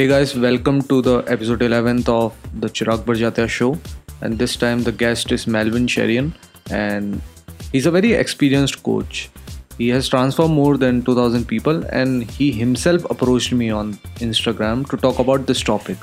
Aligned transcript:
Hey 0.00 0.06
guys, 0.06 0.34
welcome 0.34 0.80
to 0.84 1.02
the 1.02 1.18
episode 1.26 1.60
11th 1.60 2.08
of 2.08 2.34
the 2.58 2.68
Chirag 2.68 3.00
Barjatia 3.04 3.46
show. 3.46 3.78
And 4.22 4.38
this 4.38 4.56
time 4.56 4.82
the 4.82 4.92
guest 4.92 5.30
is 5.30 5.46
Melvin 5.46 5.86
Cherian, 5.86 6.32
and 6.70 7.20
he's 7.70 7.84
a 7.84 7.90
very 7.90 8.14
experienced 8.14 8.82
coach. 8.82 9.28
He 9.76 9.90
has 9.90 10.08
transformed 10.08 10.54
more 10.54 10.78
than 10.78 11.02
2000 11.02 11.46
people, 11.46 11.84
and 11.92 12.22
he 12.22 12.50
himself 12.50 13.04
approached 13.10 13.52
me 13.52 13.68
on 13.68 13.92
Instagram 14.28 14.88
to 14.88 14.96
talk 14.96 15.18
about 15.18 15.46
this 15.46 15.60
topic. 15.60 15.98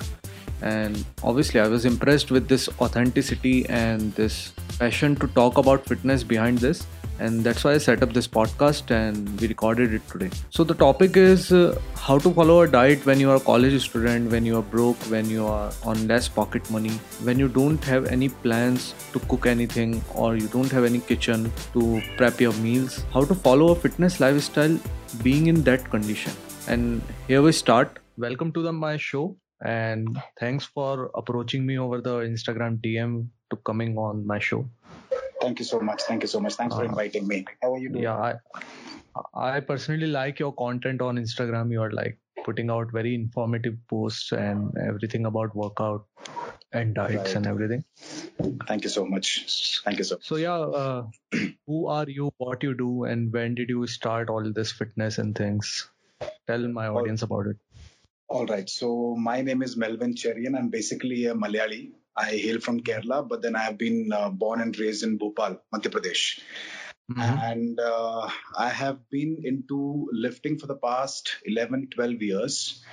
And 0.62 1.04
obviously, 1.24 1.60
I 1.60 1.68
was 1.68 1.84
impressed 1.84 2.30
with 2.30 2.48
this 2.48 2.70
authenticity 2.80 3.68
and 3.68 4.14
this 4.14 4.54
passion 4.78 5.16
to 5.16 5.28
talk 5.30 5.58
about 5.58 5.88
fitness 5.88 6.22
behind 6.22 6.60
this 6.60 6.86
and 7.20 7.44
that's 7.44 7.64
why 7.64 7.74
I 7.74 7.78
set 7.78 8.04
up 8.04 8.14
this 8.14 8.28
podcast 8.28 8.92
and 8.92 9.40
we 9.40 9.48
recorded 9.48 9.94
it 9.94 10.08
today. 10.10 10.30
So 10.50 10.64
the 10.64 10.74
topic 10.74 11.18
is 11.18 11.52
uh, 11.52 11.80
how 11.96 12.18
to 12.20 12.32
follow 12.34 12.62
a 12.62 12.68
diet 12.68 13.06
when 13.06 13.20
you 13.20 13.32
are 13.32 13.38
a 13.38 13.40
college 13.40 13.82
student, 13.88 14.32
when 14.32 14.46
you 14.46 14.58
are 14.58 14.62
broke, 14.62 14.98
when 15.12 15.30
you 15.30 15.46
are 15.46 15.72
on 15.84 16.08
less 16.08 16.28
pocket 16.28 16.70
money, 16.70 17.00
when 17.24 17.40
you 17.40 17.48
don't 17.48 17.84
have 17.84 18.06
any 18.06 18.30
plans 18.30 18.94
to 19.14 19.20
cook 19.20 19.46
anything 19.46 20.02
or 20.14 20.36
you 20.36 20.48
don't 20.48 20.72
have 20.72 20.84
any 20.84 21.00
kitchen 21.00 21.52
to 21.74 22.02
prep 22.18 22.40
your 22.40 22.54
meals. 22.54 23.04
How 23.14 23.24
to 23.26 23.36
follow 23.36 23.72
a 23.72 23.76
fitness 23.76 24.20
lifestyle 24.20 24.80
being 25.24 25.48
in 25.48 25.64
that 25.64 25.90
condition. 25.90 26.34
And 26.68 27.02
here 27.28 27.42
we 27.42 27.52
start. 27.52 28.00
Welcome 28.18 28.52
to 28.54 28.62
the 28.62 28.74
my 28.74 28.98
show 28.98 29.38
and 29.62 30.22
thanks 30.40 30.66
for 30.66 31.10
approaching 31.16 31.66
me 31.66 31.78
over 31.80 32.02
the 32.02 32.20
Instagram 32.20 32.80
DM 32.80 33.28
to 33.50 33.56
coming 33.58 33.98
on 33.98 34.26
my 34.26 34.40
show. 34.40 34.70
Thank 35.42 35.60
you 35.60 35.66
so 35.66 35.80
much. 35.80 36.04
Thank 36.04 36.24
you 36.24 36.28
so 36.28 36.40
much. 36.40 36.56
Thanks 36.56 36.76
for 36.76 36.82
uh, 36.82 36.86
inviting 36.86 37.28
me. 37.28 37.46
How 37.62 37.74
are 37.74 37.78
you 37.78 37.90
doing? 37.90 38.04
Yeah, 38.04 38.16
I, 38.16 38.36
I 39.34 39.60
personally 39.60 40.08
like 40.08 40.40
your 40.40 40.54
content 40.54 41.02
on 41.02 41.18
Instagram. 41.18 41.72
You 41.72 41.82
are 41.82 41.92
like 41.92 42.20
putting 42.44 42.70
out 42.70 42.92
very 42.92 43.14
informative 43.14 43.76
posts 43.90 44.32
and 44.32 44.72
everything 44.78 45.26
about 45.26 45.56
workout 45.56 46.06
and 46.72 46.96
diets 46.96 47.18
right. 47.18 47.36
and 47.36 47.48
everything. 47.48 47.84
Thank 48.68 48.84
you 48.84 48.90
so 48.90 49.06
much. 49.06 49.82
Thank 49.84 49.98
you 49.98 50.04
so. 50.04 50.16
Much. 50.16 50.26
So 50.26 50.38
yeah, 50.38 50.58
uh, 50.58 51.08
who 51.68 51.88
are 51.88 52.08
you? 52.08 52.32
What 52.38 52.64
you 52.64 52.74
do? 52.74 53.04
And 53.04 53.32
when 53.32 53.56
did 53.56 53.70
you 53.70 53.86
start 53.88 54.30
all 54.30 54.52
this 54.52 54.72
fitness 54.72 55.18
and 55.18 55.36
things? 55.36 55.90
Tell 56.48 56.68
my 56.68 56.88
audience 56.88 57.22
about 57.22 57.48
it. 57.48 57.58
All 58.30 58.46
right. 58.46 58.70
So 58.70 59.16
my 59.16 59.42
name 59.42 59.62
is 59.62 59.78
Melvin 59.78 60.16
Cherian. 60.16 60.58
I'm 60.58 60.70
basically 60.70 61.26
a 61.26 61.34
Malayali. 61.34 61.92
I 62.18 62.32
hail 62.32 62.60
from 62.60 62.82
Kerala, 62.82 63.28
but 63.28 63.42
then 63.42 63.56
I 63.56 63.64
have 63.64 63.78
been 63.78 64.12
uh, 64.12 64.30
born 64.30 64.62
and 64.62 64.78
raised 64.78 65.04
in 65.04 65.18
Bhopal, 65.18 65.62
Madhya 65.74 65.92
Pradesh. 65.92 66.40
Mm-hmm. 67.12 67.22
And 67.22 67.80
uh, 67.80 68.30
I 68.58 68.70
have 68.70 69.10
been 69.10 69.42
into 69.44 70.10
lifting 70.12 70.58
for 70.58 70.68
the 70.68 70.76
past 70.76 71.38
11, 71.46 71.90
12 71.94 72.22
years. 72.22 72.84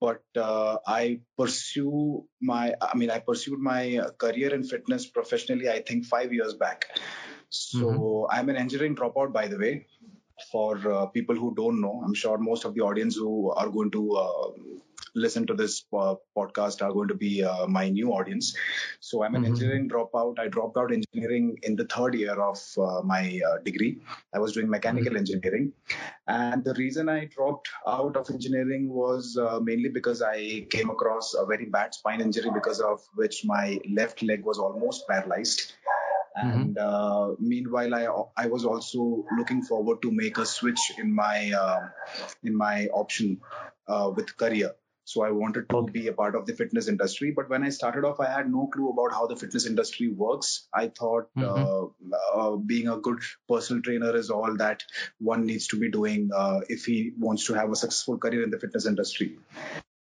But 0.00 0.22
uh, 0.36 0.78
I 0.86 1.20
pursue 1.38 2.26
my, 2.40 2.74
I 2.80 2.96
mean, 2.96 3.10
I 3.10 3.20
pursued 3.20 3.60
my 3.60 4.00
career 4.18 4.52
in 4.52 4.64
fitness 4.64 5.06
professionally, 5.06 5.68
I 5.68 5.80
think 5.80 6.06
five 6.06 6.32
years 6.32 6.54
back. 6.54 6.86
So 7.50 7.78
mm-hmm. 7.78 8.36
I'm 8.36 8.48
an 8.48 8.56
engineering 8.56 8.96
dropout, 8.96 9.32
by 9.32 9.48
the 9.48 9.58
way 9.58 9.86
for 10.50 10.76
uh, 10.90 11.06
people 11.06 11.36
who 11.36 11.54
don't 11.54 11.80
know. 11.80 12.02
I'm 12.04 12.14
sure 12.14 12.38
most 12.38 12.64
of 12.64 12.74
the 12.74 12.80
audience 12.80 13.16
who 13.16 13.50
are 13.50 13.68
going 13.68 13.90
to 13.92 14.12
uh, 14.12 14.50
listen 15.14 15.46
to 15.46 15.54
this 15.54 15.84
uh, 15.92 16.14
podcast 16.36 16.82
are 16.82 16.92
going 16.92 17.08
to 17.08 17.14
be 17.14 17.44
uh, 17.44 17.66
my 17.66 17.88
new 17.88 18.12
audience. 18.12 18.56
So 19.00 19.22
I'm 19.22 19.34
an 19.34 19.42
mm-hmm. 19.42 19.52
engineering 19.52 19.88
dropout. 19.88 20.38
I 20.38 20.48
dropped 20.48 20.76
out 20.76 20.92
engineering 20.92 21.58
in 21.62 21.76
the 21.76 21.84
third 21.84 22.14
year 22.14 22.40
of 22.40 22.58
uh, 22.78 23.02
my 23.02 23.40
uh, 23.46 23.58
degree. 23.58 23.98
I 24.34 24.38
was 24.38 24.52
doing 24.52 24.68
mechanical 24.68 25.10
mm-hmm. 25.10 25.18
engineering. 25.18 25.72
And 26.26 26.64
the 26.64 26.74
reason 26.74 27.08
I 27.08 27.26
dropped 27.26 27.68
out 27.86 28.16
of 28.16 28.30
engineering 28.30 28.88
was 28.88 29.36
uh, 29.36 29.60
mainly 29.60 29.90
because 29.90 30.22
I 30.22 30.66
came 30.70 30.90
across 30.90 31.34
a 31.34 31.44
very 31.44 31.66
bad 31.66 31.94
spine 31.94 32.20
injury 32.20 32.50
because 32.52 32.80
of 32.80 33.00
which 33.14 33.44
my 33.44 33.78
left 33.90 34.22
leg 34.22 34.44
was 34.44 34.58
almost 34.58 35.06
paralyzed. 35.08 35.72
Mm-hmm. 36.32 36.60
and 36.60 36.78
uh, 36.78 37.32
meanwhile 37.38 37.94
I, 37.94 38.44
I 38.44 38.46
was 38.46 38.64
also 38.64 39.26
looking 39.36 39.60
forward 39.60 40.00
to 40.00 40.10
make 40.10 40.38
a 40.38 40.46
switch 40.46 40.80
in 40.96 41.14
my 41.14 41.52
uh, 41.52 41.80
in 42.42 42.56
my 42.56 42.86
option 42.86 43.42
uh, 43.86 44.10
with 44.16 44.34
career 44.38 44.70
so 45.12 45.22
I 45.22 45.30
wanted 45.30 45.68
to 45.68 45.82
be 45.82 46.08
a 46.08 46.12
part 46.12 46.34
of 46.34 46.46
the 46.46 46.54
fitness 46.54 46.88
industry. 46.88 47.32
But 47.36 47.50
when 47.50 47.64
I 47.64 47.68
started 47.68 48.04
off, 48.04 48.20
I 48.20 48.30
had 48.30 48.50
no 48.50 48.66
clue 48.66 48.88
about 48.90 49.12
how 49.12 49.26
the 49.26 49.36
fitness 49.36 49.66
industry 49.66 50.08
works. 50.08 50.66
I 50.72 50.88
thought 50.88 51.28
mm-hmm. 51.36 52.14
uh, 52.14 52.40
uh, 52.40 52.56
being 52.56 52.88
a 52.88 52.96
good 52.96 53.18
personal 53.48 53.82
trainer 53.82 54.16
is 54.16 54.30
all 54.30 54.56
that 54.56 54.82
one 55.18 55.46
needs 55.46 55.68
to 55.68 55.78
be 55.78 55.90
doing 55.90 56.30
uh, 56.34 56.60
if 56.68 56.84
he 56.84 57.12
wants 57.18 57.46
to 57.46 57.54
have 57.54 57.70
a 57.70 57.76
successful 57.76 58.18
career 58.18 58.42
in 58.42 58.50
the 58.50 58.58
fitness 58.58 58.86
industry. 58.86 59.38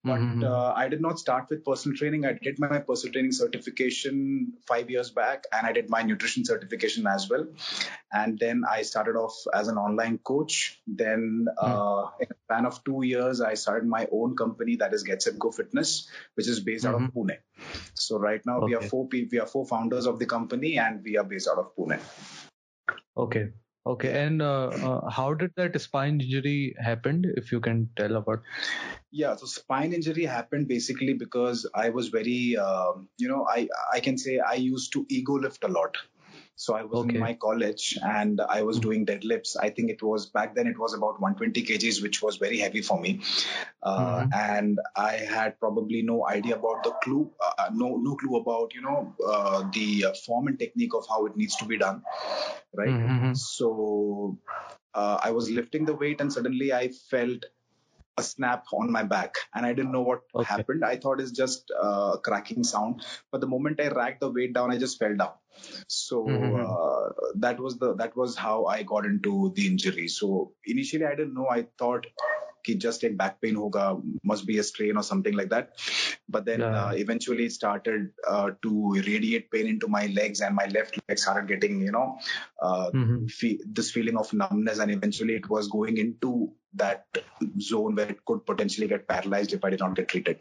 But 0.06 0.20
mm-hmm. 0.20 0.44
uh, 0.44 0.72
I 0.72 0.88
did 0.88 1.00
not 1.00 1.18
start 1.18 1.46
with 1.50 1.64
personal 1.64 1.98
training. 1.98 2.24
I 2.24 2.34
did 2.40 2.60
my 2.60 2.78
personal 2.78 3.12
training 3.12 3.32
certification 3.32 4.52
five 4.64 4.88
years 4.88 5.10
back, 5.10 5.44
and 5.52 5.66
I 5.66 5.72
did 5.72 5.90
my 5.90 6.02
nutrition 6.02 6.44
certification 6.44 7.08
as 7.08 7.28
well. 7.28 7.48
And 8.12 8.38
then 8.38 8.62
I 8.70 8.82
started 8.82 9.16
off 9.16 9.34
as 9.52 9.66
an 9.66 9.78
online 9.78 10.18
coach. 10.18 10.80
Then, 10.86 11.48
mm-hmm. 11.50 11.72
uh, 11.72 12.10
in 12.20 12.28
a 12.30 12.36
span 12.44 12.66
of 12.66 12.84
two 12.84 13.02
years, 13.02 13.40
I 13.40 13.54
started 13.54 13.88
my 13.88 14.06
own 14.12 14.36
company 14.36 14.76
that 14.76 14.94
is 14.94 15.02
Get 15.02 15.22
Set 15.22 15.40
Go 15.40 15.50
Fitness, 15.50 16.08
which 16.36 16.46
is 16.46 16.60
based 16.60 16.84
mm-hmm. 16.84 16.94
out 16.94 17.02
of 17.02 17.10
mm-hmm. 17.10 17.18
Pune. 17.18 17.38
So 17.94 18.18
right 18.18 18.46
now 18.46 18.58
okay. 18.58 18.66
we 18.66 18.74
are 18.76 18.82
four. 18.82 19.08
We 19.10 19.40
are 19.40 19.46
four 19.46 19.66
founders 19.66 20.06
of 20.06 20.20
the 20.20 20.26
company, 20.26 20.78
and 20.78 21.02
we 21.02 21.16
are 21.16 21.24
based 21.24 21.48
out 21.48 21.58
of 21.58 21.74
Pune. 21.76 21.98
Okay. 23.16 23.48
Okay, 23.86 24.20
and 24.20 24.42
uh, 24.42 24.66
uh, 24.66 25.10
how 25.10 25.32
did 25.32 25.52
that 25.56 25.80
spine 25.80 26.20
injury 26.20 26.74
happen? 26.76 27.22
If 27.36 27.52
you 27.52 27.60
can 27.60 27.88
tell 27.96 28.16
about. 28.16 28.42
Yeah, 29.10 29.36
so 29.36 29.46
spine 29.46 29.92
injury 29.92 30.24
happened 30.24 30.68
basically 30.68 31.14
because 31.14 31.66
I 31.74 31.90
was 31.90 32.08
very, 32.08 32.56
uh, 32.56 32.92
you 33.18 33.28
know, 33.28 33.46
I 33.48 33.68
I 33.92 34.00
can 34.00 34.18
say 34.18 34.38
I 34.38 34.54
used 34.54 34.92
to 34.94 35.06
ego 35.08 35.34
lift 35.34 35.64
a 35.64 35.68
lot. 35.68 35.96
So 36.58 36.74
I 36.74 36.84
was 36.84 37.04
okay. 37.04 37.14
in 37.14 37.20
my 37.20 37.34
college 37.34 37.98
and 38.02 38.40
I 38.40 38.62
was 38.62 38.80
doing 38.80 39.04
deadlifts. 39.04 39.56
I 39.60 39.68
think 39.68 39.90
it 39.90 40.02
was 40.02 40.24
back 40.26 40.54
then 40.54 40.66
it 40.66 40.78
was 40.78 40.94
about 40.94 41.20
120 41.20 41.62
kgs, 41.62 42.02
which 42.02 42.22
was 42.22 42.38
very 42.38 42.58
heavy 42.58 42.80
for 42.80 42.98
me. 42.98 43.20
Uh, 43.82 44.20
mm-hmm. 44.20 44.30
And 44.32 44.78
I 44.96 45.12
had 45.16 45.60
probably 45.60 46.00
no 46.00 46.26
idea 46.26 46.56
about 46.56 46.82
the 46.82 46.92
clue, 47.02 47.30
uh, 47.44 47.52
uh 47.58 47.70
no 47.74 47.96
no 47.96 48.16
clue 48.16 48.36
about 48.36 48.74
you 48.74 48.80
know 48.80 49.14
uh, 49.26 49.64
the 49.72 50.06
form 50.24 50.46
and 50.46 50.58
technique 50.58 50.94
of 50.94 51.06
how 51.06 51.26
it 51.26 51.36
needs 51.36 51.56
to 51.56 51.66
be 51.66 51.76
done, 51.76 52.02
right? 52.74 52.88
Mm-hmm. 52.88 53.34
So 53.34 54.38
uh, 54.94 55.18
I 55.22 55.32
was 55.32 55.50
lifting 55.50 55.84
the 55.84 55.94
weight 55.94 56.22
and 56.22 56.32
suddenly 56.32 56.72
I 56.72 56.88
felt 57.10 57.44
a 58.18 58.22
snap 58.22 58.64
on 58.72 58.90
my 58.90 59.02
back 59.02 59.34
and 59.54 59.66
I 59.66 59.72
didn't 59.72 59.92
know 59.92 60.02
what 60.02 60.22
okay. 60.34 60.44
happened. 60.44 60.84
I 60.84 60.96
thought 60.96 61.20
it's 61.20 61.32
just 61.32 61.70
a 61.70 62.16
cracking 62.22 62.64
sound. 62.64 63.04
But 63.30 63.40
the 63.40 63.46
moment 63.46 63.80
I 63.80 63.88
racked 63.88 64.20
the 64.20 64.30
weight 64.30 64.54
down, 64.54 64.72
I 64.72 64.78
just 64.78 64.98
fell 64.98 65.14
down. 65.16 65.32
So 65.88 66.24
mm-hmm. 66.24 66.64
uh, 66.64 67.30
that 67.36 67.58
was 67.58 67.78
the 67.78 67.94
that 67.96 68.16
was 68.16 68.36
how 68.36 68.66
I 68.66 68.82
got 68.82 69.06
into 69.06 69.52
the 69.54 69.66
injury. 69.66 70.08
So 70.08 70.52
initially 70.64 71.04
I 71.04 71.14
didn't 71.14 71.34
know. 71.34 71.48
I 71.48 71.66
thought 71.78 72.06
he 72.66 72.74
just 72.74 73.02
had 73.02 73.16
back 73.16 73.40
pain 73.40 73.56
hoga, 73.56 74.02
must 74.24 74.46
be 74.46 74.58
a 74.58 74.62
strain 74.62 74.96
or 74.96 75.02
something 75.02 75.34
like 75.34 75.50
that. 75.50 75.70
But 76.28 76.44
then 76.44 76.62
uh, 76.62 76.92
eventually 76.94 77.48
started 77.48 78.10
uh, 78.28 78.50
to 78.62 78.92
radiate 78.94 79.50
pain 79.50 79.66
into 79.66 79.88
my 79.88 80.06
legs 80.06 80.40
and 80.40 80.54
my 80.54 80.66
left 80.66 80.98
leg 81.08 81.18
started 81.18 81.48
getting, 81.48 81.80
you 81.80 81.92
know, 81.92 82.18
uh, 82.60 82.90
mm-hmm. 82.90 83.26
this 83.72 83.90
feeling 83.90 84.16
of 84.16 84.32
numbness. 84.32 84.80
And 84.80 84.90
eventually 84.90 85.34
it 85.34 85.48
was 85.48 85.68
going 85.68 85.98
into 85.98 86.52
that 86.74 87.06
zone 87.60 87.94
where 87.94 88.08
it 88.08 88.24
could 88.24 88.44
potentially 88.44 88.88
get 88.88 89.08
paralyzed 89.08 89.52
if 89.52 89.64
I 89.64 89.70
did 89.70 89.80
not 89.80 89.94
get 89.94 90.08
treated. 90.08 90.40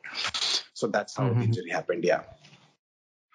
So 0.74 0.88
that's 0.88 1.16
how 1.16 1.26
the 1.26 1.36
mm-hmm. 1.36 1.44
injury 1.44 1.70
happened. 1.70 2.04
Yeah. 2.04 2.24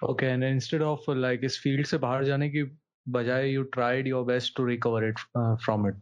Okay. 0.03 0.31
And 0.31 0.45
instead 0.45 0.83
of 0.83 1.07
like, 1.07 1.43
is 1.45 1.57
field 1.57 1.87
se 1.87 1.99
bahar 1.99 2.25
jane 2.25 2.51
ki 2.51 2.67
bajaye, 3.09 3.53
you 3.53 3.65
tried 3.72 4.07
your 4.07 4.25
best 4.25 4.57
to 4.57 4.62
recover 4.62 5.09
it 5.09 5.19
from 5.61 5.87
it. 5.87 5.95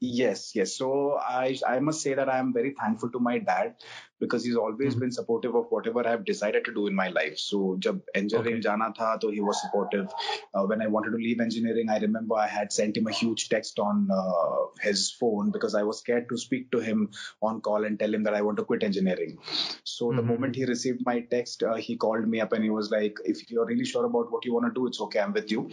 Yes, 0.00 0.54
yes. 0.54 0.76
So 0.78 1.18
I 1.18 1.58
I 1.66 1.80
must 1.80 2.02
say 2.02 2.14
that 2.14 2.28
I 2.28 2.38
am 2.38 2.52
very 2.52 2.72
thankful 2.78 3.10
to 3.10 3.18
my 3.18 3.38
dad 3.38 3.74
because 4.20 4.44
he's 4.44 4.56
always 4.56 4.92
mm-hmm. 4.92 5.00
been 5.00 5.12
supportive 5.12 5.54
of 5.54 5.66
whatever 5.70 6.06
I 6.06 6.10
have 6.10 6.24
decided 6.24 6.64
to 6.64 6.74
do 6.74 6.86
in 6.86 6.94
my 6.94 7.08
life. 7.08 7.38
So 7.38 7.76
jab 7.78 8.00
engineering 8.14 8.54
okay. 8.54 8.60
jana 8.62 8.92
tha, 8.98 9.18
to 9.20 9.30
he 9.30 9.40
was 9.40 9.60
supportive. 9.62 10.08
Uh, 10.54 10.64
when 10.64 10.82
I 10.82 10.86
wanted 10.86 11.10
to 11.12 11.16
leave 11.16 11.40
engineering, 11.40 11.90
I 11.90 11.98
remember 11.98 12.36
I 12.36 12.46
had 12.46 12.72
sent 12.72 12.96
him 12.96 13.06
a 13.06 13.12
huge 13.12 13.48
text 13.48 13.78
on 13.78 14.08
uh, 14.12 14.80
his 14.80 15.10
phone 15.10 15.50
because 15.50 15.74
I 15.74 15.82
was 15.82 15.98
scared 15.98 16.28
to 16.30 16.38
speak 16.38 16.70
to 16.72 16.80
him 16.80 17.10
on 17.42 17.60
call 17.60 17.84
and 17.84 17.98
tell 17.98 18.12
him 18.12 18.24
that 18.24 18.34
I 18.34 18.42
want 18.42 18.58
to 18.58 18.64
quit 18.64 18.82
engineering. 18.82 19.38
So 19.84 20.06
mm-hmm. 20.06 20.16
the 20.16 20.22
moment 20.22 20.56
he 20.56 20.64
received 20.64 21.04
my 21.04 21.20
text, 21.20 21.62
uh, 21.62 21.74
he 21.74 21.96
called 21.96 22.28
me 22.28 22.40
up 22.40 22.52
and 22.52 22.64
he 22.64 22.70
was 22.70 22.90
like, 22.90 23.18
"If 23.24 23.50
you're 23.50 23.66
really 23.66 23.84
sure 23.84 24.04
about 24.04 24.32
what 24.32 24.44
you 24.44 24.54
want 24.54 24.66
to 24.66 24.80
do, 24.80 24.86
it's 24.86 25.00
okay. 25.08 25.20
I'm 25.20 25.32
with 25.32 25.50
you." 25.50 25.70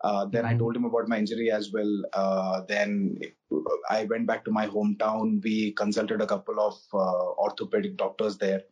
Uh, 0.00 0.26
then 0.26 0.44
mm-hmm. 0.44 0.54
I 0.54 0.58
told 0.58 0.76
him 0.76 0.84
about 0.84 1.08
my 1.08 1.18
injury 1.18 1.50
as 1.50 1.72
well. 1.72 2.02
Uh, 2.12 2.62
then 2.68 3.18
I 3.90 4.04
went 4.04 4.26
back 4.26 4.44
to 4.44 4.50
my 4.50 4.66
hometown. 4.66 5.42
We 5.42 5.72
consulted 5.72 6.20
a 6.20 6.26
couple 6.26 6.60
of 6.60 6.74
uh, 6.92 7.32
orthopedic 7.88 7.96
doctors 7.96 8.38
there. 8.38 8.62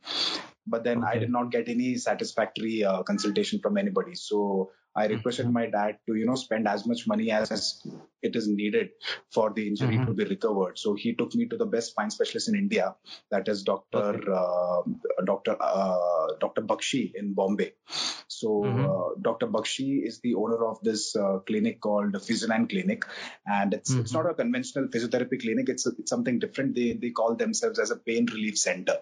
But 0.67 0.85
then 0.85 0.99
okay. 0.99 1.17
I 1.17 1.19
did 1.19 1.31
not 1.31 1.51
get 1.51 1.69
any 1.69 1.97
satisfactory 1.97 2.85
uh, 2.85 3.03
consultation 3.03 3.61
from 3.61 3.77
anybody. 3.77 4.15
So 4.15 4.71
I 4.97 5.07
requested 5.07 5.47
mm-hmm. 5.47 5.55
my 5.55 5.67
dad 5.67 5.99
to, 6.07 6.15
you 6.15 6.27
know, 6.27 6.35
spend 6.35 6.67
as 6.67 6.87
much 6.87 7.07
money 7.07 7.31
as 7.31 7.87
it 8.27 8.37
is 8.37 8.49
needed 8.49 8.91
for 9.33 9.53
the 9.53 9.67
injury 9.67 9.97
mm-hmm. 9.97 10.07
to 10.07 10.13
be 10.13 10.25
recovered. 10.25 10.79
So 10.79 10.95
he 10.95 11.15
took 11.15 11.35
me 11.35 11.47
to 11.47 11.57
the 11.57 11.67
best 11.67 11.91
spine 11.91 12.11
specialist 12.11 12.49
in 12.49 12.57
India, 12.57 12.95
that 13.31 13.49
is 13.49 13.63
Dr. 13.63 13.99
Okay. 13.99 14.33
Uh, 14.33 15.23
Dr. 15.25 15.57
Uh, 15.61 16.27
Dr. 16.41 16.63
Bakshi 16.63 17.13
in 17.15 17.35
Bombay. 17.35 17.73
So 18.29 18.49
mm-hmm. 18.49 18.85
uh, 18.85 19.21
Dr. 19.23 19.47
Bakshi 19.47 20.07
is 20.07 20.21
the 20.21 20.35
owner 20.35 20.67
of 20.67 20.79
this 20.83 21.15
uh, 21.17 21.39
clinic 21.47 21.81
called 21.81 22.13
Physioline 22.15 22.69
Clinic, 22.69 23.05
and 23.47 23.73
it's 23.73 23.93
mm-hmm. 23.93 24.01
it's 24.01 24.13
not 24.13 24.29
a 24.29 24.35
conventional 24.35 24.89
physiotherapy 24.89 25.41
clinic. 25.41 25.69
It's, 25.69 25.87
a, 25.87 25.93
it's 25.99 26.11
something 26.11 26.39
different. 26.39 26.75
They 26.75 26.93
they 26.93 27.11
call 27.11 27.37
themselves 27.37 27.79
as 27.79 27.91
a 27.91 27.97
pain 27.97 28.27
relief 28.27 28.59
center. 28.59 28.99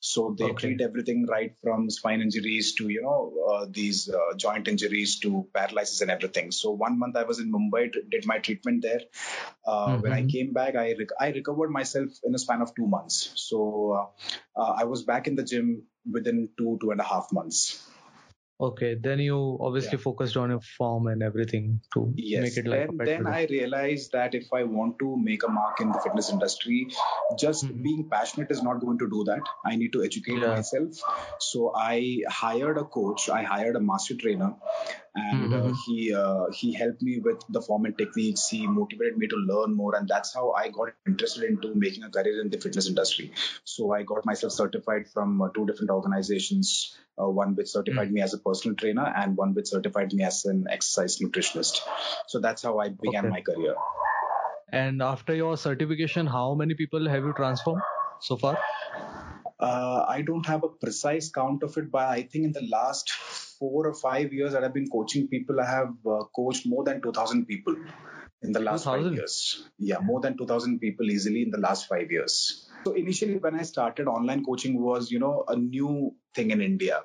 So 0.00 0.34
they 0.38 0.44
okay. 0.46 0.54
treat 0.54 0.80
everything 0.80 1.26
right 1.26 1.54
from 1.62 1.88
spine 1.90 2.20
injuries 2.20 2.74
to 2.74 2.88
you 2.88 3.02
know 3.02 3.32
uh, 3.52 3.66
these 3.70 4.08
uh, 4.08 4.34
joint 4.36 4.68
injuries 4.68 5.18
to 5.20 5.46
paralysis 5.54 6.00
and 6.00 6.10
everything. 6.10 6.50
So 6.50 6.70
one 6.72 6.98
month 6.98 7.16
I 7.16 7.22
was 7.22 7.38
in 7.38 7.52
Mumbai, 7.52 7.92
did 8.10 8.26
my 8.26 8.38
treatment 8.38 8.55
there. 8.64 9.00
Mm-hmm. 9.66 10.00
When 10.02 10.12
I 10.12 10.20
mm-hmm. 10.20 10.28
came 10.28 10.52
back, 10.52 10.76
I 10.76 10.94
rec- 10.98 11.18
I 11.18 11.28
recovered 11.30 11.70
myself 11.70 12.10
in 12.24 12.34
a 12.34 12.38
span 12.38 12.62
of 12.62 12.74
two 12.74 12.86
months. 12.86 13.32
So 13.34 14.10
I 14.56 14.84
was 14.84 15.02
back 15.02 15.26
in 15.26 15.36
the 15.36 15.44
gym 15.44 15.82
within 16.10 16.48
two 16.56 16.78
two 16.80 16.90
and 16.90 17.00
a 17.00 17.04
half 17.04 17.28
months. 17.32 17.86
Okay, 18.58 18.94
then 18.94 19.18
you 19.18 19.58
obviously 19.60 19.98
yeah. 19.98 20.02
focused 20.02 20.34
on 20.38 20.48
your 20.48 20.60
form 20.78 21.08
and 21.08 21.22
everything 21.22 21.82
to 21.92 22.10
yes. 22.16 22.42
make 22.42 22.56
it 22.56 22.66
like. 22.66 22.88
Then, 22.88 23.24
then 23.24 23.26
I 23.26 23.44
realized 23.44 24.12
that 24.12 24.34
if 24.34 24.46
I 24.50 24.64
want 24.64 24.98
to 25.00 25.14
make 25.14 25.42
a 25.42 25.48
mark 25.48 25.82
in 25.82 25.92
the 25.92 26.00
fitness 26.00 26.30
industry, 26.30 26.88
just 27.38 27.66
mm-hmm. 27.66 27.82
being 27.82 28.08
passionate 28.10 28.50
is 28.50 28.62
not 28.62 28.80
going 28.80 28.96
to 29.00 29.10
do 29.10 29.24
that. 29.24 29.40
I 29.62 29.76
need 29.76 29.92
to 29.92 30.02
educate 30.02 30.38
yeah. 30.38 30.54
myself. 30.54 30.96
So 31.38 31.74
I 31.76 32.22
hired 32.30 32.78
a 32.78 32.84
coach. 32.84 33.28
I 33.28 33.42
hired 33.42 33.76
a 33.76 33.80
master 33.80 34.14
trainer, 34.14 34.54
and 35.16 35.54
uh, 35.54 35.56
mm-hmm. 35.56 35.72
uh, 35.72 35.76
he 35.86 36.14
uh, 36.14 36.46
he 36.52 36.72
helped 36.72 37.02
me 37.02 37.18
with 37.18 37.42
the 37.48 37.62
form 37.62 37.86
and 37.86 37.96
techniques. 37.96 38.48
He 38.48 38.66
motivated 38.66 39.16
me 39.16 39.28
to 39.28 39.36
learn 39.36 39.74
more, 39.74 39.96
and 39.96 40.08
that's 40.08 40.34
how 40.34 40.52
I 40.52 40.68
got 40.68 40.92
interested 41.06 41.44
into 41.44 41.74
making 41.74 42.04
a 42.04 42.10
career 42.10 42.40
in 42.42 42.50
the 42.50 42.58
fitness 42.58 42.88
industry. 42.88 43.32
So 43.64 43.92
I 43.92 44.02
got 44.02 44.26
myself 44.26 44.52
certified 44.52 45.08
from 45.08 45.40
uh, 45.40 45.48
two 45.54 45.66
different 45.66 45.90
organizations. 45.90 46.96
Uh, 47.18 47.30
one 47.30 47.54
which 47.56 47.68
certified 47.68 48.08
mm-hmm. 48.08 48.14
me 48.16 48.20
as 48.20 48.34
a 48.34 48.38
personal 48.38 48.76
trainer, 48.76 49.10
and 49.16 49.38
one 49.38 49.54
which 49.54 49.68
certified 49.68 50.12
me 50.12 50.22
as 50.22 50.44
an 50.44 50.66
exercise 50.70 51.18
nutritionist. 51.18 51.78
So 52.26 52.40
that's 52.40 52.62
how 52.62 52.78
I 52.78 52.90
began 52.90 53.24
okay. 53.24 53.30
my 53.30 53.40
career. 53.40 53.74
And 54.70 55.00
after 55.00 55.34
your 55.34 55.56
certification, 55.56 56.26
how 56.26 56.54
many 56.54 56.74
people 56.74 57.08
have 57.08 57.24
you 57.24 57.32
transformed 57.32 57.80
so 58.20 58.36
far? 58.36 58.58
Uh, 59.58 60.04
I 60.06 60.22
don't 60.22 60.44
have 60.46 60.64
a 60.64 60.68
precise 60.68 61.30
count 61.30 61.62
of 61.62 61.76
it, 61.78 61.90
but 61.90 62.06
I 62.08 62.22
think 62.22 62.44
in 62.44 62.52
the 62.52 62.66
last 62.70 63.10
four 63.10 63.86
or 63.86 63.94
five 63.94 64.32
years 64.32 64.52
that 64.52 64.64
I've 64.64 64.74
been 64.74 64.88
coaching 64.88 65.28
people, 65.28 65.60
I 65.60 65.66
have 65.66 65.94
uh, 66.06 66.24
coached 66.34 66.66
more 66.66 66.84
than 66.84 67.00
2,000 67.00 67.46
people 67.46 67.74
in 68.42 68.52
the 68.52 68.60
last 68.60 68.84
2000? 68.84 69.04
five 69.04 69.14
years. 69.14 69.68
Yeah, 69.78 69.98
more 70.00 70.20
than 70.20 70.36
2,000 70.36 70.78
people 70.78 71.10
easily 71.10 71.42
in 71.42 71.50
the 71.50 71.58
last 71.58 71.88
five 71.88 72.10
years. 72.10 72.68
So 72.84 72.92
initially, 72.92 73.38
when 73.38 73.58
I 73.58 73.62
started, 73.62 74.06
online 74.06 74.44
coaching 74.44 74.80
was, 74.80 75.10
you 75.10 75.18
know, 75.18 75.44
a 75.48 75.56
new 75.56 76.14
thing 76.34 76.50
in 76.50 76.60
India. 76.60 77.02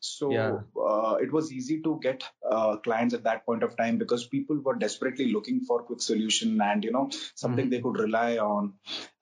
So 0.00 0.30
yeah. 0.30 0.58
uh, 0.78 1.16
it 1.20 1.32
was 1.32 1.52
easy 1.52 1.80
to 1.82 1.98
get 2.02 2.22
uh, 2.48 2.76
clients 2.76 3.14
at 3.14 3.24
that 3.24 3.44
point 3.46 3.62
of 3.62 3.76
time 3.76 3.96
because 3.98 4.26
people 4.26 4.58
were 4.62 4.74
desperately 4.74 5.32
looking 5.32 5.60
for 5.60 5.82
quick 5.82 6.02
solution 6.02 6.60
and 6.60 6.84
you 6.84 6.92
know 6.92 7.10
something 7.34 7.64
mm-hmm. 7.64 7.70
they 7.70 7.80
could 7.80 7.98
rely 7.98 8.36
on. 8.36 8.74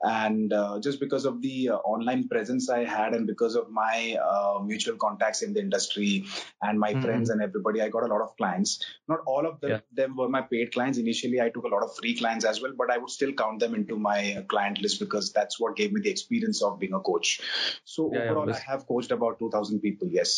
And 0.03 0.53
uh, 0.53 0.81
just 0.81 1.01
because 1.01 1.25
of 1.25 1.41
the 1.41 1.71
uh, 1.71 1.77
online 1.77 2.29
presence 2.29 2.69
I 2.69 2.85
had 2.85 3.15
and 3.15 3.27
because 3.27 3.55
of 3.55 3.71
my 3.71 4.19
uh, 4.23 4.59
mutual 4.63 4.97
contacts 4.97 5.43
in 5.43 5.55
the 5.55 5.61
industry 5.61 6.27
and 6.61 6.79
my 6.79 6.93
mm-hmm. 6.93 7.03
friends 7.03 7.31
and 7.31 7.41
everybody, 7.41 7.81
I 7.81 7.89
got 7.89 8.03
a 8.03 8.07
lot 8.07 8.21
of 8.21 8.37
clients. 8.37 8.85
Not 9.09 9.21
all 9.27 9.47
of 9.47 9.61
them, 9.61 9.71
yeah. 9.71 9.81
them 9.93 10.17
were 10.17 10.29
my 10.29 10.43
paid 10.43 10.73
clients. 10.73 10.99
Initially, 10.99 11.41
I 11.41 11.49
took 11.49 11.65
a 11.65 11.69
lot 11.69 11.83
of 11.83 11.97
free 11.97 12.17
clients 12.17 12.45
as 12.45 12.61
well, 12.61 12.73
but 12.77 12.91
I 12.91 12.99
would 12.99 13.11
still 13.11 13.33
count 13.33 13.61
them 13.61 13.75
into 13.75 13.97
my 13.97 14.45
client 14.49 14.83
list 14.83 15.01
because 15.01 15.33
that's 15.33 15.59
what 15.59 15.77
gave 15.77 15.93
me 15.93 16.01
the 16.03 16.11
experience 16.11 16.63
of 16.63 16.79
being 16.79 16.93
a 16.93 17.01
coach. 17.01 17.41
So 17.85 18.11
yeah, 18.13 18.21
overall, 18.21 18.53
I 18.53 18.59
have 18.59 18.87
coached 18.87 19.11
about 19.11 19.39
2000 19.45 19.85
people 19.89 20.17
yes 20.21 20.37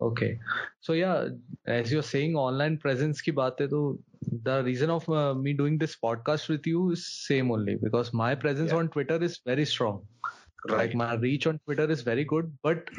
okay 0.00 0.38
so 0.80 0.92
yeah 0.92 1.28
as 1.66 1.92
you're 1.92 2.08
saying 2.10 2.36
online 2.36 2.76
presence 2.84 3.20
ki 3.26 3.34
baat 3.40 3.60
hai, 3.64 3.68
the 4.48 4.62
reason 4.64 4.90
of 4.90 5.08
uh, 5.08 5.34
me 5.34 5.52
doing 5.60 5.78
this 5.78 5.96
podcast 6.06 6.48
with 6.48 6.66
you 6.66 6.90
is 6.96 7.06
same 7.26 7.52
only 7.56 7.76
because 7.82 8.12
my 8.22 8.34
presence 8.44 8.72
yeah. 8.72 8.78
on 8.78 8.88
twitter 8.96 9.18
is 9.28 9.38
very 9.52 9.66
strong 9.74 10.00
right. 10.70 10.78
like 10.78 10.94
my 11.02 11.14
reach 11.26 11.46
on 11.52 11.60
twitter 11.64 11.90
is 11.96 12.02
very 12.08 12.24
good 12.24 12.50
but 12.62 12.90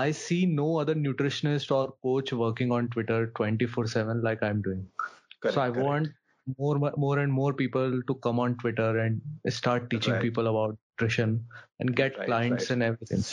i 0.00 0.10
see 0.22 0.40
no 0.46 0.68
other 0.84 0.94
nutritionist 0.94 1.76
or 1.78 1.84
coach 2.08 2.32
working 2.44 2.72
on 2.78 2.88
twitter 2.96 3.20
24 3.36 3.86
7 3.86 4.22
like 4.22 4.42
i'm 4.42 4.62
doing 4.62 4.86
correct, 5.40 5.54
so 5.54 5.60
i 5.60 5.70
correct. 5.70 5.86
want 5.86 6.08
more 6.58 6.92
more 6.96 7.18
and 7.18 7.32
more 7.32 7.52
people 7.52 8.00
to 8.10 8.14
come 8.26 8.40
on 8.44 8.56
twitter 8.62 8.90
and 8.98 9.20
start 9.48 9.90
teaching 9.90 10.14
right. 10.14 10.22
people 10.22 10.46
about 10.52 10.78
nutrition 11.00 11.46
and 11.78 11.96
get 11.96 12.16
right, 12.18 12.26
clients 12.26 12.64
right. 12.64 12.70
and 12.70 12.82
everything. 12.82 13.24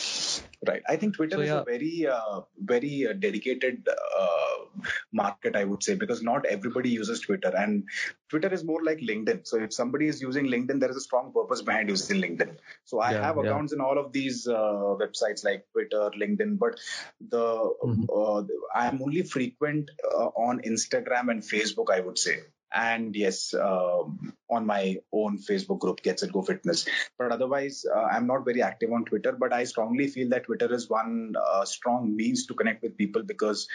Right. 0.65 0.81
I 0.87 0.95
think 0.95 1.15
Twitter 1.15 1.37
so, 1.37 1.41
is 1.41 1.49
yeah. 1.49 1.59
a 1.59 1.63
very, 1.65 2.07
uh, 2.07 2.41
very 2.57 3.07
uh, 3.07 3.13
dedicated 3.13 3.87
uh, 3.89 4.81
market, 5.11 5.55
I 5.55 5.65
would 5.65 5.83
say, 5.83 5.95
because 5.95 6.23
not 6.23 6.45
everybody 6.45 6.89
uses 6.89 7.19
Twitter, 7.19 7.53
and 7.55 7.83
Twitter 8.29 8.53
is 8.53 8.63
more 8.63 8.83
like 8.83 8.99
LinkedIn. 8.99 9.45
So 9.45 9.57
if 9.57 9.73
somebody 9.73 10.07
is 10.07 10.21
using 10.21 10.45
LinkedIn, 10.47 10.79
there 10.79 10.89
is 10.89 10.95
a 10.97 11.01
strong 11.01 11.33
purpose 11.33 11.61
behind 11.61 11.89
using 11.89 12.21
LinkedIn. 12.21 12.55
So 12.85 12.99
I 12.99 13.11
yeah, 13.11 13.21
have 13.23 13.37
accounts 13.37 13.73
yeah. 13.73 13.79
in 13.79 13.85
all 13.85 13.97
of 13.97 14.11
these 14.13 14.47
uh, 14.47 14.95
websites 15.03 15.43
like 15.43 15.65
Twitter, 15.73 16.09
LinkedIn, 16.17 16.57
but 16.57 16.79
the 17.29 17.45
mm-hmm. 17.83 18.05
Uh, 18.17 18.43
I'm 18.73 19.01
only 19.01 19.23
frequent 19.23 19.91
uh, 20.03 20.27
on 20.27 20.61
Instagram 20.61 21.29
and 21.29 21.41
Facebook, 21.41 21.91
I 21.91 21.99
would 21.99 22.17
say 22.17 22.39
and 22.74 23.14
yes, 23.14 23.54
um, 23.54 24.32
on 24.50 24.66
my 24.66 24.96
own 25.12 25.38
Facebook 25.38 25.78
group, 25.78 26.02
Gets 26.02 26.22
It 26.22 26.32
Go 26.32 26.42
Fitness. 26.42 26.86
But 27.18 27.32
otherwise, 27.32 27.84
uh, 27.94 28.00
I'm 28.00 28.26
not 28.26 28.44
very 28.44 28.62
active 28.62 28.92
on 28.92 29.04
Twitter. 29.04 29.32
But 29.32 29.52
I 29.52 29.64
strongly 29.64 30.08
feel 30.08 30.30
that 30.30 30.44
Twitter 30.44 30.72
is 30.72 30.88
one 30.88 31.34
uh, 31.38 31.64
strong 31.64 32.16
means 32.16 32.46
to 32.46 32.54
connect 32.54 32.82
with 32.82 32.96
people 32.96 33.22
because 33.22 33.68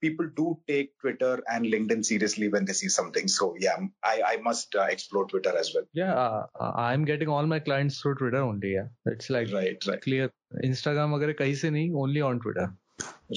people 0.00 0.28
do 0.36 0.58
take 0.66 0.98
Twitter 0.98 1.42
and 1.50 1.64
LinkedIn 1.64 2.04
seriously 2.04 2.48
when 2.48 2.64
they 2.64 2.72
see 2.72 2.88
something. 2.88 3.28
So 3.28 3.54
yeah, 3.58 3.76
I, 4.02 4.22
I 4.26 4.36
must 4.36 4.74
uh, 4.74 4.82
explore 4.82 5.26
Twitter 5.26 5.56
as 5.56 5.72
well. 5.74 5.84
Yeah, 5.92 6.14
uh, 6.14 6.46
I'm 6.58 7.04
getting 7.04 7.28
all 7.28 7.46
my 7.46 7.60
clients 7.60 8.00
through 8.00 8.16
Twitter 8.16 8.38
only. 8.38 8.74
Yeah, 8.74 8.88
it's 9.06 9.30
like 9.30 9.52
right, 9.52 9.82
right. 9.86 10.02
clear. 10.02 10.30
Instagram 10.64 11.12
वगैरह 11.14 11.32
कहीं 11.38 11.54
से 11.54 11.70
नहीं, 11.70 11.92
only 11.94 12.20
on 12.20 12.40
Twitter. 12.40 12.74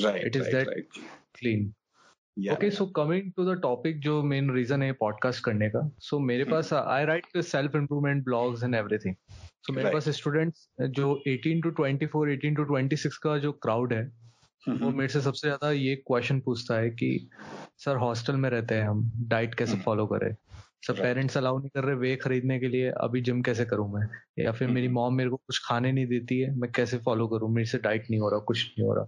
Right. 0.04 0.24
It 0.24 0.36
is 0.36 0.42
right, 0.42 0.52
that 0.54 0.68
right. 0.68 0.86
clean. 1.40 1.74
Okay 2.49 2.71
so 2.71 2.87
coming 2.87 3.33
to 3.37 3.55
the 3.55 3.61
topic 3.63 4.01
जो 4.01 4.23
main 4.23 4.51
reason 4.55 4.83
है 4.83 4.93
podcast 4.93 5.45
करने 5.45 5.69
का। 5.69 5.91
So 5.99 6.17
so, 6.17 6.23
मेरे 6.23 6.45
पास 6.45 6.73
I 6.73 7.05
write 7.05 7.39
self 7.39 7.77
improvement 7.77 8.25
blogs 8.25 8.63
and 8.63 8.75
everything 8.75 9.15
so 9.33 9.73
मेरे 9.73 9.91
पास 9.91 10.09
स्टूडेंट्स 10.09 10.69
जो 10.81 11.23
18 11.29 11.63
टू 11.63 11.71
24 11.71 12.29
18 12.29 12.57
टू 12.57 12.65
26 12.65 13.17
का 13.17 13.39
जो 13.39 13.53
क्राउड 13.53 13.93
है. 13.93 14.13
वो 14.69 14.91
मेरे 14.91 15.09
से 15.09 15.21
सबसे 15.21 15.49
ज़्यादा 15.49 15.71
ये 15.71 15.97
क्वेश्चन 15.97 16.41
पूछता 16.41 16.75
है 16.75 16.91
कि 16.91 17.31
सर 17.79 17.97
हॉस्टल 17.97 18.37
में 18.37 18.51
रहते 18.51 18.75
हैं 18.75 18.89
हम 18.89 19.13
डाइट 19.17 19.55
कैसे 19.55 19.77
फॉलो 19.77 20.03
mm-hmm. 20.03 20.25
करें? 20.25 20.37
सब 20.87 20.97
पेरेंट्स 20.97 21.37
अलाउ 21.37 21.59
नहीं 21.59 21.69
कर 21.69 21.85
रहे 21.85 21.95
वे 21.95 22.17
खरीदने 22.17 22.61
के 22.61 22.69
लिए 22.69 22.91
अभी 22.91 23.21
जिम 23.21 23.43
कैसे 23.43 23.65
करूँ 23.65 23.95
मैं? 23.95 24.09
या 24.39 24.53
फिर 24.53 24.69
मेरी 24.69 24.89
मॉम. 24.89 25.15
मेरे 25.15 25.31
को 25.31 25.37
कुछ 25.37 25.61
खाने 25.65 25.93
नहीं 25.93 26.07
देती 26.07 26.41
है 26.41 26.57
मैं 26.57 26.73
कैसे 26.73 26.99
फॉलो 26.99 27.29
करूँ? 27.29 27.51
मेरे 27.51 27.67
से 27.67 27.79
डाइट 27.79 28.05
नहीं 28.11 28.21
हो 28.21 28.31
रहा 28.31 28.41
कुछ 28.41 28.75
नहीं 28.79 28.89
हो 28.89 28.95
रहा। 28.95 29.07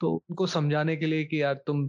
तो 0.00 0.14
उनको 0.30 0.46
समझाने 0.46 0.96
के 0.96 1.06
लिए 1.06 1.24
कि 1.24 1.42
यार 1.42 1.54
तुम 1.54 1.88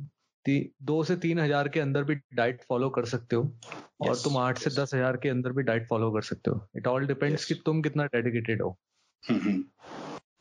दो 0.82 1.04
से 1.04 1.16
तीन 1.16 1.40
हज़ार 1.40 1.68
के 1.70 1.80
अंदर 1.80 2.04
भी 2.04 2.16
डाइट 2.16 2.62
फॉलो 2.70 2.90
कर 2.90 3.06
सकते 3.06 3.36
हो 3.36 3.44
yes, 3.44 4.10
और 4.10 4.16
तुम 4.16 4.38
आठ 4.38 4.58
yes. 4.58 4.64
से 4.64 4.82
दस 4.82 4.94
हज़ार 4.94 5.18
के 5.18 5.30
अंदर 5.30 5.52
भी 5.52 5.64
डाइट 5.64 5.88
फॉलो 5.88 6.12
कर 6.12 6.22
सकते 6.22 6.52
हो 6.52 6.68
इट 6.78 6.88
ऑल 6.88 7.06
डिपेंड्स 7.08 7.46
कि 7.46 7.54
तुम 7.54 7.82
कितना 7.82 8.06
डेडिकेटेड 8.06 8.62
हो 8.62 8.78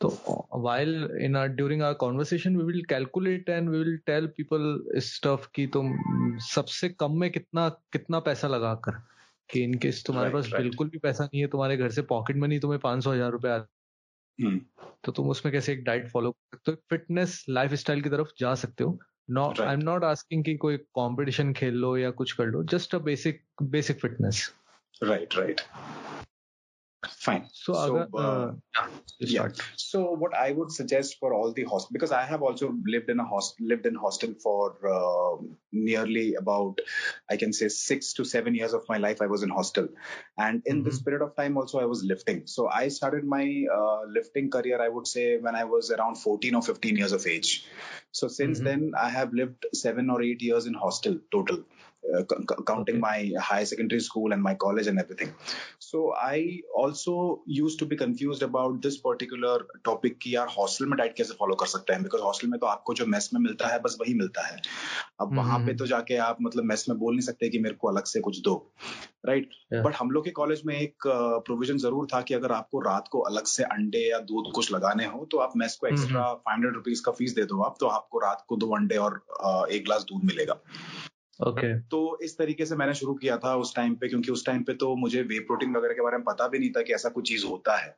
तो 0.01 0.09
while 0.55 1.17
in 1.21 1.35
our 1.35 1.47
during 1.47 1.81
our 1.81 1.93
conversation 1.93 2.57
we 2.57 2.63
will 2.63 2.83
calculate 2.83 3.49
and 3.49 3.69
we 3.69 3.77
will 3.77 3.97
tell 3.97 4.27
people 4.27 4.83
stuff 4.97 5.47
कि 5.55 5.67
तुम 5.67 5.97
सबसे 6.37 6.89
कम 6.89 7.19
में 7.19 7.31
कितना 7.31 7.69
कितना 7.69 8.19
पैसा 8.19 8.47
लगा 8.47 8.73
कर 8.75 8.91
कि 9.51 9.63
इनकेस 9.63 10.03
तुम्हारे 10.05 10.29
right, 10.29 10.43
पास 10.43 10.51
right. 10.51 10.63
बिल्कुल 10.63 10.89
भी 10.89 10.97
पैसा 10.97 11.23
नहीं 11.23 11.41
है 11.41 11.47
तुम्हारे 11.47 11.77
घर 11.77 11.89
से 11.89 12.01
पॉकेट 12.01 12.37
मनी 12.37 12.59
तुम्हें 12.59 12.79
पाँच 12.79 13.03
सौ 13.03 13.11
हज़ार 13.11 13.31
रुपए। 13.31 13.49
तो 15.03 15.11
तुम 15.11 15.29
उसमें 15.29 15.53
कैसे 15.53 15.73
एक 15.73 15.83
डाइट 15.83 16.09
फॉलो 16.09 16.31
कर 16.31 16.57
सकते 16.57 16.71
हो? 16.71 16.77
फिटनेस 16.89 17.45
लाइफ 17.49 17.73
स्टाइल 17.73 18.01
की 18.01 18.09
तरफ़ 18.09 18.27
जा 18.39 18.55
सकते 18.55 18.83
हो। 18.83 18.99
Not 19.29 19.59
I 19.59 19.73
am 19.73 19.79
not 19.79 20.03
asking 20.03 20.45
कि 20.45 20.55
कोई 20.55 20.77
कंपटीशन 20.77 21.53
खेल 21.53 21.73
लो 21.73 21.97
या 21.97 22.11
कुछ 22.11 22.31
कर 22.31 22.45
लो 22.45 22.63
just 22.63 22.95
a 22.95 22.97
basic 22.97 23.43
basic 23.61 23.99
fitness 24.01 24.55
right 25.03 25.35
right 25.35 25.61
Fine. 27.09 27.47
So, 27.51 27.73
so 27.73 28.07
uh, 28.13 28.17
uh, 28.17 28.87
yeah. 29.17 29.47
So 29.75 30.11
what 30.11 30.35
I 30.35 30.51
would 30.51 30.71
suggest 30.71 31.17
for 31.19 31.33
all 31.33 31.51
the 31.51 31.63
hostel 31.63 31.89
because 31.91 32.11
I 32.11 32.25
have 32.25 32.43
also 32.43 32.75
lived 32.85 33.09
in 33.09 33.19
a 33.19 33.25
hostel, 33.25 33.65
lived 33.65 33.87
in 33.87 33.95
hostel 33.95 34.35
for 34.35 34.75
uh, 34.87 35.43
nearly 35.71 36.35
about, 36.35 36.79
I 37.27 37.37
can 37.37 37.53
say 37.53 37.69
six 37.69 38.13
to 38.13 38.23
seven 38.23 38.53
years 38.53 38.73
of 38.73 38.87
my 38.87 38.97
life. 38.97 39.19
I 39.19 39.25
was 39.25 39.41
in 39.41 39.49
hostel, 39.49 39.87
and 40.37 40.61
in 40.67 40.77
mm-hmm. 40.77 40.89
this 40.89 41.01
period 41.01 41.23
of 41.23 41.35
time 41.35 41.57
also 41.57 41.79
I 41.79 41.85
was 41.85 42.03
lifting. 42.03 42.45
So 42.45 42.67
I 42.67 42.89
started 42.89 43.25
my 43.25 43.65
uh, 43.73 44.01
lifting 44.07 44.51
career, 44.51 44.79
I 44.79 44.89
would 44.89 45.07
say, 45.07 45.37
when 45.37 45.55
I 45.55 45.63
was 45.63 45.89
around 45.89 46.15
14 46.19 46.53
or 46.53 46.61
15 46.61 46.97
years 46.97 47.13
of 47.13 47.25
age. 47.25 47.65
So 48.11 48.27
since 48.27 48.59
mm-hmm. 48.59 48.65
then 48.65 48.91
I 48.95 49.09
have 49.09 49.33
lived 49.33 49.65
seven 49.73 50.11
or 50.11 50.21
eight 50.21 50.43
years 50.43 50.67
in 50.67 50.75
hostel 50.75 51.17
total 51.31 51.63
uh, 52.03 52.21
c- 52.31 52.63
counting 52.67 52.99
my 52.99 53.31
higher 53.49 53.65
secondary 53.65 53.99
school 53.99 54.33
and 54.33 54.43
my 54.47 54.53
college 54.55 54.87
and 54.87 55.01
everything. 55.03 55.33
So 55.79 56.13
I 56.23 56.61
also 56.81 57.15
used 57.45 57.79
to 57.79 57.85
be 57.85 57.97
confused 57.97 58.45
about 58.47 58.81
this 58.85 58.97
particular 59.07 59.55
topic 59.89 60.17
कि 60.21 60.35
यार 60.35 60.47
hostel 60.57 60.85
में 60.85 60.97
diet 60.97 61.15
कैसे 61.17 61.33
follow 61.33 61.55
कर 61.55 61.65
सकते 61.65 61.93
हैं? 61.93 62.03
Because 62.03 62.21
hostel 62.21 62.47
में 62.47 62.59
तो 62.59 62.65
आपको 62.65 62.93
जो 62.93 63.05
मेस 63.05 63.29
में 63.33 63.41
मिलता 63.41 63.67
है 63.67 63.79
बस 63.79 63.97
वही 64.01 64.13
मिलता 64.13 64.47
है। 64.47 64.61
अब 65.21 65.35
वहाँ 65.37 65.57
पे 65.59 65.63
हम्म। 65.63 65.77
तो 65.77 65.85
जाके 65.85 66.17
आप 66.17 66.37
मतलब 66.41 66.63
मेस 66.63 66.85
में 66.89 66.97
बोल 66.99 67.13
नहीं 67.13 67.25
सकते 67.25 67.49
कि 67.49 67.59
मेरे 67.59 67.75
को 67.75 67.87
अलग 67.87 68.03
से 68.03 68.19
कुछ 68.19 68.41
दो। 68.41 68.73
Right 69.25 69.49
Yeah. 69.73 69.85
बट 69.85 69.95
हम 69.95 70.11
लोग 70.11 70.23
के 70.25 70.31
कॉलेज 70.31 70.61
में 70.65 70.75
एक 70.79 70.95
प्रोविज़न 71.07 71.77
ज़रूर 71.77 72.07
था 72.13 72.21
कि 72.21 72.33
अगर 72.33 72.51
आपको 72.51 72.79
रात 72.79 73.07
को 73.11 73.19
अलग 73.19 73.45
से 73.45 73.63
अंडे 73.63 73.99
या 74.09 74.19
दूध 74.19 74.51
कुछ 74.55 74.71
लगाने 74.73 75.05
हो 75.05 75.27
तो 75.31 75.37
आप 75.37 75.53
मेस 75.57 75.77
को 75.81 75.87
एक्स्ट्रा 75.87 76.23
फाइव 76.23 76.55
हंड्रेड 76.55 76.73
रुपीज़ 76.73 77.01
का 77.05 77.11
फ़ीस 77.11 77.35
दे 77.35 77.43
दो 77.43 77.61
आप 77.63 77.75
तो 77.79 77.87
आपको 77.87 78.19
रात 78.19 78.45
को 78.47 78.55
दो 78.55 78.75
अंडे 78.75 78.97
और 78.97 79.21
अ, 79.43 79.65
एक 79.71 79.85
ग्लास 79.85 80.01
दूध 80.01 80.23
मिलेगा। 80.23 80.59
Okay. 81.39 81.73
तो 81.91 82.19
इस 82.23 82.37
तरीके 82.37 82.65
से 82.65 82.75
मैंने 82.75 82.93
शुरू 82.93 83.13
किया 83.13 83.37
था 83.37 83.55
उस 83.55 83.75
टाइम 83.75 83.95
पे 83.95 84.07
क्योंकि 84.07 84.31
उस 84.31 84.45
टाइम 84.45 84.63
पे 84.63 84.73
तो 84.73 84.95
मुझे 84.95 85.21
वे 85.21 85.39
प्रोटीन 85.39 85.75
वगैरह 85.75 85.93
के 85.93 86.01
बारे 86.01 86.17
में 86.17 86.23
पता 86.23 86.47
भी 86.47 86.59
नहीं 86.59 86.71
था 86.71 86.81
कि 86.81 86.93
ऐसा 86.93 87.09
कुछ 87.09 87.27
चीज़ 87.27 87.45
होता 87.45 87.77
है 87.77 87.95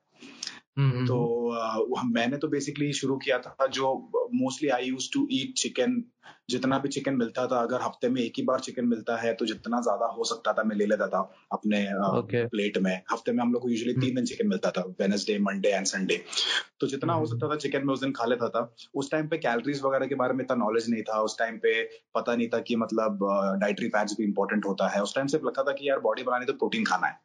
हम्म, 0.77 1.05
तो 1.07 2.03
मैंने 2.05 2.37
तो 2.37 2.47
बेसिकली 2.47 2.93
शुरू 2.93 3.17
किया 3.17 3.39
था 3.39 3.67
जो 3.67 3.93
mostly 4.33 4.69
I 4.69 4.85
use 4.85 5.09
to 5.13 5.27
eat 5.31 5.53
chicken 5.57 6.03
जितना 6.49 6.77
भी 6.79 6.89
चिकन 6.89 7.15
मिलता 7.15 7.47
था 7.47 7.59
अगर 7.59 7.81
हफ़्ते 7.81 8.09
में 8.09 8.21
एक 8.21 8.33
ही 8.37 8.43
बार 8.43 8.59
चिकन 8.59 8.85
मिलता 8.85 9.15
है 9.17 9.33
तो 9.33 9.45
जितना 9.45 9.81
ज़्यादा 9.81 10.05
हो 10.05 10.23
सकता 10.23 10.53
था 10.53 10.63
मैं 10.63 10.75
ले 10.75 10.85
लेता 10.85 11.07
था 11.07 11.47
अपने 11.51 11.83
Okay. 12.23 12.43
प्लेट 12.49 12.77
में। 12.77 13.01
हफ़्ते 13.11 13.31
में 13.31 13.43
हम 13.43 13.53
लोग 13.53 13.61
को 13.61 13.69
यूजली 13.69 13.93
तीन 13.93 14.15
दिन 14.15 14.25
चिकन 14.25 14.47
मिलता 14.47 14.71
था 14.71 14.81
वेनसडे 14.99 15.37
मंडे 15.39 15.69
एंड 15.69 15.85
संडे 15.85 16.23
तो 16.79 16.87
जितना 16.87 17.13
हो 17.13 17.19
हम्म। 17.19 17.29
सकता 17.29 17.49
था 17.49 17.55
चिकन 17.55 17.85
में 17.87 17.93
उस 17.93 18.01
दिन 18.01 18.11
खा 18.11 18.25
लेता 18.25 18.49
था। 18.49 18.75
उस 18.95 19.11
टाइम 19.11 19.27
पे 19.27 19.37
कैलोरीज 19.37 19.81
वगैरह 19.81 20.07
के 20.07 20.15
बारे 20.15 20.33
में 20.33 20.43
इतना 20.45 20.57
नॉलेज 20.57 20.89
नहीं 20.89 21.03
था 21.03 21.21
उस 21.21 21.37
टाइम 21.39 21.57
पे 21.57 21.83
पता 22.15 22.35
नहीं 22.35 22.47
था 22.47 22.59
कि 22.59 22.75
मतलब 22.75 23.19
डाइटरी 23.61 23.87
फैट्स 23.87 24.15
भी 24.17 24.23
इंपॉर्टेंट 24.23 24.65
होता 24.65 24.87
है। 24.87 25.01
उस 25.03 25.15
टाइम 25.15 25.27
सिर्फ़ 25.27 25.45
लगता 25.45 25.63
था 25.63 25.71
कि 25.71 25.89
यार 25.89 25.99
बॉडी 25.99 26.23
बनानी 26.23 26.45
तो 26.45 26.53
प्रोटीन 26.53 26.85
खाना 26.85 27.07
है। 27.07 27.19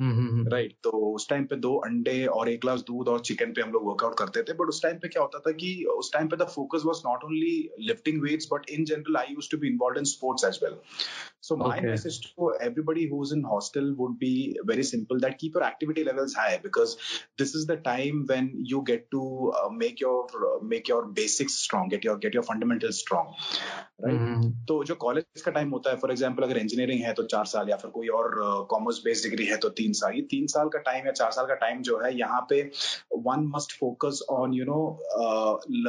हम्म, 0.00 0.12
हम्म, 0.12 0.48
राइट 0.48 0.74
तो 0.84 0.90
उस 0.90 1.28
टाइम 1.28 1.44
पे 1.44 1.56
दो 1.56 1.74
अंडे 1.76 2.26
और 2.26 2.48
एक 2.48 2.60
ग्लास 2.60 2.80
दूध 2.80 3.08
और 3.08 3.20
चिकन 3.20 3.52
पे 3.52 3.62
हम 3.62 3.70
लोग 3.70 3.86
वर्कआउट 3.88 4.18
करते 4.18 4.42
थे 4.42 4.52
बट 4.52 4.68
उस 4.68 4.82
टाइम 4.82 4.96
पे 4.96 5.08
क्या 5.08 5.22
होता 5.22 5.38
था 5.38 5.50
कि 5.52 5.84
उस 5.84 6.12
टाइम 6.12 6.28
पे 6.28 6.36
the 6.36 6.46
focus 6.48 6.82
was 6.84 7.02
not 7.06 7.24
only 7.24 7.70
lifting 7.80 8.13
weights 8.20 8.48
but 8.52 8.70
in 8.70 8.84
general 8.84 9.16
I 9.16 9.26
used 9.30 9.50
to 9.50 9.58
be 9.58 9.68
involved 9.68 9.98
in 9.98 10.04
sports 10.14 10.44
as 10.44 10.60
well 10.64 10.78
so 11.46 11.56
my 11.60 11.70
Okay. 11.70 11.86
message 11.86 12.18
to 12.26 12.46
everybody 12.66 13.02
who's 13.08 13.32
in 13.32 13.42
hostel 13.48 13.88
would 13.96 14.12
be 14.20 14.58
very 14.68 14.84
simple 14.90 15.18
that 15.24 15.34
keep 15.40 15.56
your 15.58 15.64
activity 15.64 16.04
levels 16.04 16.34
high 16.34 16.52
because 16.62 16.92
this 17.38 17.50
is 17.54 17.66
the 17.70 17.76
time 17.88 18.22
when 18.30 18.46
you 18.70 18.80
get 18.90 19.02
to 19.10 19.24
uh, 19.58 19.68
make 19.80 20.00
your 20.04 20.14
uh, 20.42 20.52
make 20.70 20.88
your 20.92 21.00
basics 21.18 21.58
strong 21.64 21.90
get 21.94 22.06
your 22.08 22.14
get 22.22 22.38
your 22.38 22.44
fundamentals 22.50 23.00
strong 23.00 23.34
right 24.04 24.14
hmm, 24.14 24.50
तो 24.68 24.78
जो 24.84 24.94
college 25.02 25.42
का 25.42 25.50
time 25.50 25.70
होता 25.70 25.90
है 25.90 25.96
for 25.96 26.10
example 26.10 26.42
अगर 26.42 26.58
engineering 26.58 27.02
है 27.04 27.12
तो 27.14 27.22
चार 27.34 27.44
साल 27.46 27.68
या 27.70 27.76
फिर 27.82 27.90
कोई 27.90 28.08
और 28.20 28.32
कॉमर्स 28.70 29.02
बेस्ड 29.04 29.28
डिग्री 29.28 29.46
है 29.46 29.56
तो 29.64 29.68
तीन 29.82 29.92
साल 30.00 30.14
ये 30.14 30.22
तीन 30.30 30.46
साल 30.54 30.68
का 30.68 30.78
टाइम 30.88 31.06
या 31.06 31.12
चार 31.12 31.30
साल 31.32 31.46
का 31.46 31.54
टाइम 31.66 31.82
जो 31.90 31.98
है 32.04 32.14
यहाँ 32.18 32.40
पे 32.50 32.62
one 33.28 33.46
must 33.56 33.76
focus 33.78 34.24
on 34.30 34.54
you 34.54 34.64
know 34.64 34.80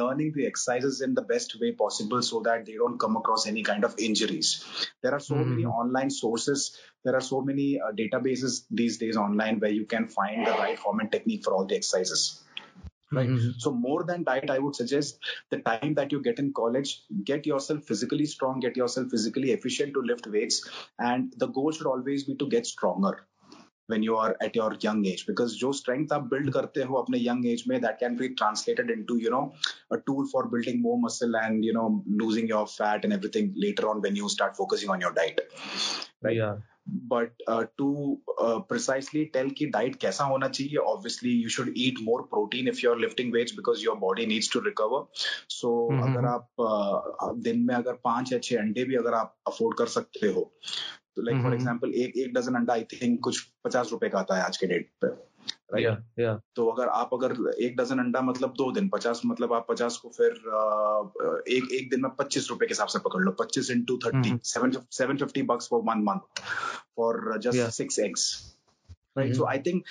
learning 0.02 0.32
the 0.32 0.46
exercises 0.46 1.00
in 1.08 1.14
the 1.14 1.26
best 1.32 1.56
way 1.62 1.70
possible 1.78 2.15
people 2.16 2.22
so 2.22 2.40
that 2.50 2.66
they 2.66 2.74
don't 2.74 2.98
come 2.98 3.16
across 3.16 3.46
any 3.46 3.62
kind 3.62 3.84
of 3.84 3.94
injuries. 3.98 4.64
There 5.02 5.12
are 5.12 5.20
so 5.20 5.34
mm-hmm. 5.34 5.50
many 5.50 5.64
online 5.64 6.10
sources. 6.10 6.78
There 7.04 7.14
are 7.14 7.20
so 7.20 7.40
many 7.40 7.80
uh, 7.80 7.92
databases 7.92 8.64
these 8.70 8.98
days 8.98 9.16
online 9.16 9.60
where 9.60 9.70
you 9.70 9.86
can 9.86 10.08
find 10.08 10.46
the 10.46 10.52
right 10.52 10.78
form 10.78 11.00
and 11.00 11.12
technique 11.12 11.44
for 11.44 11.54
all 11.54 11.66
the 11.66 11.76
exercises 11.76 12.42
right 13.12 13.28
mm-hmm. 13.28 13.50
so 13.56 13.70
more 13.70 14.02
than 14.02 14.24
diet 14.24 14.50
i 14.50 14.58
would 14.58 14.74
suggest 14.74 15.20
the 15.50 15.58
time 15.58 15.94
that 15.94 16.10
you 16.10 16.20
get 16.20 16.40
in 16.40 16.52
college 16.52 17.02
get 17.22 17.46
yourself 17.46 17.84
physically 17.84 18.26
strong 18.26 18.58
get 18.58 18.76
yourself 18.76 19.06
physically 19.08 19.52
efficient 19.52 19.94
to 19.94 20.02
lift 20.02 20.26
weights 20.26 20.68
and 20.98 21.32
the 21.36 21.46
goal 21.46 21.70
should 21.70 21.86
always 21.86 22.24
be 22.24 22.34
to 22.34 22.48
get 22.48 22.66
stronger 22.66 23.12
when 23.89 24.03
you 24.07 24.17
are 24.23 24.31
at 24.45 24.55
your 24.55 24.69
young 24.85 25.05
age 25.11 25.25
because 25.27 25.55
जो 25.61 25.71
strength 25.81 26.13
आप 26.13 26.29
build 26.33 26.53
करते 26.53 26.83
हो 26.89 26.95
अपने 27.01 27.23
young 27.25 27.45
age 27.53 27.67
में 27.67 27.79
that 27.85 27.99
can 27.99 28.17
be 28.23 28.29
translated 28.41 28.91
into 28.95 29.19
you 29.25 29.35
know 29.35 29.43
a 29.91 30.01
tool 30.09 30.25
for 30.33 30.47
building 30.55 30.81
more 30.81 30.97
muscle 31.05 31.39
and 31.43 31.69
you 31.69 31.77
know 31.79 31.87
losing 32.23 32.51
your 32.55 32.65
fat 32.73 33.07
and 33.09 33.19
everything 33.19 33.53
later 33.67 33.87
on 33.93 34.03
when 34.07 34.19
you 34.23 34.35
start 34.39 34.59
focusing 34.63 34.97
on 34.97 35.07
your 35.07 35.15
diet 35.21 35.47
right 36.23 36.37
Yeah. 36.41 36.59
but 37.09 37.41
uh, 37.47 37.65
to 37.79 37.87
uh, 38.43 38.59
precisely 38.69 39.25
tell 39.33 39.49
कि 39.57 39.69
diet 39.73 39.97
कैसा 40.01 40.23
होना 40.29 40.47
चाहिए 40.47 40.85
obviously 40.93 41.33
you 41.41 41.51
should 41.55 41.69
eat 41.83 42.01
more 42.07 42.21
protein 42.31 42.71
if 42.71 42.81
you're 42.83 42.99
lifting 43.01 43.31
weights 43.35 43.55
because 43.59 43.83
your 43.83 43.95
body 44.05 44.25
needs 44.31 44.49
to 44.55 44.61
recover 44.69 45.01
so 45.57 45.73
हम्म, 45.91 46.01
अगर 46.03 46.25
हम्म। 46.25 46.33
आप 46.33 47.21
uh, 47.23 47.35
दिन 47.43 47.59
में 47.67 47.75
अगर 47.75 47.99
पांच 48.09 48.33
या 48.33 48.39
छह 48.39 48.59
अंडे 48.59 48.83
भी 48.91 48.95
अगर 49.03 49.13
आप 49.13 49.35
अफोर्ड 49.47 49.77
कर 49.77 49.93
सकते 49.97 50.31
हो 50.37 50.51
तो 51.16 51.22
लाइक 51.22 51.42
फॉर। 51.42 51.54
एग्जांपल 51.54 51.94
एक 51.94 52.16
एक 52.16 52.34
डजन 52.34 52.54
अंडा 52.54 52.72
आई 52.72 52.84
थिंक 52.92 53.20
कुछ 53.20 53.40
पचास 53.64 53.88
रुपए 53.92 54.08
का 54.08 54.18
आता 54.18 54.36
है 54.36 54.44
आज 54.44 54.56
के 54.56 54.66
डेट 54.66 54.90
पे 55.00 55.06
राइट 55.06 55.84
Yeah. 55.86 55.96
Yeah. 56.20 56.40
तो 56.56 56.66
अगर 56.68 56.88
आप 56.88 57.10
अगर 57.14 57.34
एक 57.62 57.76
डजन 57.76 57.98
अंडा 57.98 58.20
मतलब 58.20 58.52
दो 58.58 58.70
दिन 58.72 58.88
पचास 58.88 59.20
मतलब 59.26 59.52
आप 59.52 59.66
पचास 59.70 59.96
को 59.96 60.08
फिर 60.08 60.30
एक 61.56 61.72
एक 61.72 61.88
दिन 61.90 62.00
में 62.00 62.10
पच्चीस 62.18 62.46
रुपए 62.50 62.66
के 62.66 62.72
हिसाब 62.72 62.88
से 62.88 62.98
पकड़ 62.98 63.22
लो 63.22 63.30
पच्चीस 63.30 63.70
into 63.70 63.98
thirty. 64.06 64.38
Seven 64.44 64.72
seven 64.90 65.16
fifty 65.16 65.42
bucks 65.42 65.68
for 65.68 65.80
one 65.80 66.02
month 66.02 66.42
for 66.96 67.38
just 67.38 67.76
six 67.76 67.98
eggs 67.98 68.24
right 69.16 69.34
so 69.34 69.42
hmm. 69.42 69.50
I 69.52 69.58
think 69.66 69.82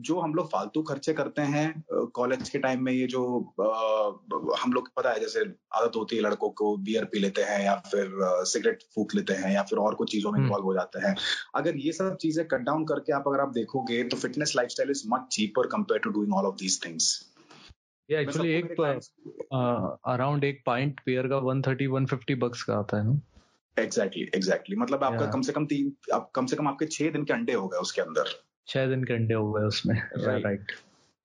जो 0.00 0.18
हम 0.20 0.34
लोग 0.34 0.50
फालतू 0.50 0.82
खर्चे 0.82 1.12
करते 1.12 1.42
हैं 1.42 2.08
कॉलेज 2.14 2.48
के 2.48 2.58
टाइम 2.58 2.82
में 2.84 2.92
ये 2.92 3.06
जो 3.06 3.22
अ, 3.60 4.56
हम 4.62 4.72
लोग 4.72 4.90
पता 4.96 5.12
है 5.12 5.20
जैसे 5.20 5.40
आदत 5.74 5.96
होती 5.96 6.16
है 6.16 6.22
लड़कों 6.22 6.50
को 6.50 6.76
बियर 6.86 7.04
पी 7.04 7.18
लेते 7.18 7.42
हैं 7.42 7.60
या 7.64 7.74
फिर 7.86 8.10
सिगरेट 8.46 8.82
फूक 8.94 9.14
लेते 9.14 9.32
हैं 9.34 9.52
या 9.54 9.62
फिर 9.62 9.78
और 9.78 9.94
कुछ 9.94 10.10
चीज़ों 10.12 10.32
में 10.32 10.38
हम्म। 10.38 10.46
इन्वॉल्व 10.46 10.64
हो 10.64 10.74
जाते 10.74 11.06
हैं। 11.06 11.14
अगर 11.54 11.76
ये 11.76 11.92
सब 11.92 12.16
चीज़ें 12.16 12.46
कट 12.48 12.60
डाउन 12.62 12.84
करके 12.84 13.12
आप 13.12 13.28
अगर 13.28 13.40
आप 13.40 13.52
देखोगे 13.52 14.02
तो 14.04 14.16
fitness 14.16 14.52
lifestyle 14.56 14.90
is 14.90 15.02
much 15.06 15.26
cheaper 15.32 15.66
compare 15.68 16.00
to 16.00 16.10
doing 16.10 16.34
all 16.34 16.46
of 16.46 16.56
these 16.56 16.84
things 16.84 17.14
Yeah, 18.08 18.20
actually 18.20 18.50
एक 18.54 18.80
अराउंड 20.06 20.44
एक 20.44 20.62
पॉइंट 20.66 21.00
पेयर 21.06 21.26
का 21.28 21.38
130 21.44 21.88
150 21.90 22.34
बक्स 22.38 22.62
का 22.62 22.74
आता 22.74 22.96
है 22.96 23.06
ना 23.06 23.20
एग्जैक्टली 23.76 24.22
एग्जैक्टली 24.34 24.76
मतलब 24.76 25.04
आपका 25.04 25.26
कम 25.26 25.42
से 25.42 25.52
कम 25.52 25.66
तीन 25.66 25.92
आप 26.14 26.30
कम 26.34 26.46
से 26.46 26.56
कम 26.56 26.68
आपके 26.68 26.86
छह 26.88 27.10
दिन 27.10 27.24
के 27.24 27.32
अंडे 27.32 27.52
हो 27.52 27.66
गए 27.68 27.78
उसके 27.78 28.02
अंदर। 28.02 28.30
छह 28.68 28.86
दिन 28.86 29.04
के 29.04 29.14
अंडे 29.14 29.34
हो 29.34 29.52
गए 29.52 29.62
उसमें। 29.62 29.94
Right. 30.18 30.44
राइट 30.44 30.72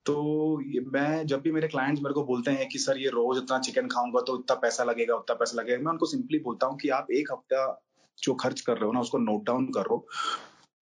तो 0.05 0.61
ये- 0.61 0.85
मैं 0.93 1.25
जब 1.27 1.41
भी 1.41 1.51
मेरे 1.51 1.67
क्लाइंट्स 1.67 2.01
मेरे 2.01 2.13
को 2.13 2.23
बोलते 2.23 2.51
हैं 2.51 2.69
कि 2.69 2.79
सर 2.79 2.97
ये 2.97 3.09
रोज 3.09 3.37
इतना 3.37 3.59
चिकन 3.59 3.87
खाऊँगा 3.87 4.21
तो 4.21 4.39
इतना 4.39 4.55
पैसा 4.55 4.83
लगेगा 4.83 5.15
उतना 5.15 5.35
पैसा 5.35 5.61
लगेगा 5.61 5.83
मैं 5.83 5.91
उनको 5.91 6.05
सिंपली 6.05 6.39
बोलता 6.39 6.67
हूँ 6.67 6.77
कि 6.77 6.89
आप 6.89 7.07
एक 7.11 7.31
हफ़्ता 7.31 7.85
जो 8.23 8.33
खर्च 8.33 8.61
कर 8.61 8.73
रहे 8.73 8.85
हो 8.85 8.91
ना 8.91 8.99
उसको 8.99 9.17
नोट 9.17 9.45
डाउन 9.45 9.65
करो। 9.65 10.07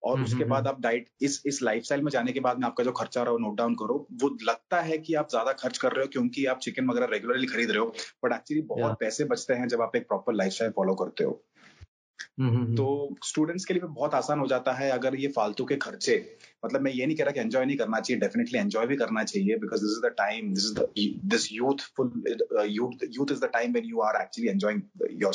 और 0.04 0.14
हम्म, 0.14 0.24
उसके 0.24 0.44
हम्म, 0.44 0.50
बाद 0.50 0.66
आप 0.66 0.80
डाइट 0.80 1.08
इस 1.22 1.42
इस 1.46 1.62
लाइफस्टाइल 1.62 2.02
में 2.02 2.10
जाने 2.10 2.32
के 2.32 2.40
बाद 2.40 2.58
में 2.58 2.66
आपका 2.66 2.84
जो 2.84 2.92
खर्चा 2.92 3.22
रहा 3.22 3.32
हो 3.32 3.38
नोट 3.38 3.56
डाउन 3.56 3.74
करो। 3.74 4.06
वो 4.12 4.38
लगता 4.42 4.80
है 4.80 4.98
कि 4.98 5.14
आप 5.14 5.28
ज़्यादा 5.30 5.52
खर्च 5.52 5.78
कर 5.78 5.92
रहे 5.92 6.04
हो 6.04 6.08
क्योंकि 6.08 6.46
आप 6.46 6.58
चिकन 6.58 6.86
वगैरह 6.86 7.06
रेगुलरली 7.06 7.46
खरीद 7.46 7.70
रहे 7.70 7.78
हो 7.78 7.86
बट 8.24 8.32
एक्चुअली 8.32 8.62
बहुत 8.62 8.96
पैसे 9.00 9.24
बचते 9.24 9.54
हैं 9.54 9.68
जब 9.68 9.80
आप 9.80 9.96
एक 9.96 10.08
प्रॉपर 10.08 10.32
लाइफस्टाइल 10.32 10.70
फॉलो 10.70 10.94
करते 10.94 11.24
हो। 11.24 11.30
हम्म, 11.30 11.49
तो 12.76 13.16
स्टूडेंट्स 13.24 13.64
के 13.64 13.74
लिए 13.74 13.80
भी 13.80 13.88
बहुत 13.88 14.14
आसान 14.14 14.38
हो 14.40 14.46
जाता 14.46 14.72
है 14.72 14.90
अगर 14.90 15.14
ये 15.14 15.28
फालतू 15.28 15.64
के 15.64 15.76
खर्चे 15.76 16.38
मतलब 16.64 16.80
मैं 16.80 16.92
ये 16.92 17.06
नहीं 17.06 17.16
कह 17.16 17.24
रहा 17.24 17.32
कि 17.32 17.40
एंजॉय 17.40 17.64
नहीं 17.64 17.76
करना 17.76 18.00
चाहिए 18.00 18.20
डेफिनेटली 18.20 18.58
एंजॉय 18.58 18.86
भी 18.86 18.96
करना 18.96 19.24
चाहिए 19.24 19.56
because 19.56 19.80
this 19.80 19.90
is 19.90 20.06
the 20.06 20.14
time 20.18 20.54
this 20.54 20.64
is 20.64 21.26
this 21.26 21.52
youthful 21.52 22.12
youth 22.68 23.06
youth 23.10 23.32
is 23.32 23.40
the 23.40 23.44
time 23.44 23.72
when 23.72 23.84
you 23.84 24.00
are 24.00 24.22
actually 24.22 24.50
enjoying 24.50 24.82
your 25.22 25.32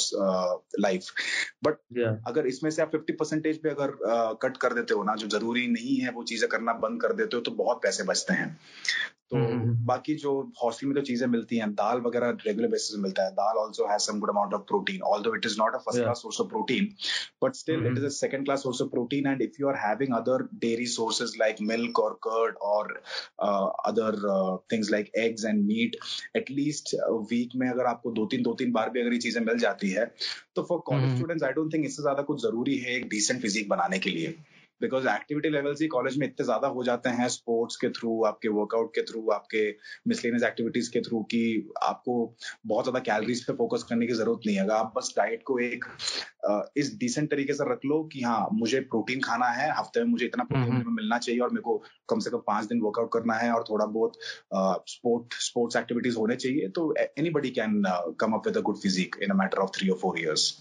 life 0.80 1.06
but 1.64 1.74
अगर 2.28 2.48
इसमें 2.48 2.72
से 2.72 2.82
आप 2.82 2.92
50 2.92 3.12
परसेंटेज 3.12 3.62
पे 3.62 3.70
अगर 3.70 3.92
कट 4.42 4.54
uh, 4.54 4.58
कर 4.58 4.74
देते 4.74 4.94
हो 4.94 5.04
ना 5.04 5.16
जो 5.16 5.28
ज़रूरी 5.28 5.68
नहीं 5.68 5.98
है 5.98 6.12
वो 6.12 6.24
चीज़ें 6.24 6.50
करना 6.50 6.74
बंद 6.74 7.02
कर 7.02 7.14
देते 7.14 7.38
हो 7.38 7.42
तो 7.44 7.52
बहुत 7.52 7.78
पैसे 7.84 8.04
बचते 8.04 8.34
हैं। 8.34 8.60
तो 9.32 9.38
हम्म। 9.38 9.74
बाकी 9.86 10.14
जो 10.16 10.32
हॉस्टल 10.64 10.88
में 10.88 10.94
जो 10.96 11.02
चीज़ें 11.02 11.28
मिलती 11.28 11.58
हैं 11.58 11.70
दाल 11.76 12.02
वगैरह 12.02 12.38
रेगुलर 12.40 12.68
बेसिस 12.70 13.00
मिलता 13.00 13.24
है 13.24 13.32
dal 13.34 13.58
also 13.58 13.88
has 13.88 14.02
some 14.02 14.20
good 14.20 14.30
amount 14.30 14.54
of 14.54 14.62
protein 14.68 15.02
although 15.08 15.36
it 15.36 15.46
is 15.46 15.56
not 15.60 15.76
a 15.76 15.78
first 15.80 16.02
class 16.02 16.22
source 16.22 16.42
of 16.42 16.48
protein 16.50 16.90
but 17.44 17.56
still 17.56 17.88
it 17.88 17.98
is 17.98 18.06
a 18.06 18.10
second 18.16 18.46
class 18.46 18.64
source 18.64 18.82
of 18.82 18.90
protein 18.90 19.28
and 19.28 19.42
if 19.42 19.62
you 19.62 19.68
are 19.68 19.76
having 19.78 20.14
other 20.16 20.48
dairy 20.56 20.86
sources 20.90 21.34
like 21.40 21.62
milk 21.64 22.00
और 22.00 22.14
curd 22.24 22.58
और 22.68 22.94
other 23.86 24.22
things 24.72 24.92
like 24.92 25.12
eggs 25.18 25.46
and 25.46 25.66
meat 25.66 25.98
at least 26.36 26.96
week 27.32 27.56
में 27.56 27.70
अगर 27.70 27.86
आपको 27.88 28.12
दो 28.14 28.26
तीन 28.28 28.44
दो 28.44 28.54
तीन 28.56 28.72
बार 28.72 28.90
भी 28.90 29.02
अगर 29.02 29.14
ये 29.14 29.20
चीज़ें 29.20 29.42
मिल 29.44 29.58
जाती 29.60 29.90
है 29.92 30.06
तो 30.56 30.64
for 30.64 30.80
college 30.86 31.04
hmm. 31.04 31.16
Students 31.16 31.44
I 31.44 31.54
don't 31.54 31.74
think 31.74 31.86
इससे 31.86 32.02
ज़्यादा 32.02 32.24
कुछ 32.24 32.42
ज़रूरी 32.42 32.78
है 32.78 32.96
एक 32.96 33.10
डिसेंट 33.10 33.42
फिजिक 33.42 33.70
बनाने 33.70 34.00
के 34.00 34.10
लिए 34.10 34.36
बिकॉज़ 34.86 35.08
एक्टिविटी 35.10 35.50
लेवल्स 35.50 35.82
ही 35.82 35.88
कॉलेज 35.90 36.18
में 36.18 36.28
इतने 36.28 36.46
ज़्यादा 36.46 36.68
हो 36.70 36.84
जाते 36.84 37.10
हैं 37.12 37.28
स्पोर्ट्स 37.30 37.76
के 37.78 37.90
थ्रू 37.92 38.22
आपके 38.26 38.50
वर्कआउट 38.52 38.92
के 38.96 39.02
थ्रू 39.04 39.30
आपके 39.32 39.64
मिसलेनियस 40.08 40.44
एक्टिविटीज़ 40.46 40.92
के 40.92 41.02
थ्रू 41.02 41.22
कि 41.32 41.44
आपको 41.84 42.16
बहुत 42.68 42.86
ज़्यादा 42.86 43.00
कैलोरीज 43.06 43.44
पे 43.44 43.54
फोकस 43.56 43.84
करने 43.90 44.08
की 44.08 44.14
ज़रूरत 44.16 44.42
नहीं 44.46 44.56
है 44.56 44.64
अगर 44.64 44.74
आप 44.76 44.94
बस 44.98 45.14
डाइट 45.18 45.44
को 45.44 45.60
एक 45.62 45.86
इस 46.78 46.96
डिसेंट 46.98 47.30
तरीके 47.32 47.54
से 47.54 47.70
रख 47.72 47.86
लो 47.86 48.04
कि 48.14 48.22
हाँ 48.22 48.48
मुझे 48.54 48.80
प्रोटीन 48.88 49.22
खाना 49.22 49.48
है 49.52 49.70
हफ़्ते 49.74 50.00
में 50.00 50.08
मुझे 50.08 50.26
इतना 50.26 50.44
प्रोटीन 50.46 50.74
हम्म। 50.74 50.96
मिलना 50.96 51.18
चाहिए 51.20 51.42
और 51.42 51.50
मेरे 51.52 51.62
को 51.62 51.82
कम 52.10 52.20
से 52.20 52.30
कम 52.30 52.44
पाँच 52.48 52.66
दिन 52.66 52.82
वर्कआउट 52.82 53.14
करना 53.14 53.34
है 53.36 53.52
और 53.52 53.64
थोड़ा 53.70 53.86
बहुत 53.88 54.20
स्पोर्ट 54.90 55.34
स्पोर्ट्स 55.42 55.78
एक्टिविटीज़ 55.78 56.18
होने 56.18 56.36
चाहिए 56.38 56.68
तो 56.76 56.94
anybody 57.32 57.50
can 57.52 57.82
come 58.20 58.34
up 58.34 58.48
with 58.48 58.58
a 58.58 58.62
good 58.64 58.78
physique 58.80 59.16
in 59.24 59.30
a 59.30 59.36
matter 59.36 59.58
of 59.60 59.78
three 59.78 59.90
और 59.90 59.98
four 59.98 60.20
years 60.20 60.52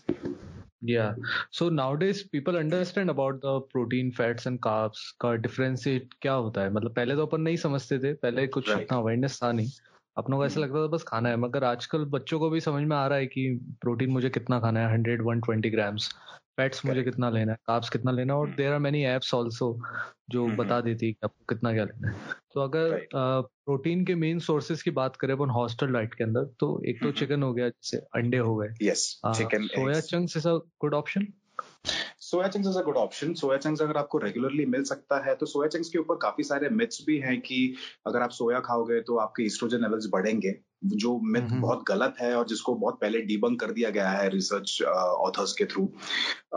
Yeah. 0.87 1.14
So 1.50 1.71
nowadays 1.71 2.23
people 2.23 2.59
understand 2.59 3.11
about 3.11 3.41
the 3.41 3.61
protein, 3.73 4.12
fats 4.12 4.47
and 4.47 4.61
carbs 4.61 4.99
का 5.21 5.31
differentiate 5.43 6.14
क्या 6.23 6.33
होता 6.33 6.61
है 6.61 6.73
मतलब 6.73 6.95
पहले 6.95 7.14
तो 7.14 7.26
अपन 7.26 7.41
नहीं 7.41 7.57
समझते 7.57 7.99
थे 7.99 8.12
पहले 8.14 8.47
कुछ 8.47 8.69
right. 8.69 8.83
इतना 8.83 8.99
अवेयरनेस 8.99 9.41
था 9.43 9.53
नहीं 9.53 9.71
अपनों 10.19 10.38
को 10.38 10.47
ऐसा 10.47 10.55
hmm. 10.55 10.64
लगता 10.64 10.83
था 10.83 10.87
बस 10.87 11.03
खाना 11.03 11.29
है 11.29 11.37
मगर 11.37 11.64
आजकल 11.64 12.05
बच्चों 12.05 12.38
को 12.38 12.50
भी 12.50 12.61
समझ 12.61 12.83
में 12.83 12.97
आ 12.97 13.07
रहा 13.07 13.19
है 13.19 13.26
कि 13.26 13.49
प्रोटीन 13.81 14.11
मुझे 14.11 14.31
कितना 14.31 14.61
खाना 14.61 14.81
है 14.81 14.93
hundred 14.93 15.23
one 15.23 15.41
twenty 15.41 15.71
grams 15.71 16.11
fats 16.57 16.87
मुझे 16.87 17.03
कितना 17.03 17.31
लेना 17.31 17.53
है 17.53 17.59
काप्स 17.67 17.89
कितना 17.91 18.13
लेना 18.13 18.35
है 18.35 18.41
और 18.41 18.49
there 18.49 18.73
are 18.73 18.79
many 18.79 19.05
apps 19.05 19.35
also 19.35 19.83
जो 20.31 20.47
hmm. 20.47 20.57
बता 20.57 20.81
देती 20.81 21.07
है 21.07 21.13
कि 21.13 21.19
आपको 21.25 21.55
कितना 21.55 21.73
क्या 21.73 21.85
लेना 21.85 22.11
है। 22.11 22.17
तो 22.55 22.61
अगर 22.61 23.07
प्रोटीन 23.15 24.05
के 24.05 24.15
मेन 24.15 24.39
सोर्सेज 24.39 24.83
की 24.83 24.91
बात 24.91 25.17
करें 25.17 25.35
अपन 25.35 25.51
हॉस्टल 25.51 25.87
डाइट 25.87 26.15
के 26.15 26.25
अंदर 26.25 26.45
तो 26.45 26.83
एक 26.85 27.03
तो 27.03 27.11
चिकन 27.11 27.35
hmm. 27.35 27.45
हो 27.45 27.55
गया 27.55 27.69
जैसे 27.69 27.97
अंडे 27.97 28.39
हो 28.39 28.57
गए। 28.57 28.69
Yes 28.83 29.21
chicken 29.27 29.67
soya 29.67 30.01
chunks 30.01 30.37
is 30.37 30.49
a 30.49 30.55
good 30.55 30.95
option 30.95 31.27
soya 32.19 32.49
chunks 32.49 32.69
is 32.69 32.79
a 32.79 32.83
good 32.83 32.97
option 32.97 33.35
soya 33.35 33.59
chunks 33.59 33.83
अगर 33.83 33.97
आपको 33.97 34.19
रेगुलरली 34.19 34.67
मिल 34.67 34.83
सकता 34.83 35.25
है 35.27 35.35
तो 35.35 35.47
सोया 35.47 35.69
चंक्स 35.69 35.89
के 35.89 35.99
ऊपर 35.99 36.15
काफ़ी 36.15 36.45
सारे 36.45 36.69
मिथ्स 36.69 37.05
भी 37.07 37.19
हैं 37.19 37.41
कि 37.41 37.75
अगर 38.07 38.23
आप 38.23 38.31
सोया 38.31 38.61
खाओगे 38.61 39.01
तो 39.01 39.17
आपके 39.17 39.43
ईस्ट्रोजन 39.43 39.79
लेवल्स 39.79 40.09
बढ़ेंगे। 40.13 40.59
जो 40.87 41.21
मिथ। 41.21 41.61
बहुत 41.61 41.85
गलत 41.88 42.14
है 42.21 42.35
और 42.37 42.47
जिसको 42.47 42.75
बहुत 42.75 42.99
पहले 43.00 43.21
डीबंक 43.21 43.61
कर 43.61 43.71
दिया 43.71 43.91
गया 43.91 44.11
है 44.11 44.29
रिसर्च 44.29 44.83
ऑथर्स 44.83 45.53
uh, 45.53 45.59
के 45.59 45.64
थ्रू 45.64 45.93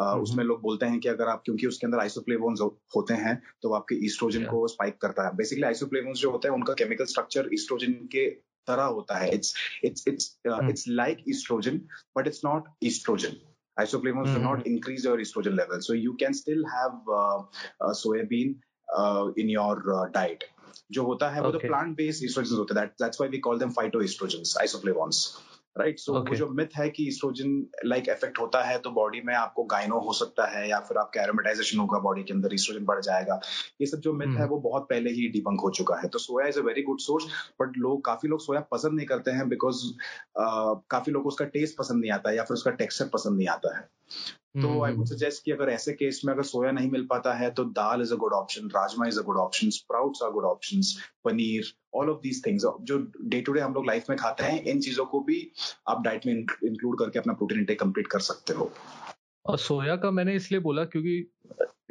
uh, 0.02 0.22
उसमें 0.22 0.46
लोग 0.46 0.62
बोलते 0.62 0.86
हैं 0.86 1.00
कि 1.00 1.10
अगर 1.10 1.28
आप 1.28 1.42
क्योंकि 1.46 1.68
उसके 1.68 1.88
अंदर 1.88 2.00
आइसोप्लेवोन्स 2.00 2.62
होते 2.96 3.14
हैं 3.14 3.42
तो 3.62 3.74
आपके 3.74 4.06
ईस्ट्रोजन 4.06 4.44
को 4.44 4.68
स्पाइक 4.68 4.98
करता 5.02 5.28
है 5.28 5.36
बेसिकली 5.36 5.64
आइसोप्लेवोन्स 5.64 6.20
जो 6.20 6.32
होते 6.32 6.48
हैं 6.48 6.56
उनका 6.56 6.74
केमिकल 6.74 7.06
स्ट्रक्चर 7.06 7.50
ईस्ट्रोजन 7.54 7.92
के 7.92 8.30
तरह 8.68 8.84
होता 8.84 9.18
है 9.18 9.34
it's 9.34 9.54
it's 9.84 10.08
it's 10.08 10.40
it's 10.48 10.86
like 10.88 11.24
estrogen 11.30 11.82
but 12.18 12.28
it's 12.28 12.42
not 12.46 12.64
estrogen 12.84 13.36
Isoflavones 13.80 14.26
mm-hmm. 14.26 14.34
do 14.34 14.40
not 14.40 14.66
increase 14.66 15.04
your 15.04 15.18
estrogen 15.18 15.56
level. 15.56 15.82
So 15.82 15.94
you 15.94 16.16
can 16.16 16.34
still 16.34 16.64
have 16.66 16.94
uh, 17.08 17.40
uh, 17.82 17.94
soybean 17.94 18.56
uh, 18.98 19.28
in 19.38 19.50
your 19.50 19.84
uh, 19.94 20.10
diet. 20.10 20.46
जो 20.92 21.04
होता 21.04 21.30
है 21.30 21.42
okay. 21.42 21.46
वो 21.46 21.60
तो 21.60 21.68
plant 21.68 21.96
based 21.98 22.24
estrogen 22.26 22.56
होते 22.56 22.80
हैं. 22.80 22.88
That's 23.02 23.22
why 23.22 23.30
we 23.32 23.38
call 23.50 23.60
them 23.60 23.70
phytoestrogens 23.74 24.56
isoflavones 24.62 25.28
right 25.78 26.00
so 26.00 26.14
वो 26.14 26.36
जो 26.36 26.48
myth 26.50 26.76
है 26.76 26.88
कि 26.90 27.08
एस्ट्रोजन 27.08 27.50
लाइक 27.86 28.08
इफ़ेक्ट 28.10 28.40
होता 28.40 28.62
है 28.64 28.78
तो 28.80 28.92
बॉडी 28.92 29.20
में 29.26 29.34
आपको 29.36 29.64
गाइनो 29.74 30.00
हो 30.00 30.14
सकता 30.14 30.46
है 30.52 30.68
या 30.70 30.80
फिर 30.88 30.98
आपका 30.98 31.22
एरोमेटाइजेशन 31.24 31.80
होगा 31.80 32.00
बॉडी 32.00 32.24
के 32.24 32.34
अंदर 32.34 32.54
एस्ट्रोजन 32.54 32.86
बढ़ 32.86 33.02
जाएगा. 33.02 33.40
ये 33.82 33.88
सब 33.88 34.00
जो 34.00 34.14
मिथ 34.14 34.28
है 34.28 34.34
हम्म। 34.34 34.48
वो 34.48 34.58
बहुत 34.60 34.88
पहले 34.90 35.10
ही 35.10 35.28
डिबंक 35.28 35.62
हो 35.62 35.70
चुका 35.72 35.96
है. 35.96 36.08
तो 36.08 36.20
soya 36.20 36.48
is 36.48 36.60
a 36.60 36.64
very 36.64 36.82
good 36.84 37.00
source 37.00 37.26
but 37.62 37.78
लोग 37.78 38.04
काफ़ी 38.06 38.30
लोग 38.30 38.42
सोया 38.42 38.62
पसंद 38.72 38.94
नहीं 38.94 39.08
करते 39.08 39.32
हैं 39.32 39.48
बिकॉज़ 39.50 39.86
uh, 39.86 40.82
काफ़ी 40.90 41.12
लोग 41.12 41.28
उसका 41.28 41.46
टेस्ट 41.46 41.78
पसंद 41.78 42.02
नहीं 42.02 42.12
आता 42.12 42.30
है 42.30 42.36
या 42.36 42.44
फिर 42.44 42.56
उसका 42.56 42.72
टेक्सचर 42.82 43.08
पसंद 43.14 43.38
नहीं 43.38 43.48
आता 43.48 43.78
है. 43.78 43.88
तो 44.62 44.82
आई 44.84 44.94
वुड 44.94 45.08
सजेस्ट 45.08 45.44
कि 45.46 45.52
अगर 45.52 45.70
ऐसे 45.70 45.94
केस 45.94 46.22
में 46.26 46.34
अगर 46.34 46.44
सोया 46.44 46.72
नहीं 46.72 46.90
मिल 46.92 47.06
पाता 47.10 47.34
है 47.34 47.50
तो 47.52 47.64
dal 47.74 48.02
is 48.02 48.14
a 48.14 48.18
good 48.18 48.34
option 48.34 48.68
rajma 48.68 49.08
is 49.08 49.20
a 49.20 49.24
good 49.24 49.38
option 49.38 49.70
sprouts 49.70 50.24
are 50.24 50.32
good 50.32 50.46
option 50.46 50.82
paneer 51.26 51.74
all 51.96 52.10
of 52.10 52.20
these 52.22 52.46
things 52.46 52.66
जो 52.82 52.98
डे 53.22 53.42
टू 53.42 53.54
डे 53.54 53.60
हम 53.60 53.74
लोग 53.74 53.86
लाइफ 53.86 54.10
में 54.10 54.18
खाते 54.20 54.44
हैं 54.44 54.64
इन 54.64 54.82
चीज़ों 54.82 55.06
को 55.06 55.20
भी 55.20 55.52
आप 55.90 56.02
डाइट 56.04 56.26
में 56.26 56.34
इंक्लूड 56.34 57.00
करके 57.00 57.20
अपना 57.20 57.34
प्रोटीन 57.34 57.60
इंटेक 57.60 57.80
कंप्लीट 57.80 58.08
कर 58.08 58.20
सकते 58.20 58.54
हो। 58.54 58.72
और 59.46 59.58
सोया 59.58 59.96
का 59.96 60.12
मैंने 60.12 60.36
इसलिए 60.36 60.62
बोला 60.62 60.84
क्योंकि 60.86 61.18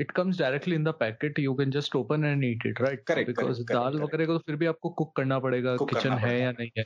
it 0.00 0.10
comes 0.10 0.38
directly 0.38 0.74
in 0.74 0.84
the 0.84 0.88
packet 0.88 1.38
you 1.38 1.54
can 1.54 1.70
just 1.70 1.96
open 1.96 2.24
and 2.24 2.44
eat 2.44 2.66
it 2.66 2.80
right 2.80 3.04
correct 3.06 3.30
because 3.30 3.62
dal 3.62 3.96
वगैरह 3.96 4.26
को 4.26 4.32
तो 4.32 4.38
फिर 4.38 4.56
भी 4.56 4.66
आपको 4.66 4.90
कुक 4.90 5.16
करना 5.16 5.38
पड़ेगा 5.38 5.76
किचन 5.76 6.18
है 6.18 6.40
या 6.40 6.50
नहीं 6.52 6.70
है। 6.78 6.84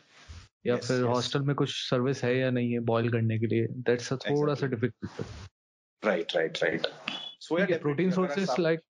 या 0.67 0.76
yes, 0.76 0.85
फिर 0.85 1.02
हॉस्टल 1.02 1.38
yes. 1.38 1.49
में 1.49 1.57
कुछ 1.57 1.71
सर्विस 1.71 2.25
है 2.25 2.38
या 2.38 2.50
नहीं 2.50 2.73
है 2.73 2.79
बॉईल 2.79 3.11
करने 3.11 3.38
के 3.38 3.47
लिए? 3.47 3.67
दैट्स 3.71 4.12
थोड़ा 4.12 4.55
सा 4.55 4.67
difficult 4.67 5.26
right 6.07 6.33
right 6.37 6.59
right 6.62 6.87
soya 7.40 7.67
protein 7.79 8.11
sources 8.11 8.57
like 8.61 8.81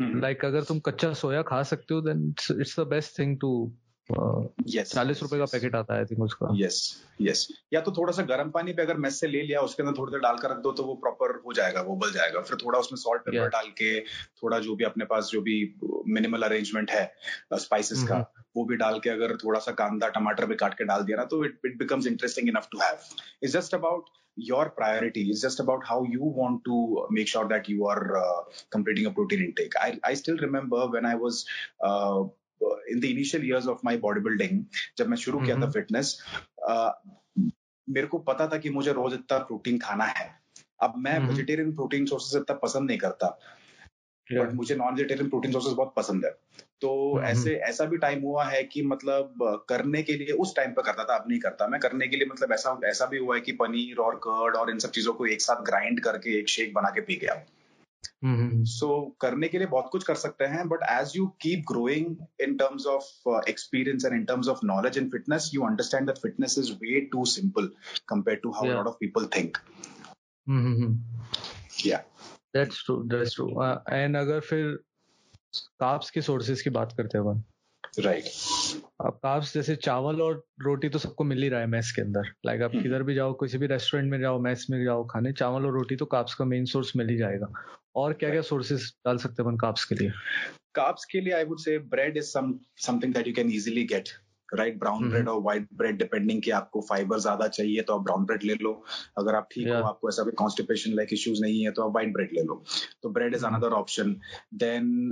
like 0.00 0.44
अगर 0.44 0.62
तुम 0.62 0.80
कच्चा 0.80 1.12
सोया 1.12 1.42
खा 1.42 1.62
सकते 1.62 1.94
हो 1.94 2.00
then 2.00 2.34
it's 2.60 2.80
the 2.80 2.82
best 2.82 3.18
thing 3.18 3.40
to 3.40 3.72
चालीस 4.12 5.22
रुपए 5.22 5.38
का 5.38 5.44
पैकेट 5.44 5.74
आता 5.74 5.94
है 5.94 6.04
थिंक 6.06 6.20
उसका। 6.22 6.48
यस 6.56 6.76
यस 7.20 7.46
या 7.72 7.80
तो 7.80 7.92
थोड़ा 7.92 8.12
सा 8.12 8.22
गर्म 8.22 8.50
पानी 8.50 8.72
पे 8.72 8.82
अगर 8.82 8.96
मैस 9.04 9.20
से 9.20 9.26
ले 9.26 9.42
लिया 9.42 9.60
उसके 9.60 9.82
अंदर 9.82 9.98
थोड़ी 9.98 10.10
देर 10.10 10.20
डालकर 10.20 10.50
रख 10.50 10.58
दो 10.66 10.72
तो 10.72 10.82
वो 10.82 10.94
प्रॉपर 11.04 11.34
हो 11.46 11.52
जाएगा 11.52 11.80
वो 11.82 11.94
उबल 11.94 12.12
जाएगा। 12.12 12.40
फिर 12.40 12.58
थोड़ा 12.64 12.78
उसमें 12.78 12.96
सॉल्ट 12.96 13.22
पेपर 13.22 13.48
डाल 13.48 13.70
के 13.80 14.00
थोड़ा 14.42 14.58
जो 14.58 14.74
भी 14.76 14.84
अपने 14.84 15.04
पास 15.04 15.30
जो 15.32 15.40
भी 15.40 15.56
मिनिमल 16.08 16.42
अरेंजमेंट 16.42 16.90
है 16.90 17.04
स्पाइसेस 17.54 18.02
का 18.08 18.14
mm-hmm. 18.14 18.44
वो 18.56 18.64
भी 18.64 18.76
डाल 18.76 18.98
के 19.04 19.10
अगर 19.10 19.36
थोड़ा 19.44 19.60
सा 19.60 19.72
कांदा 19.80 20.08
टमाटर 20.18 20.46
भी 20.46 20.54
काट 20.56 20.74
के 20.78 20.84
डाल 20.84 21.02
दिया 21.04 21.16
ना 21.16 21.24
तो 21.24 21.44
it 21.44 21.58
it 21.66 21.78
becomes 21.78 22.06
interesting 22.06 22.48
enough 22.48 22.68
to 22.72 22.78
have 22.82 22.98
it's 23.42 23.52
just 23.52 23.74
about 23.74 24.14
your 24.38 24.64
priority. 24.78 25.20
Is 25.32 25.42
just 25.42 25.60
about 25.62 25.84
how 25.90 25.94
you 26.14 26.26
want 26.38 26.58
to 26.64 26.78
make 27.18 27.28
sure 27.28 27.44
that 27.52 27.68
you 27.74 27.86
are 27.92 28.02
uh, 28.18 28.40
completing 28.74 29.06
a 29.10 29.12
protein 29.18 29.44
intake. 29.44 29.76
I, 29.82 29.86
I 30.08 30.12
still 30.12 30.36
remember 30.42 30.80
when 30.96 31.06
I 31.10 31.14
was 31.14 31.38
uh, 31.80 32.24
in 32.62 33.00
the 33.00 33.04
initial 33.04 33.44
years 33.44 33.66
of 33.66 33.78
my 33.84 33.96
body 33.96 34.20
building 34.20 34.64
जब 34.98 35.08
मैं 35.08 35.16
शुरू 35.16 35.40
किया 35.40 35.56
था 35.56 35.70
fitness. 35.70 36.24
मेरे 37.90 38.06
को 38.06 38.18
पता 38.18 38.48
था 38.48 38.58
कि 38.58 38.70
मुझे 38.70 38.92
रोज 38.92 39.14
इतना 39.14 39.38
प्रोटीन 39.38 39.78
खाना 39.78 40.04
है। 40.04 40.40
अब 40.82 40.94
मैं 40.96 41.18
वेजिटेरियन 41.28 41.72
प्रोटीन 41.72 42.06
सोर्सेस 42.06 42.42
इतना 42.42 42.56
पसंद 42.56 42.88
नहीं 42.88 42.98
करता। 42.98 43.38
बट 44.32 44.54
मुझे 44.54 44.74
नॉन 44.74 44.94
वेजिटेरियन 44.94 45.28
प्रोटीन 45.28 45.52
सोर्सेस 45.52 45.72
बहुत 45.72 45.94
पसंद 45.96 46.24
है। 46.24 46.30
तो. 46.80 47.22
ऐसे 47.22 47.54
ऐसा 47.54 47.84
भी 47.84 47.96
टाइम 47.96 48.20
हुआ 48.20 48.44
है 48.44 48.62
कि 48.64 48.82
मतलब 48.82 49.34
करने 49.68 50.02
के 50.02 50.12
लिए 50.12 50.32
उस 50.32 50.56
टाइम 50.56 50.70
पे 50.70 50.82
करता 50.82 51.04
था 51.04 51.16
अब 51.16 51.24
नहीं 51.28 51.40
करता। 51.40 51.68
मैं 51.68 51.80
करने 51.80 52.08
के 52.08 52.16
लिए 52.16 52.26
मतलब 52.26 52.52
ऐसा 52.52 52.80
ऐसा 52.84 53.06
भी 53.06 53.18
हुआ 53.18 53.34
है 53.34 53.40
कि 53.40 53.52
पनीर 53.52 53.96
और 53.96 54.16
कर्ड 54.16 54.56
और 54.56 54.70
इन 54.70 54.78
सब 54.78 54.90
चीज़ों 54.90 55.14
को 55.14 55.26
एक 55.26 55.40
साथ 55.40 55.62
ग्राइंड 55.62 56.00
करके 56.00 56.38
एक 56.38 56.48
शेक 56.48 56.74
बना 56.74 56.88
के 56.88 57.00
पी 57.00 57.16
गया 57.16 57.46
सो 58.06 58.26
mm-hmm. 58.26 58.62
so, 58.72 59.16
करने 59.20 59.48
के 59.48 59.58
लिए 59.58 59.66
बहुत 59.66 59.88
कुछ 59.92 60.04
कर 60.04 60.14
सकते 60.14 60.44
हैं 60.44 60.68
but 60.68 60.82
as 60.90 61.12
you 61.16 61.26
keep 61.42 61.64
growing 61.68 62.16
in 62.40 62.56
terms 62.56 62.86
of 62.86 63.48
experience 63.48 64.04
and 64.04 64.14
in 64.14 64.24
terms 64.24 64.48
of 64.48 64.60
knowledge 64.64 64.98
and 64.98 65.10
fitness 65.12 65.50
you 65.54 65.62
understand 65.66 66.06
that 66.06 66.18
fitness 66.18 66.58
is 66.58 66.72
way 66.82 67.00
too 67.12 67.24
simple 67.24 67.70
compare 68.08 68.40
to 68.42 68.50
how 68.50 68.66
lot 68.66 68.86
of 68.86 68.96
people 69.00 69.26
think 69.36 69.58
या 71.86 71.98
that's 72.54 72.84
true 72.84 73.02
that's 73.08 73.34
true 73.34 73.48
and 73.92 74.16
अगर 74.16 74.40
फिर 74.40 74.78
carbs 75.80 76.10
के 76.10 76.20
sources 76.22 76.62
की 76.62 76.70
बात 76.70 76.92
करते 76.92 77.18
हैं 77.18 77.24
right 77.98 78.24
अब 79.00 79.18
carbs 79.22 79.52
जैसे 79.54 79.74
चावल 79.76 80.20
और 80.22 80.34
रोटी 80.62 80.88
तो 80.88 80.98
सबको 80.98 81.24
मिल 81.24 81.42
ही 81.42 81.48
रहा 81.48 81.60
है 81.60 81.66
मैस 81.66 81.92
के 81.96 82.02
अंदर। 82.02 82.30
लाइक 82.46 82.62
आप 82.62 82.72
hmm. 82.72 82.82
किधर 82.82 83.02
भी 83.02 83.14
जाओ 83.14 83.32
किसी 83.40 83.58
भी 83.58 83.66
रेस्टोरेंट 83.66 84.10
में 84.10 84.20
जाओ 84.20 84.38
मैस 84.40 84.66
में 84.70 84.82
जाओ 84.84 85.06
खाने 85.06 85.32
चावल 85.32 85.66
और 85.66 85.72
रोटी 85.74 85.96
तो 85.96 86.06
काप्स 86.06 86.34
का 86.34 86.44
मेन 86.44 86.64
सोर्स 86.66 86.92
मिल 86.96 87.08
ही 87.08 87.16
जाएगा। 87.16 87.52
और 87.96 88.12
क्या 88.12 88.30
क्या 88.30 88.42
सोर्सेज 88.42 88.92
डाल 89.06 89.18
सकते 89.18 89.42
हैं 89.42 89.48
अपन 89.48 89.56
कार्ब्स 89.58 89.84
के 89.84 89.94
लिए? 89.94 90.10
कार्ब्स 90.74 91.04
के 91.04 91.20
लिए 91.20 91.32
I 91.34 91.44
would 91.44 91.58
say 91.58 91.78
bread 91.90 92.16
is 92.16 92.32
something 92.86 93.14
that 93.14 93.26
you 93.28 93.34
can 93.34 93.50
easily 93.50 93.84
get 93.84 94.08
right 94.48 94.78
brown 94.78 95.08
bread 95.10 95.28
और 95.28 95.40
व्हाइट 95.42 95.68
ब्रेड 95.74 95.96
डिपेंडिंग 95.98 96.42
कि 96.42 96.50
आपको 96.50 96.80
फाइबर 96.88 97.18
ज़्यादा 97.18 97.46
चाहिए 97.48 97.82
तो 97.82 97.94
आप 97.94 98.00
ब्राउन 98.00 98.24
ब्रेड 98.24 98.44
ले 98.44 98.54
लो। 98.54 98.72
अगर 99.18 99.34
आप 99.34 99.48
ठीक 99.52 99.66
yeah. 99.66 99.80
हो 99.82 99.88
आपको 99.88 100.08
ऐसा 100.08 100.22
भी 100.22 100.32
कॉन्स्टिपेशन 100.32 100.92
लाइक 100.96 101.12
इश्यूज़ 101.12 101.42
नहीं 101.42 101.64
है 101.64 101.70
तो 101.70 101.82
आप 101.82 101.92
व्हाइट 101.92 102.12
ब्रेड 102.12 102.30
ले 102.34 102.42
लो। 102.42 102.62
तो 103.02 103.10
bread 103.10 103.34
is 103.34 103.46
another 103.46 103.72
option 103.74 104.16
then 104.54 105.10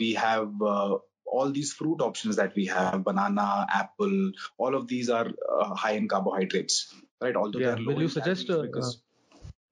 we 0.00 0.12
have 0.18 1.00
all 1.26 1.50
these 1.50 1.72
fruit 1.72 2.00
options 2.00 2.36
that 2.36 2.54
we 2.54 2.66
have 2.66 3.04
banana 3.04 3.66
apple 3.72 4.32
all 4.58 4.74
of 4.74 4.86
these 4.88 5.08
are 5.08 5.30
uh, 5.58 5.74
high 5.74 5.92
in 5.92 6.08
carbohydrates 6.08 6.94
right? 7.22 7.36
Although 7.36 7.60
yeah. 7.60 7.74
will 7.74 8.00
you 8.00 8.08
suggest 8.08 8.50
uh, 8.50 8.62
because 8.62 9.00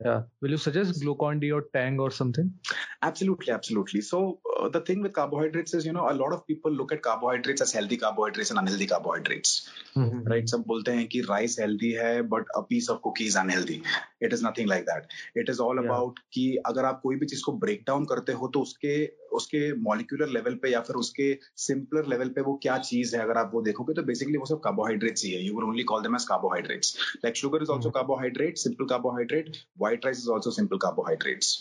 yeah. 0.04 0.22
Will 0.40 0.52
you 0.52 0.56
suggest 0.56 1.00
glucon 1.02 1.40
d 1.40 1.52
or 1.52 1.64
tang 1.74 1.98
or 2.00 2.10
something 2.10 2.54
absolutely 3.02 3.50
absolutely 3.50 4.00
so 4.02 4.38
uh, 4.56 4.68
the 4.68 4.80
thing 4.80 5.00
with 5.00 5.12
carbohydrates 5.12 5.72
is 5.72 5.86
you 5.86 5.92
know 5.92 6.08
a 6.10 6.12
lot 6.12 6.32
of 6.32 6.46
people 6.46 6.70
look 6.70 6.92
at 6.92 7.00
carbohydrates 7.02 7.62
as 7.62 7.72
healthy 7.72 7.96
carbohydrates 7.96 8.50
and 8.50 8.58
unhealthy 8.58 8.86
carbohydrates 8.86 9.52
mm-hmm. 9.96 10.20
right 10.32 10.50
सब 10.50 10.64
बोलते 10.66 10.92
हैं 10.92 11.06
कि 11.14 11.22
rice 11.28 11.56
healthy 11.60 11.92
है 11.98 12.12
but 12.28 12.52
a 12.58 12.62
piece 12.64 12.90
of 12.94 13.00
cookie 13.06 13.28
is 13.32 13.38
unhealthy 13.44 13.78
it 14.20 14.34
is 14.34 14.42
nothing 14.42 14.68
like 14.72 14.84
that 14.90 15.16
it 15.34 15.48
is 15.54 15.60
all 15.60 15.80
yeah. 15.80 15.86
about 15.86 16.20
कि 16.34 16.44
अगर 16.66 16.84
आप 16.84 17.00
कोई 17.02 17.16
भी 17.16 17.26
चीज़ 17.26 17.42
को 17.46 17.52
ब्रेक 17.64 17.82
डाउन 17.86 18.04
करते 18.12 18.32
हो 18.42 18.48
तो 18.54 18.60
उसके 18.62 18.94
उसके 19.38 19.72
मॉलिक्यूलर 19.82 20.28
लेवल 20.28 20.54
पे 20.62 20.70
या 20.70 20.80
फिर 20.86 20.96
उसके 20.96 21.32
सिंपलर 21.66 22.06
लेवल 22.08 22.28
पे 22.36 22.40
वो 22.42 22.58
क्या 22.62 22.78
चीज़ 22.90 23.16
है 23.16 23.22
अगर 23.22 23.38
आप 23.38 23.50
वो 23.54 23.62
देखोगे 23.62 23.94
तो 23.94 24.02
बेसिकली 24.12 24.38
वो 24.38 24.46
सब 24.46 24.60
कार्बोहाइड्रेट्स 24.64 25.24
ही 25.24 25.30
है 25.32 25.42
you 25.46 25.54
will 25.56 25.68
only 25.68 25.82
call 25.94 26.02
them 26.02 26.16
as 26.16 26.24
carbohydrates 26.28 26.96
like 27.24 27.36
sugar 27.44 27.62
is 27.62 27.72
also 27.72 27.90
carbohydrate 27.98 28.58
simple 28.68 28.94
carbohydrate 28.94 29.56
white 29.80 30.04
rice 30.04 30.18
is 30.18 30.30
also 30.32 30.50
simple 30.60 30.78
carbohydrates 30.86 31.58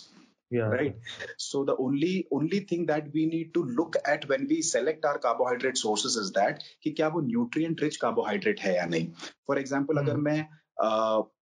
yeah. 0.52 0.68
Right. 0.68 0.96
So 1.38 1.64
the 1.64 1.76
only 1.78 2.28
only 2.32 2.60
thing 2.60 2.86
that 2.86 3.04
we 3.14 3.26
need 3.26 3.54
to 3.54 3.64
look 3.64 3.96
at 4.06 4.28
when 4.30 4.48
we 4.48 4.62
select 4.62 5.06
our 5.06 5.18
carbohydrate 5.18 5.78
sources 5.78 6.16
is 6.16 6.32
that 6.32 6.64
कि 6.84 6.92
क्या 6.92 7.08
वो 7.08 7.22
nutrient 7.22 7.84
rich 7.84 8.00
carbohydrate 8.06 8.60
है 8.60 8.76
या 8.76 8.86
नहीं? 8.86 9.08
For 9.48 9.60
example 9.60 9.94
hmm. 9.94 10.08
अगर 10.08 10.18
मैं 10.18 10.48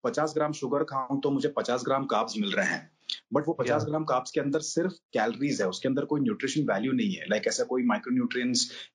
पचास 0.04 0.32
gram 0.34 0.52
sugar 0.52 0.84
खाऊं 0.84 1.20
तो 1.20 1.30
मुझे 1.30 1.48
पचास 1.48 1.82
ग्राम 1.84 2.04
कार्ब्स 2.04 2.38
मिल 2.38 2.52
रहे 2.52 2.66
हैं। 2.66 2.90
बट 3.32 3.44
वो 3.48 3.56
50 3.60 3.84
ग्राम 3.84 4.04
कार्ब्स 4.04 4.30
के 4.30 4.40
अंदर 4.40 4.60
सिर्फ़ 4.60 4.92
कैलोरीज 4.92 5.62
है 5.62 5.68
उसके 5.68 5.88
अंदर 5.88 6.04
कोई 6.04 6.20
न्यूट्रिशन 6.20 6.62
वैल्यू 6.62 6.92
नहीं 6.92 7.12
है। 7.12 7.24
लाइक 7.28 7.42
like 7.42 7.54
ऐसा 7.54 7.64
कोई 7.64 7.82
माइक्रो 7.82 8.38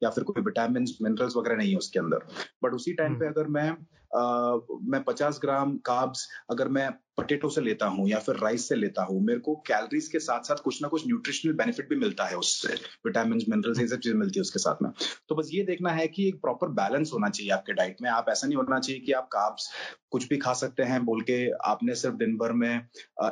या 0.04 0.10
फिर 0.10 0.23
कोई 0.23 0.41
विटामिन 0.41 0.86
मिनरल्स 1.02 1.36
वगैरह 1.36 1.56
नहीं 1.56 1.71
है 1.71 1.78
उसके 1.78 1.99
अंदर। 1.99 2.17
बट 2.63 2.73
उसी 2.73 2.93
टाइम 2.93 3.19
पे 3.19 3.26
हम्म। 3.26 3.39
अगर 3.39 3.47
मैं 3.47 3.78
मैं 4.15 5.04
50 5.04 5.39
ग्राम 5.41 5.76
काब्स 5.86 6.28
अगर 6.52 6.67
मैं 6.67 6.89
पोटेटो 7.17 7.49
से 7.49 7.62
लेता 7.62 7.86
हूँ 7.86 8.08
या 8.10 8.19
फिर 8.19 8.36
राइस 8.36 8.67
से 8.69 8.76
लेता 8.76 9.04
हूँ, 9.04 9.19
मेरे 9.26 9.39
को 9.39 9.56
कैलोरीज 9.67 10.08
के 10.08 10.19
साथ 10.19 10.43
साथ 10.43 10.63
कुछ 10.63 10.82
ना 10.82 10.88
कुछ 10.88 11.06
न्यूट्रिशनल 11.08 11.54
बेनिफिट 11.54 11.89
भी 11.89 11.95
मिलता 11.95 12.26
है 12.26 12.38
उससे। 12.38 12.73
विटामिन 13.06 13.41
मिनरल्स 13.49 13.80
ये 13.80 13.88
सब 13.88 13.99
चीज़ें 13.99 14.17
मिलती 14.19 14.39
है 14.39 14.41
उसके 14.41 14.60
साथ 14.60 14.82
में। 14.84 14.91
तो 15.30 15.36
बस 15.36 15.49
ये 15.54 15.63
देखना 15.63 15.91
है 15.91 16.08
कि 16.08 16.28
एक 16.28 16.41
प्रॉपर 16.41 16.67
बैलेंस 16.82 17.12
होना 17.13 17.30
चाहिए 17.30 17.52
आपके 17.52 17.73
डाइट 17.73 18.02
में। 18.02 18.10
आप 18.10 18.30
ऐसा 18.30 18.47
नहीं 18.47 18.58
होना 18.58 18.80
चाहिए 18.80 19.02
कि 19.02 19.12
आप 19.12 19.28
काब्स 19.34 19.69
कुछ 20.12 20.28
भी 20.30 20.38
खा 20.38 20.54
सकते 20.54 20.84
हैं 20.84 21.04
बोल 21.06 21.21
के 21.21 21.43
आपने 21.69 21.95
सिर्फ़ 21.95 22.15
दिन 22.15 22.38
भर 22.38 22.52
में 22.54 22.73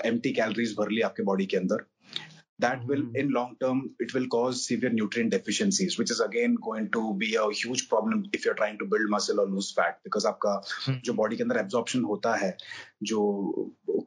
एम 0.06 0.20
कैलोरीज 0.28 0.76
भर 0.80 0.92
ली 0.92 1.02
आपके 1.02 1.24
बॉडी 1.24 1.46
के 1.46 1.58
अंदर। 1.58 1.86
That 2.62 2.86
will 2.86 3.02
hmm. 3.02 3.16
in 3.16 3.32
long 3.32 3.56
term 3.62 3.82
it 4.00 4.14
will 4.14 4.28
cause 4.28 4.66
severe 4.68 4.92
nutrient 4.92 5.32
deficiencies 5.32 5.98
which 6.00 6.12
is 6.12 6.22
again 6.22 6.56
going 6.62 6.90
to 6.92 7.04
be 7.16 7.36
a 7.36 7.50
huge 7.54 7.88
problem 7.90 8.26
if 8.34 8.46
you're 8.46 8.60
trying 8.62 8.80
to 8.80 8.86
build 8.86 9.10
muscle 9.10 9.40
or 9.40 9.48
lose 9.48 9.72
fat 9.72 10.00
because 10.04 10.26
आपका 10.26 10.56
hmm. 10.86 11.00
जो 11.06 11.14
body 11.14 11.38
के 11.38 11.44
अंदर 11.44 11.60
absorption 11.60 12.04
होता 12.04 12.36
है 12.36 12.56
जो 13.04 13.22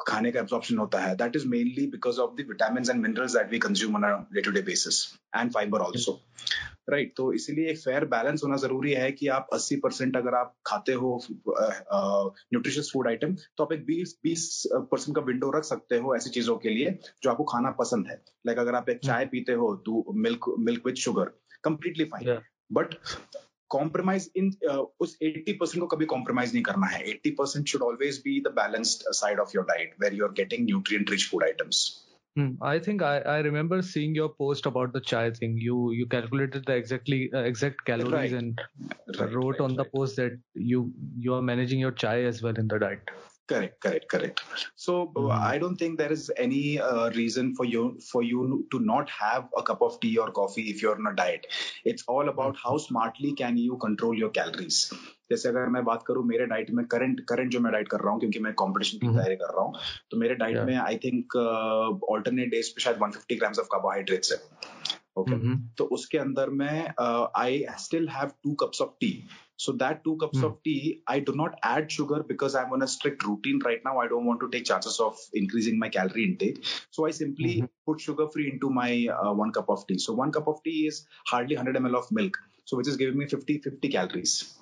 खाने 0.00 0.30
का 0.32 0.40
absorption 0.40 0.78
होता 0.78 1.00
है 1.00 1.14
that 1.16 1.36
is 1.36 1.46
mainly 1.48 1.86
because 1.90 2.20
of 2.20 2.34
the 2.36 2.46
vitamin 2.48 2.90
and 2.90 3.00
minerals 3.02 3.36
that 3.36 3.50
we 3.50 3.58
consume 3.66 3.96
on 3.96 4.26
day 4.34 4.40
to 4.42 4.50
day 4.50 4.62
basis 4.70 5.02
and 5.36 5.52
fibre 5.52 5.80
also 5.80 6.20
right 6.90 7.12
तो 7.16 7.32
इसीलिए 7.32 7.70
एक 7.70 7.78
फेयर 7.78 8.04
बैलेंस 8.04 8.40
होना 8.44 8.56
ज़रूरी 8.56 8.92
है 8.92 9.12
कि 9.12 9.28
आप 9.28 9.48
80 9.54 9.76
परसेंट 9.82 10.16
अगर 10.16 10.34
आप 10.34 10.54
खाते 10.66 10.92
हो 10.92 11.20
न्यूट्रिशियस 11.30 12.90
फ़ूड 12.92 13.08
आइटम 13.08 13.34
तो 13.34 13.64
आप 13.64 13.72
एक 13.72 13.86
20 13.86 14.12
20 14.26 14.66
परसेंट 14.66 15.16
का 15.16 15.22
विंडो 15.22 15.50
रख 15.50 15.64
सकते 15.64 15.96
हो 15.96 16.16
ऐसी 16.16 16.30
चीज़ों 16.30 16.56
के 16.56 16.68
लिए 16.68 16.98
जो 17.22 17.30
आपको 17.30 17.44
खाना 17.44 17.70
पसंद 17.70 18.06
है। 18.06 18.14
लाइक 18.14 18.58
like 18.58 18.68
अगर 18.68 18.76
आप 18.76 18.88
एक 18.88 18.96
hmm. 18.96 19.06
चाय 19.06 19.26
पीते 19.26 19.52
हो 19.52 19.74
तो 19.76 20.12
milk 20.12 20.54
milk 20.58 20.86
with 20.86 20.94
sugar 20.94 21.24
completely 21.64 22.04
fine 22.04 22.38
but 22.72 22.94
compromise 23.70 24.30
in 24.36 24.52
उस 25.00 25.18
80 25.22 25.52
परसेंट 25.60 25.80
को 25.80 25.86
कभी 25.86 26.04
कॉम्प्रोमाइज 26.04 26.52
नहीं 26.52 26.62
करना 26.62 26.86
है। 26.86 27.04
80 27.06 27.30
percent 27.30 27.66
should 27.66 27.82
always 27.82 28.18
be 28.18 28.40
the 28.40 28.48
balanced 28.48 29.02
side 29.12 29.40
of 29.40 29.52
your 29.54 29.64
diet 29.64 29.94
where 30.00 30.14
you 30.14 30.24
are 30.24 30.32
getting 30.32 30.64
nutrient 30.64 31.10
rich 31.10 31.30
food 31.30 31.44
items 31.44 32.03
Hmm. 32.36 32.52
I 32.62 32.78
think 32.80 33.00
I, 33.02 33.18
I 33.20 33.38
remember 33.40 33.80
seeing 33.82 34.14
your 34.14 34.28
post 34.28 34.66
about 34.66 34.92
the 34.92 35.00
chai 35.00 35.30
thing. 35.30 35.56
You 35.58 35.92
you 35.92 36.06
calculated 36.06 36.64
the 36.66 36.74
exactly 36.74 37.30
uh, 37.32 37.38
exact 37.40 37.84
calories 37.84 38.32
right. 38.32 38.32
and 38.32 38.60
right, 39.18 39.30
wrote 39.32 39.60
right, 39.60 39.60
on 39.60 39.76
the 39.76 39.84
post 39.84 40.16
that 40.16 40.32
you 40.54 40.92
you 41.16 41.34
are 41.34 41.42
managing 41.42 41.78
your 41.80 41.92
chai 41.92 42.22
as 42.24 42.42
well 42.42 42.54
in 42.58 42.66
the 42.68 42.78
diet. 42.78 43.00
Correct, 43.46 43.78
correct, 43.78 44.08
correct. 44.08 44.42
So 44.74 45.12
mm. 45.14 45.30
I 45.30 45.58
don't 45.58 45.76
think 45.76 45.98
there 45.98 46.12
is 46.12 46.30
any 46.36 46.80
uh, 46.80 47.10
reason 47.10 47.54
for 47.54 47.66
you 47.66 47.98
for 48.00 48.22
you 48.22 48.66
to 48.70 48.78
not 48.80 49.10
have 49.10 49.48
a 49.56 49.62
cup 49.62 49.82
of 49.82 49.98
tea 50.00 50.16
or 50.16 50.30
coffee 50.30 50.70
if 50.70 50.80
you're 50.80 50.94
on 50.94 51.06
a 51.06 51.14
diet. 51.14 51.46
It's 51.84 52.04
all 52.08 52.30
about 52.30 52.56
how 52.56 52.78
smartly 52.78 53.34
can 53.34 53.58
you 53.58 53.76
control 53.76 54.16
your 54.22 54.30
calories. 54.30 54.78
जैसे 55.30 55.48
अगर 55.48 55.68
मैं 55.74 55.84
बात 55.84 56.02
करूँ 56.06 56.24
मेरे 56.26 56.46
diet 56.46 56.70
में 56.78 56.84
current 56.94 57.20
current 57.28 57.50
जो 57.52 57.60
मैं 57.60 57.72
diet 57.72 57.88
कर 57.88 58.00
रहा 58.00 58.12
हूँ 58.12 58.20
क्योंकि 58.20 58.38
मैं 58.46 58.52
कंपटीशन 58.62 58.98
की 58.98 59.06
तैयारी 59.06 59.36
कर 59.36 59.54
रहा 59.54 59.64
हूँ 59.64 59.74
तो 60.10 60.16
मेरे 60.16 60.34
डाइट 60.34 60.56
yeah. 60.56 60.66
में 60.66 60.76
आई 60.76 60.96
थिंक 61.04 61.36
ऑल्टरनेट 61.36 62.50
डेज़ 62.50 62.70
पे 62.74 62.82
शायद 62.82 62.98
150 62.98 63.38
ग्राम्स 63.38 63.58
ऑफ़ 63.58 63.66
कार्बोहाइड्रेट्स 63.72 64.32
है 64.32 64.38
ओके 65.16 65.32
okay? 65.32 65.40
mm-hmm. 65.40 65.60
तो 65.78 65.84
उसके 65.96 66.18
अंदर 66.18 66.50
में 66.60 66.92
I 67.36 67.64
still 67.80 68.08
have 68.08 68.30
two 68.44 68.52
cups 68.62 68.80
of 68.82 68.90
tea 69.00 69.12
So 69.57 69.73
that 69.73 70.03
two 70.03 70.15
cups 70.17 70.39
mm. 70.39 70.45
of 70.45 70.63
tea, 70.63 71.01
I 71.07 71.19
do 71.19 71.33
not 71.33 71.57
add 71.63 71.91
sugar 71.91 72.23
because 72.23 72.55
I'm 72.55 72.71
on 72.71 72.81
a 72.81 72.87
strict 72.87 73.25
routine 73.25 73.59
right 73.65 73.79
now. 73.83 73.99
I 73.99 74.07
don't 74.07 74.25
want 74.25 74.39
to 74.41 74.49
take 74.49 74.65
chances 74.65 74.99
of 74.99 75.17
increasing 75.33 75.79
my 75.79 75.89
calorie 75.89 76.23
intake. 76.23 76.63
So 76.91 77.05
I 77.05 77.11
simply 77.11 77.55
mm-hmm. 77.55 77.65
put 77.85 77.99
sugar 77.99 78.27
free 78.29 78.49
into 78.49 78.69
my 78.69 79.07
uh, 79.07 79.33
one 79.33 79.51
cup 79.51 79.69
of 79.69 79.85
tea. 79.87 79.99
So 79.99 80.13
one 80.13 80.31
cup 80.31 80.47
of 80.47 80.63
tea 80.63 80.87
is 80.87 81.05
hardly 81.27 81.57
100 81.57 81.75
ml 81.75 81.95
of 81.95 82.11
milk. 82.11 82.37
So 82.65 82.77
which 82.77 82.87
is 82.87 82.97
giving 82.97 83.17
me 83.17 83.27
50 83.27 83.59
50 83.59 83.89
calories. 83.89 84.55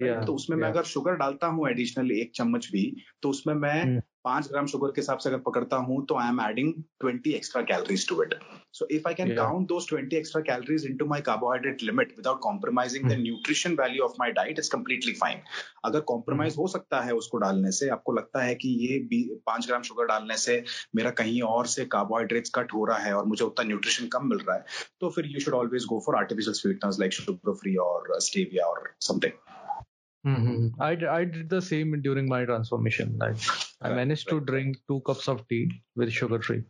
Yeah, 0.00 0.20
तो 0.24 0.34
उसमें 0.34 0.56
yeah. 0.56 0.62
मैं 0.62 0.70
अगर 0.70 0.82
sugar 0.88 1.16
डालता 1.20 1.46
हूँ 1.46 1.68
additional 1.68 2.10
एक 2.12 2.30
चम्मच 2.34 2.68
भी 2.72 2.82
तो 3.22 3.30
उसमें 3.30 3.54
मैं 3.54 3.84
mm. 3.84 4.02
पाँच 4.25 4.47
ग्राम 4.49 4.65
शुगर 4.65 4.91
के 4.91 5.01
हिसाब 5.01 5.17
से 5.17 5.29
अगर 5.29 5.39
पकड़ता 5.45 5.77
हूँ 5.85 6.05
तो 6.05 6.15
I 6.15 6.29
am 6.29 6.39
adding 6.41 6.73
twenty 7.01 7.31
extra 7.33 7.61
calories 7.61 8.07
to 8.09 8.21
it 8.23 8.33
so 8.73 8.87
if 8.91 9.07
I 9.07 9.13
can 9.13 9.35
count 9.35 9.67
those 9.67 9.87
twenty 9.89 10.15
extra 10.15 10.41
calories 10.41 10.85
into 10.85 11.05
my 11.05 11.21
carbohydrate 11.21 11.83
limit 11.83 12.13
without 12.17 12.39
compromising 12.43 13.09
the 13.09 13.17
nutrition 13.19 13.75
value 13.81 14.03
of 14.03 14.13
my 14.19 14.31
diet 14.31 14.59
is 14.59 14.71
completely 14.71 15.13
fine 15.13 15.41
अगर 15.85 15.99
compromise 16.03 16.51
hmm. 16.51 16.59
हो 16.59 16.67
सकता 16.67 17.01
है 17.01 17.13
उसको 17.13 17.37
डालने 17.37 17.71
से 17.71 17.89
आपको 17.89 18.11
लगता 18.11 18.43
है 18.43 18.55
कि 18.55 18.69
ये 18.81 18.99
पाँच 19.47 19.67
ग्राम 19.67 19.81
शुगर 19.81 20.05
डालने 20.05 20.37
से 20.37 20.63
मेरा 20.95 21.09
कहीं 21.13 21.41
और 21.47 21.67
से 21.67 21.85
कार्बोहाइड्रेट्स 21.93 22.51
कट 22.55 22.73
हो 22.73 22.85
रहा 22.85 22.97
है 22.99 23.13
और 23.13 23.25
मुझे 23.25 23.43
उतना 23.45 23.67
न्यूट्रिशन 23.67 24.07
कम 24.07 24.27
मिल 24.27 24.39
रहा 24.39 24.55
है 24.55 24.65
तो 24.99 25.09
फिर 25.09 25.25
you 25.25 25.39
should 25.39 25.53
always 25.53 25.85
go 25.85 25.99
for 26.05 26.15
artificial 26.15 26.53
sweeteners 26.53 26.99
like 26.99 27.13
sugar 27.13 27.53
free 27.55 27.75
और 27.81 28.19
स्टेविया 28.21 28.65
और 28.65 28.93
something 29.01 29.62
Mm-hmm. 30.26 30.80
I, 30.80 30.90
I 31.10 31.24
did 31.24 31.48
the 31.48 31.62
same 31.62 32.00
during 32.02 32.28
my 32.28 32.44
transformation. 32.44 33.16
Like 33.18 33.36
I 33.80 33.90
managed 33.90 34.30
right, 34.30 34.38
to 34.38 34.44
drink 34.44 34.78
two 34.88 35.00
cups 35.00 35.28
of 35.28 35.46
tea 35.48 35.70
with 35.96 36.12
sugar 36.12 36.40
free. 36.42 36.64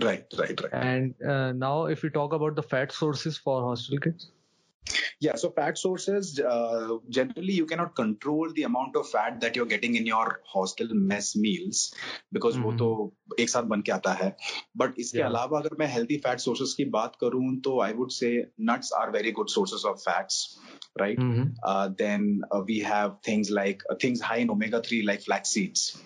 Right, 0.00 0.24
right, 0.38 0.60
right. 0.60 0.72
And 0.72 1.14
uh, 1.22 1.52
now, 1.52 1.86
if 1.86 2.02
we 2.02 2.10
talk 2.10 2.32
about 2.32 2.56
the 2.56 2.62
fat 2.62 2.92
sources 2.92 3.38
for 3.38 3.62
hostel 3.62 3.98
kids, 3.98 4.30
yeah, 5.20 5.36
so 5.36 5.50
fat 5.50 5.78
sources 5.78 6.40
uh, 6.40 6.96
generally 7.08 7.52
you 7.52 7.66
cannot 7.66 7.94
control 7.94 8.50
the 8.52 8.64
amount 8.64 8.96
of 8.96 9.08
fat 9.08 9.40
that 9.40 9.54
you're 9.54 9.66
getting 9.66 9.94
in 9.94 10.06
your 10.06 10.40
hostel 10.44 10.88
mess 10.92 11.36
meals 11.36 11.94
because 12.32 12.56
mm-hmm. 12.56 12.64
वो 12.64 12.72
तो 12.78 13.12
एक 13.40 13.50
साथ 13.50 13.62
बन 13.72 13.82
के 13.86 13.92
आता 13.92 14.12
है 14.22 14.34
but 14.76 14.98
इसके 14.98 15.18
yeah. 15.18 15.28
अलावा 15.28 15.58
अगर 15.58 15.76
मैं 15.78 15.86
हेल्दी 15.92 16.16
फैट 16.26 16.38
सोर्सेज 16.46 16.74
की 16.76 16.84
बात 16.98 17.16
करूं 17.20 17.56
तो 17.64 17.80
I 17.82 17.92
would 18.00 18.10
say 18.10 18.32
nuts 18.70 18.92
are 19.00 19.10
very 19.10 19.32
good 19.38 19.48
sources 19.48 19.84
of 19.90 20.02
fats 20.08 20.40
right? 21.01 21.17
Mm-hmm. 21.17 21.43
uh, 21.63 21.89
then 21.97 22.41
uh, 22.51 22.61
we 22.67 22.79
have 22.79 23.11
things 23.23 23.49
like 23.51 23.81
uh, 23.89 23.95
things 23.95 24.21
high 24.21 24.37
in 24.37 24.49
omega 24.49 24.81
3 24.81 25.05
like 25.05 25.21
flax 25.21 25.49
seeds 25.49 26.01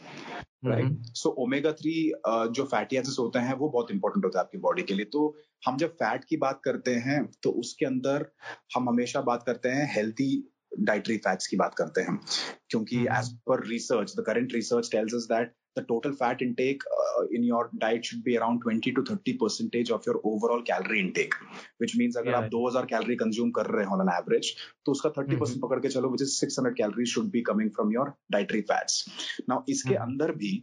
right 0.66 1.06
so 1.06 1.30
omega 1.30 1.72
three 1.72 2.14
जो 2.28 2.64
fatty 2.64 2.96
acids 2.96 3.20
होते 3.20 3.40
हैं 3.40 3.54
वो 3.54 3.70
बहुत 3.70 3.92
important 3.92 4.26
होता 4.26 4.40
है 4.40 4.46
आपकी 4.46 4.58
body 4.58 4.84
के 4.84 4.94
लिए। 4.94 5.06
तो 5.06 5.38
हम 5.66 5.78
जब 5.78 5.90
फैट 5.90 6.24
की 6.24 6.38
बात 6.38 6.62
करते 6.66 6.96
हैं 6.96 7.32
तो 7.44 7.50
उसके 7.50 7.86
अंदर 7.86 8.26
हम 8.76 8.90
हमेशा 8.90 9.22
बात 9.22 9.44
करते 9.44 9.70
हैं 9.70 9.96
हेल्थी 9.96 10.51
डाइटरी 10.80 11.18
फैट्स 11.18 11.48
की 11.48 11.58
बात 11.58 11.76
करते 11.76 12.02
हैं 12.02 12.20
क्योंकि 12.70 13.02
as 13.18 13.34
per 13.48 13.66
research 13.68 14.14
the 14.20 14.24
current 14.28 14.54
research 14.54 14.90
tells 14.92 15.16
us 15.16 15.28
that 15.32 15.54
the 15.76 15.84
total 15.84 16.14
fat 16.14 16.42
intake 16.42 16.82
uh, 16.96 17.26
in 17.32 17.44
your 17.44 17.70
diet 17.78 18.06
should 18.06 18.24
be 18.24 18.38
around 18.38 18.62
20 18.62 18.92
to 18.92 19.04
30 19.04 19.34
percentage 19.38 19.90
of 19.90 20.06
your 20.06 20.20
overall 20.24 20.62
calorie 20.62 21.00
intake 21.00 21.34
which 21.78 21.96
means 21.96 22.18
अगर. 22.18 22.34
आप 22.34 22.50
2000 22.52 22.90
calorie 22.90 23.16
consume 23.16 23.52
कर 23.58 23.66
रहे 23.76 23.86
हो 23.86 23.98
on 23.98 24.10
average 24.16 24.54
तो 24.86 24.92
उसका 24.92 25.10
30 25.10 25.16
percent 25.16 25.40
mm-hmm. 25.40 25.62
पकड़ 25.64 25.80
के 25.80 25.90
चलो 25.90 26.10
which 26.10 26.22
is 26.22 26.38
600 26.46 26.74
calorie 26.78 27.06
should 27.14 27.32
be 27.32 27.42
coming 27.50 27.70
from 27.76 27.94
your 27.94 28.14
dietary 28.32 28.62
fats 28.72 29.06
now 29.50 29.64
इसके 29.70 29.90
mm-hmm. 29.90 30.10
अंदर 30.10 30.32
भी 30.44 30.54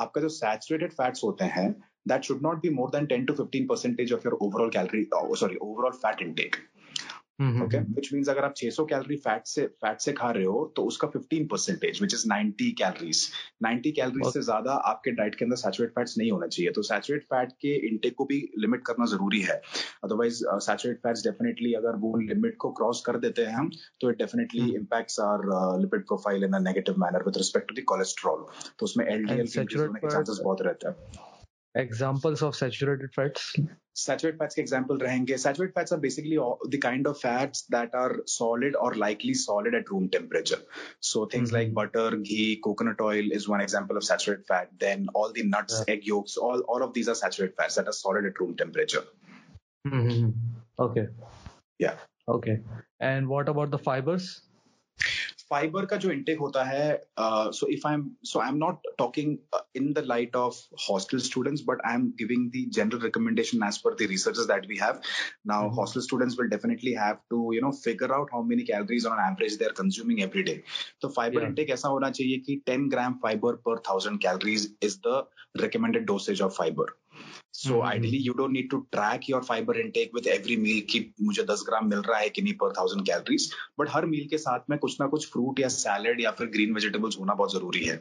आपका 0.00 0.20
जो 0.20 0.28
सैचुरेटेड 0.38 0.92
फैट्स 0.92 1.24
होते 1.24 1.52
हैं 1.58 1.68
that 2.06 2.26
should 2.26 2.44
not 2.44 2.60
be 2.62 2.70
more 2.74 2.90
than 2.92 3.06
10 3.08 3.24
to 3.28 3.34
15 3.38 3.66
percentage 3.70 4.12
of 4.16 4.22
your 4.26 4.36
overall 4.44 4.70
calorie 4.76 5.06
oh, 5.16 5.34
sorry 5.40 5.58
overall 5.66 5.96
fat 6.04 6.22
intake 6.26 6.56
okay 7.62 7.78
which 7.78 8.12
means 8.12 8.28
अगर 8.28 8.44
आप 8.44 8.54
600 8.54 8.84
calorie 8.84 9.16
fat 9.16 9.46
से 9.46 9.66
फैट 9.66 10.00
से 10.00 10.12
खा 10.12 10.30
रहे 10.30 10.44
हो 10.44 10.72
तो 10.76 10.82
उसका 10.84 11.08
15 11.08 11.46
percentage 11.50 12.00
which 12.02 12.14
is 12.14 12.24
90 12.28 12.70
calories 12.78 13.28
90 13.66 13.92
calories 13.96 14.32
से 14.32 14.42
ज़्यादा 14.42 14.72
आपके 14.72 15.10
डाइट 15.10 15.34
के 15.34 15.44
अंदर 15.44 15.56
सैचुरेट 15.56 15.90
फैट्स 15.90 16.18
नहीं 16.18 16.30
होना 16.30 16.46
चाहिए। 16.46 16.72
तो 16.72 16.82
सैचुरेट 16.82 17.24
फैट 17.24 17.52
के 17.52 17.74
इंटेक 17.88 18.14
को 18.14 18.24
भी 18.24 18.40
लिमिट 18.58 18.84
करना 18.86 19.06
ज़रूरी 19.06 19.40
है। 19.40 19.60
अदरवाइज़ 20.04 20.42
सैचुरेट 20.46 20.98
फैट्स 20.98 21.24
डेफिनेटली 21.24 21.72
अगर 21.74 21.96
वो 21.96 22.16
लिमिट 22.16 22.56
को 22.56 22.70
क्रॉस 22.72 23.02
कर 23.06 23.18
देते 23.18 23.42
हैं 23.42 23.54
हम 23.54 23.70
तो 24.00 24.10
it 24.10 24.18
definitely 24.18 24.74
impacts 24.74 25.20
our 25.20 25.46
lipid 25.80 26.06
profile 26.06 26.44
in 26.44 26.52
a 26.52 26.58
negative 26.58 26.94
manner 26.98 27.24
with 27.26 27.36
respect 27.36 27.68
to 27.68 27.80
the 27.80 27.84
cholesterol 27.84 28.46
तो 28.78 28.84
उसमें 28.84 29.06
एलडीएल 29.06 29.46
बहुत 30.44 30.62
रहते 30.62 30.88
हैं। 30.88 30.94
examples 31.78 32.42
of 32.42 32.56
saturated 32.56 33.14
fats? 33.14 33.54
Saturated 33.94 34.38
fats 34.38 34.54
ke 34.54 34.58
example 34.58 34.98
rahenge. 34.98 35.38
Saturated 35.38 35.74
fats 35.74 35.92
are 35.92 35.98
basically 35.98 36.36
all, 36.38 36.58
the 36.68 36.78
kind 36.78 37.06
of 37.06 37.20
fats 37.20 37.62
that 37.76 37.94
are 37.94 38.20
solid 38.26 38.76
or 38.76 38.94
likely 38.94 39.34
solid 39.34 39.74
at 39.74 39.90
room 39.90 40.08
temperature. 40.08 40.58
So 41.00 41.26
things 41.26 41.50
mm-hmm. 41.50 41.74
like 41.74 41.94
butter 41.94 42.16
ghee 42.16 42.60
coconut 42.62 43.00
oil 43.00 43.32
is 43.38 43.48
one 43.48 43.60
example 43.60 43.96
of 43.96 44.04
saturated 44.04 44.46
fat. 44.46 44.70
Then 44.78 45.08
all 45.14 45.32
the 45.32 45.44
nuts 45.44 45.82
yeah. 45.86 45.94
egg 45.94 46.06
yolks 46.06 46.36
all 46.36 46.60
all 46.60 46.82
of 46.82 46.92
these 46.94 47.08
are 47.08 47.14
saturated 47.14 47.56
fats 47.56 47.76
that 47.76 47.88
are 47.88 47.98
solid 48.00 48.26
at 48.26 48.38
room 48.40 48.56
temperature. 48.56 49.04
Mm-hmm. 49.86 50.30
okay. 50.78 51.08
Yeah. 51.78 51.94
Okay. 52.28 52.60
And 53.00 53.28
what 53.28 53.48
about 53.48 53.70
the 53.70 53.78
fibers? 53.78 54.42
Fibre 55.50 55.86
का 55.86 55.96
जो 55.96 56.10
intake 56.10 56.38
होता 56.38 56.62
है 56.64 56.86
so 57.52 57.66
if 57.72 57.86
I 57.88 57.94
am 57.94 58.04
so 58.24 58.38
I 58.40 58.48
am 58.48 58.56
not 58.56 58.86
talking 58.98 59.36
in 59.76 59.92
the 59.92 60.02
light 60.06 60.36
of 60.36 60.56
hostel 60.88 61.18
students 61.26 61.62
but 61.66 61.82
I 61.86 61.94
am 61.94 62.06
giving 62.18 62.48
the 62.50 62.64
general 62.76 63.00
recommendation 63.02 63.66
as 63.68 63.78
per 63.84 63.94
the 63.94 64.08
researches 64.10 64.46
that 64.46 64.66
we 64.68 64.76
have 64.82 65.00
now 65.46 65.68
hostel 65.78 66.00
students 66.00 66.36
will 66.40 66.50
definitely 66.50 66.92
have 66.98 67.18
to 67.30 67.52
you 67.54 67.60
know 67.62 67.70
figure 67.78 68.12
out 68.12 68.32
how 68.32 68.42
many 68.44 68.62
calories 68.72 69.06
on 69.06 69.24
average 69.26 69.58
they 69.58 69.64
are 69.64 69.72
consuming 69.78 70.20
every 70.20 70.42
day 70.42 70.60
तो 71.02 71.08
fibre 71.08 71.46
intake 71.46 71.70
ऐसा 71.70 71.88
होना 71.88 72.10
चाहिए 72.10 72.38
कि 72.46 72.60
10 72.70 72.90
gram 72.90 73.18
fibre 73.22 73.54
per 73.66 73.82
thousand 73.88 74.20
calories 74.22 74.72
is 74.82 74.98
the 75.06 75.26
recommended 75.60 76.06
dosage 76.06 76.42
of 76.42 76.56
fibre 76.58 76.94
So 77.58 77.70
mm-hmm. 77.70 77.86
ideally, 77.88 78.18
you 78.18 78.34
don't 78.34 78.52
need 78.52 78.70
to 78.70 78.78
track 78.92 79.28
your 79.28 79.42
fiber 79.42 79.74
intake 79.74 80.12
with 80.16 80.26
every 80.32 80.56
meal 80.64 80.82
कि 80.90 80.98
मुझे 81.22 81.42
10 81.46 81.62
ग्राम 81.68 81.88
मिल 81.90 82.02
रहा 82.08 82.18
है 82.18 82.28
कि 82.30 82.42
नहीं 82.42 82.52
पर 82.60 82.72
थाउज़ेंड 82.72 83.04
कैलोरीज 83.06 83.50
बट 83.80 83.88
हर 83.90 84.06
मील 84.06 84.26
के 84.30 84.38
साथ 84.38 84.70
में 84.70 84.78
कुछ 84.78 84.96
ना 85.00 85.06
कुछ 85.14 85.26
फ्रूट 85.32 85.60
या 85.60 85.68
सैलड 85.68 86.20
या 86.20 86.30
फिर 86.38 86.46
ग्रीन 86.46 86.74
वेजिटेबल्स 86.74 87.18
होना 87.20 87.34
बहुत 87.34 87.52
ज़रूरी 87.52 87.84
है। 87.84 87.96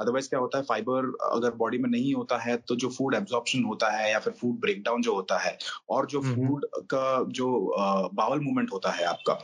अदरवाइज़ 0.00 0.28
क्या 0.28 0.40
होता 0.40 0.58
है 0.58 0.64
फाइबर 0.64 1.10
अगर 1.30 1.54
बॉडी 1.62 1.78
में 1.78 1.88
नहीं 1.90 2.14
होता 2.14 2.38
है 2.38 2.56
तो 2.68 2.76
जो 2.76 2.88
फ़ूड 2.88 3.14
एब्जॉर्प्शन 3.14 3.62
होता 3.64 3.90
है 3.96 4.10
या 4.12 4.18
फिर 4.18 4.32
फ़ूड 4.40 4.58
ब्रेकडाउन 4.60 5.02
जो 5.02 5.14
होता 5.14 5.38
है 5.38 5.56
और 5.90 6.06
जो 6.06 6.20
फ़ूड 6.22 6.66
का 6.94 7.06
जो 7.30 7.48
बावल 8.14 8.40
मूवमेंट 8.40 8.72
होता 8.72 8.90
है 8.90 9.04
आपका 9.04 9.38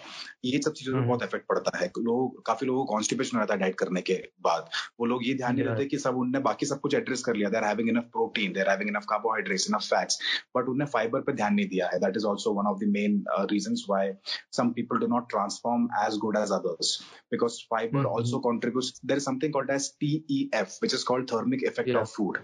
ये 0.44 0.58
सब 0.62 0.72
चीज़ों 0.72 0.94
में 0.94 1.06
बहुत 1.06 1.22
इफ़ेक्ट 1.22 1.46
पड़ता 1.48 1.78
है। 1.78 1.86
लोग 1.98 2.44
काफ़ी 2.46 2.66
लोगों 2.66 2.84
को 2.84 2.92
कॉन्स्टिपेशन 2.92 3.38
रहता 3.38 3.54
है 3.54 3.60
डाइट 3.60 3.74
करने 3.78 4.00
के 4.02 4.14
बाद। 4.42 4.68
वो 5.00 5.06
लोग 5.06 5.26
ये 5.26 5.34
ध्यान 5.34 5.54
नहीं 5.56 5.64
रखते 5.66 5.84
कि 5.86 5.98
सब 5.98 6.16
उनने 6.18 6.38
बाकी 6.48 6.66
सब 6.66 6.80
कुछ 6.80 6.94
एड्रेस 6.94 7.22
कर 7.24 7.36
लिया। 7.36 7.48
There 7.50 7.64
having 7.64 7.88
enough 7.88 8.04
protein 8.12 8.52
there 8.52 8.70
having 8.70 8.90
enough 8.90 9.04
carbohydrates 9.52 9.68
enough 9.70 9.82
fats 9.84 10.18
but 10.56 10.68
उनने 10.68 10.84
फाइबर 10.86 11.20
पे 11.20 11.32
ध्यान 11.32 11.54
नहीं 11.54 11.68
दिया 11.68 11.88
है. 11.92 11.98
That 12.00 12.16
is 12.16 12.26
also 12.26 12.52
one 12.54 12.66
of 12.66 12.78
the 12.80 12.88
main 12.90 13.24
reason 13.52 13.74
why 13.88 14.12
some 14.52 14.70
people 14.72 14.98
do 14.98 15.06
not 15.06 15.28
transform 15.30 15.88
as 16.04 16.16
good 16.18 16.36
as 16.38 16.52
others 16.52 16.98
because 17.32 17.58
fibre 17.70 18.04
also 18.06 18.38
contribute 18.40 19.04
there 19.06 19.16
is 19.16 19.24
something 19.24 19.52
called 19.52 19.70
as 19.70 19.90
TEF 20.00 20.78
which 20.82 20.94
is 20.94 21.04
called 21.04 21.30
thermic 21.32 21.64
effect 21.64 21.96
of 21.96 22.14
food 22.16 22.38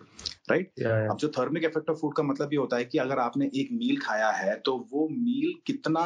right 0.51 0.83
अब 0.83 1.17
जो 1.21 1.29
thermic 1.39 1.65
effect 1.65 1.91
of 1.91 1.99
food 1.99 2.15
का 2.17 2.23
मतलब 2.23 2.53
ये 2.53 2.59
होता 2.59 2.77
है 2.77 2.85
कि 2.85 2.99
अगर 2.99 3.19
आपने 3.19 3.51
एक 3.61 3.69
मील 3.73 4.01
खाया 4.01 4.31
है 4.33 4.55
तो 4.67 4.77
वो 4.93 5.09
मील 5.11 5.53
कितना 5.67 6.01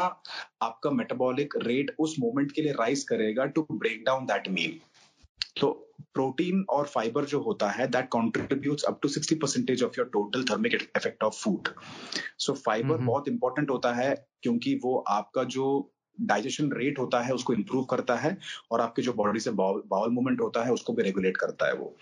आपका 0.62 0.90
मेटाबॉलिक 0.92 1.54
रेट 1.64 1.94
उस 1.98 2.16
मोमेंट 2.20 2.52
के 2.52 2.62
लिए 2.62 2.72
राइज 2.78 3.02
करेगा 3.04 3.44
to 3.56 3.66
break 3.72 4.02
down 4.06 4.26
that 4.26 4.48
meal 4.50 4.80
तो 5.60 5.68
प्रोटीन 6.14 6.64
और 6.70 6.86
फाइबर 6.86 7.24
जो 7.24 7.40
होता 7.40 7.70
है 7.70 7.86
that 7.86 8.08
contribute 8.08 8.82
up 8.88 8.98
to 9.02 9.08
sixty 9.08 9.34
percentage 9.34 9.82
of 9.82 9.98
your 9.98 10.08
total 10.12 10.44
thermic 10.44 10.74
effect 10.74 11.24
of 11.24 11.42
food 11.42 11.68
so 12.38 12.52
fibre 12.60 12.96
बहुत 12.96 13.28
इंपॉर्टेंट 13.28 13.70
होता 13.70 13.92
है 13.94 14.14
क्योंकि 14.42 14.74
वो 14.84 14.96
आपका 15.08 15.44
जो 15.56 15.66
डाइजेशन 16.18 16.70
रेट 16.72 16.98
होता 16.98 17.20
है 17.20 17.34
उसको 17.34 17.52
इंप्रूव 17.52 17.84
करता 17.84 18.14
है 18.16 18.36
और 18.72 18.80
आपके 18.80 19.02
जो 19.02 19.12
बॉडी 19.12 19.40
से 19.40 19.50
बाउल 19.50 20.10
मूवमेंट 20.10 20.40
होता 20.40 20.64
है 20.64 20.72
उसको 20.72 20.92
भी 20.92 21.02
रेगुलेट 21.02 21.36
करता 21.36 21.66
है 21.66 21.74
वो। 21.74 21.96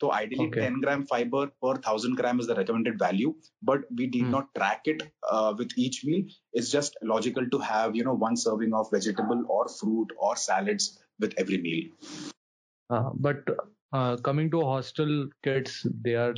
तो 0.00 0.10
ideally 0.10 0.46
ten 0.50 0.80
gram 0.80 1.02
fibre 1.02 1.46
per 1.62 1.78
thousand 1.78 2.16
gram 2.16 2.40
is 2.40 2.48
the 2.48 2.58
recommended 2.58 3.02
value 3.02 3.34
but 3.64 3.84
we 3.92 4.06
do 4.06 4.22
not 4.22 4.48
track 4.54 4.88
it 4.88 5.02
with 5.60 5.74
each 5.78 6.00
meal 6.06 6.24
is 6.54 6.72
just 6.72 6.98
logical 7.04 7.46
to 7.46 7.58
have 7.64 7.96
you 7.96 8.04
know 8.04 8.14
one 8.26 8.34
serving 8.44 8.74
of 8.74 8.94
vegetable 8.94 9.44
और 9.50 9.68
fruit 9.70 10.12
और 10.20 10.36
salads 10.36 10.90
with 11.20 11.38
every 11.40 11.62
meal 11.62 12.34
uh, 12.89 13.09
but 13.15 13.49
uh, 13.93 14.17
coming 14.17 14.49
to 14.49 14.61
hostel 14.61 15.27
kids 15.43 15.85
they 16.03 16.15
are 16.15 16.33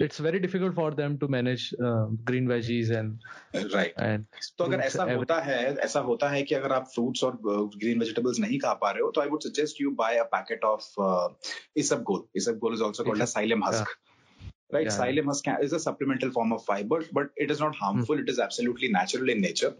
it's 0.00 0.18
very 0.18 0.40
difficult 0.40 0.74
for 0.74 0.90
them 0.90 1.18
to 1.18 1.28
manage 1.28 1.72
uh, 1.82 2.06
green 2.24 2.48
veggies 2.48 2.90
and 2.90 3.18
right 3.74 3.92
and 3.96 4.24
तो 4.58 4.64
अगर 4.64 4.80
ऐसा 4.80 5.04
होता 5.12 5.40
है 5.48 5.58
ऐसा 5.88 6.00
होता 6.08 6.28
है 6.30 6.42
कि 6.42 6.54
अगर 6.54 6.72
आप 6.72 6.88
फ्रूट्स 6.94 7.24
और 7.24 7.38
ग्रीन 7.44 7.98
वेजिटेबल्स 8.00 8.38
नहीं 8.46 8.58
खा 8.64 8.72
पा 8.82 8.90
रहे 8.90 9.02
हो 9.02 9.10
तो 9.10 9.20
I 9.20 9.28
would 9.28 9.42
suggest 9.42 9.80
you 9.80 9.90
buy 10.02 10.16
a 10.18 10.24
packet 10.34 10.64
of 10.64 10.92
isabgol 11.82 12.26
isabgol 12.40 12.74
is 12.74 12.82
also 12.88 13.04
called 13.06 13.22
as 13.26 13.34
psyllium 13.34 13.64
husk 13.68 13.86
yeah. 13.86 14.50
right 14.76 14.88
yeah. 14.88 14.96
psyllium 14.98 15.30
husk 15.32 15.48
is 15.68 15.72
a 15.78 15.80
supplemental 15.86 16.32
form 16.36 16.52
of 16.56 16.64
fiber 16.70 17.00
but 17.18 17.44
it 17.46 17.54
is 17.56 17.62
not 17.64 17.82
harmful 17.84 18.16
mm. 18.16 18.24
it 18.24 18.34
is 18.34 18.40
absolutely 18.46 18.90
natural 18.98 19.34
in 19.36 19.40
nature 19.46 19.72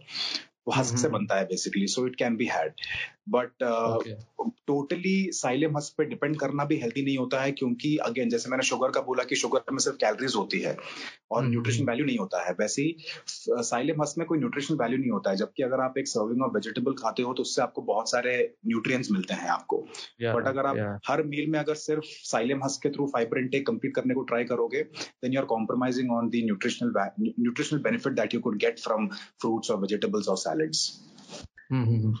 वो 0.66 0.72
husk 0.72 0.98
से 0.98 1.08
बनता 1.08 1.38
है 1.38 1.44
basically 1.44 1.86
so 1.86 2.06
it 2.06 2.16
can 2.16 2.36
be 2.36 2.46
had 2.46 2.72
but 3.28 3.62
totally 4.66 5.30
psyllium 5.32 5.76
husk 5.76 5.94
पे 5.98 6.04
depend 6.04 6.38
करना 6.38 6.64
भी 6.64 6.76
healthy 6.76 7.04
नहीं 7.04 7.16
होता 7.18 7.40
है 7.42 7.52
क्योंकि 7.52 7.96
अगेन 7.96 8.28
जैसे 8.28 8.50
मैंने 8.50 8.62
शुगर 8.62 8.90
का 8.90 9.00
बोला 9.00 9.24
कि 9.24 9.36
शुगर 9.36 9.72
में 9.72 9.78
सिर्फ़ 9.78 9.96
कैलोरीज 9.96 10.34
होती 10.36 10.60
है 10.60 10.76
और 11.30 11.44
न्यूट्रिशन 11.46 11.84
वैल्यू 11.84 12.06
नहीं 12.06 12.18
होता 12.18 12.44
है। 12.46 12.52
वैसे 12.52 12.82
ही 12.82 12.96
साइलेम 13.26 14.02
हस्क 14.02 14.18
में 14.18 14.26
कोई 14.26 14.38
न्यूट्रिशन 14.38 14.74
वैल्यू 14.74 14.98
नहीं 14.98 15.10
होता 15.10 15.30
है 15.30 15.36
जबकि 15.36 15.62
अगर 15.62 15.80
आप 15.80 15.98
एक 15.98 16.08
सर्विंग 16.08 16.42
ऑफ़ 16.42 16.52
वेजिटेबल 16.54 16.92
खाते 16.92 17.22
हो 17.22 17.34
तो 17.34 17.42
उससे 17.42 17.62
आपको 17.62 17.82
बहुत 17.82 18.10
सारे 18.10 18.36
न्यूट्रिएंट्स 18.66 19.10
मिलते 19.10 19.34
हैं 19.34 19.48
आपको। 19.48 19.78
बट 20.22 20.46
अगर 20.46 20.66
आप 20.66 21.00
हर 21.06 21.22
मील 21.22 21.50
में 21.50 21.58
अगर 21.58 21.74
सिर्फ़ 21.74 22.04
साइलेम 22.04 22.64
हस्क 22.64 22.82
के 22.82 22.90
थ्रू 22.90 23.06
फाइबर 23.06 23.38
इंटेक 23.38 23.66
कंप्लीट 23.66 23.94
करने 23.94 24.14
को 24.14 24.22
ट्राई 24.22 24.44
करोगे 24.44 24.82
then 24.82 25.32
you 25.32 25.40
are 25.40 25.46
compromising 25.46 26.12
on 26.12 26.28
the 26.28 26.42
nutritional 26.42 26.92
nutritional 27.20 27.80
benefit 27.80 28.12
that 28.12 28.34
you 28.34 28.40
could 28.40 28.58
get 28.58 28.78
from 28.78 29.06
fruits 29.40 29.70
और 29.70 29.80
वेजिटेबल्स 29.80 30.28
और 30.28 30.36
salads. 30.50 30.84
Mm-hmm. 31.72 32.12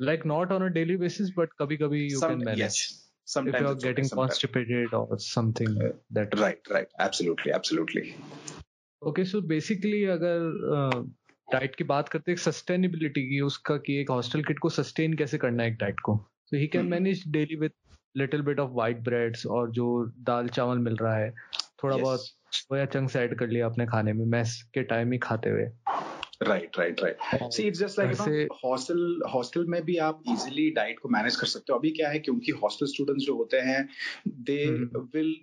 Like 0.00 0.26
not 0.26 0.52
on 0.52 0.62
a 0.62 0.70
daily 0.70 0.96
basis, 0.96 1.30
but 1.30 1.56
kabhi 1.60 1.80
kabhi 1.80 2.02
you 2.10 2.18
Some, 2.18 2.32
can 2.32 2.44
manage. 2.44 2.58
Yes. 2.58 2.98
Sometimes 3.24 3.56
if 3.56 3.62
you're 3.62 3.74
getting 3.76 4.06
okay, 4.06 4.16
constipated 4.16 4.94
or 4.94 5.18
something 5.18 5.76
uh, 5.80 5.92
that. 6.10 6.38
Right, 6.38 6.58
right. 6.70 6.88
Absolutely, 6.98 7.52
absolutely. 7.52 8.14
Okay, 9.02 9.24
so 9.24 9.40
basically 9.52 10.04
अगर 10.16 11.06
diet 11.48 11.74
की 11.76 11.84
बात 11.84 12.08
करते 12.08 12.30
हैं 12.32 12.38
sustainability 12.38 13.22
की 13.30 13.40
उसका 13.46 13.76
कि 13.86 13.96
एक 14.00 14.10
hostel 14.10 14.42
kid 14.42 14.58
को 14.58 14.68
सस्टेन 14.70 15.14
कैसे 15.22 15.38
करना 15.38 15.62
है 15.62 15.68
एक 15.70 15.76
डाइट 15.78 16.00
को 16.00 16.14
तो 16.50 16.56
ही 16.56 16.66
can 16.74 16.86
manage 16.88 17.24
daily 17.32 17.56
with 17.60 17.72
little 18.16 18.42
bit 18.42 18.60
of 18.60 18.70
white 18.74 19.00
breads 19.04 19.46
और 19.56 19.70
जो 19.78 19.88
दाल 20.28 20.48
चावल 20.58 20.78
मिल 20.78 20.96
रहा 20.96 21.16
है 21.16 21.30
थोड़ा 21.82 21.96
yes. 21.96 22.04
बहुत 22.04 22.20
सोया 22.54 22.84
चंक्स 22.94 23.16
ऐड 23.16 23.38
कर 23.38 23.48
लिया 23.48 23.66
अपने 23.66 23.86
खाने 23.86 24.12
में 24.12 24.24
मैस 24.26 24.62
के 24.74 24.82
टाइम 24.92 25.12
ही 25.12 25.18
खाते 25.18 25.50
हुए 25.50 25.68
right 26.42 26.78
right 26.78 27.00
right 27.02 27.52
see 27.52 27.62
it's 27.62 27.78
just 27.78 27.98
like 27.98 28.48
hostel 28.64 29.22
hostel 29.34 29.66
में 29.66 29.82
भी 29.84 29.96
आप 29.96 30.22
इजीली 30.28 30.70
डाइट 30.70 30.98
को 30.98 31.08
मैनेज 31.08 31.36
कर 31.36 31.46
सकते 31.46 31.72
हो। 31.72 31.78
अभी 31.78 31.90
क्या 31.90 32.08
है 32.08 32.18
क्योंकि 32.18 32.52
हॉस्टल 32.52 32.86
स्टूडेंट्स 32.86 33.24
जो 33.24 33.36
होते 33.36 33.56
हैं 33.56 33.88
they 34.28 34.66
will 35.14 35.34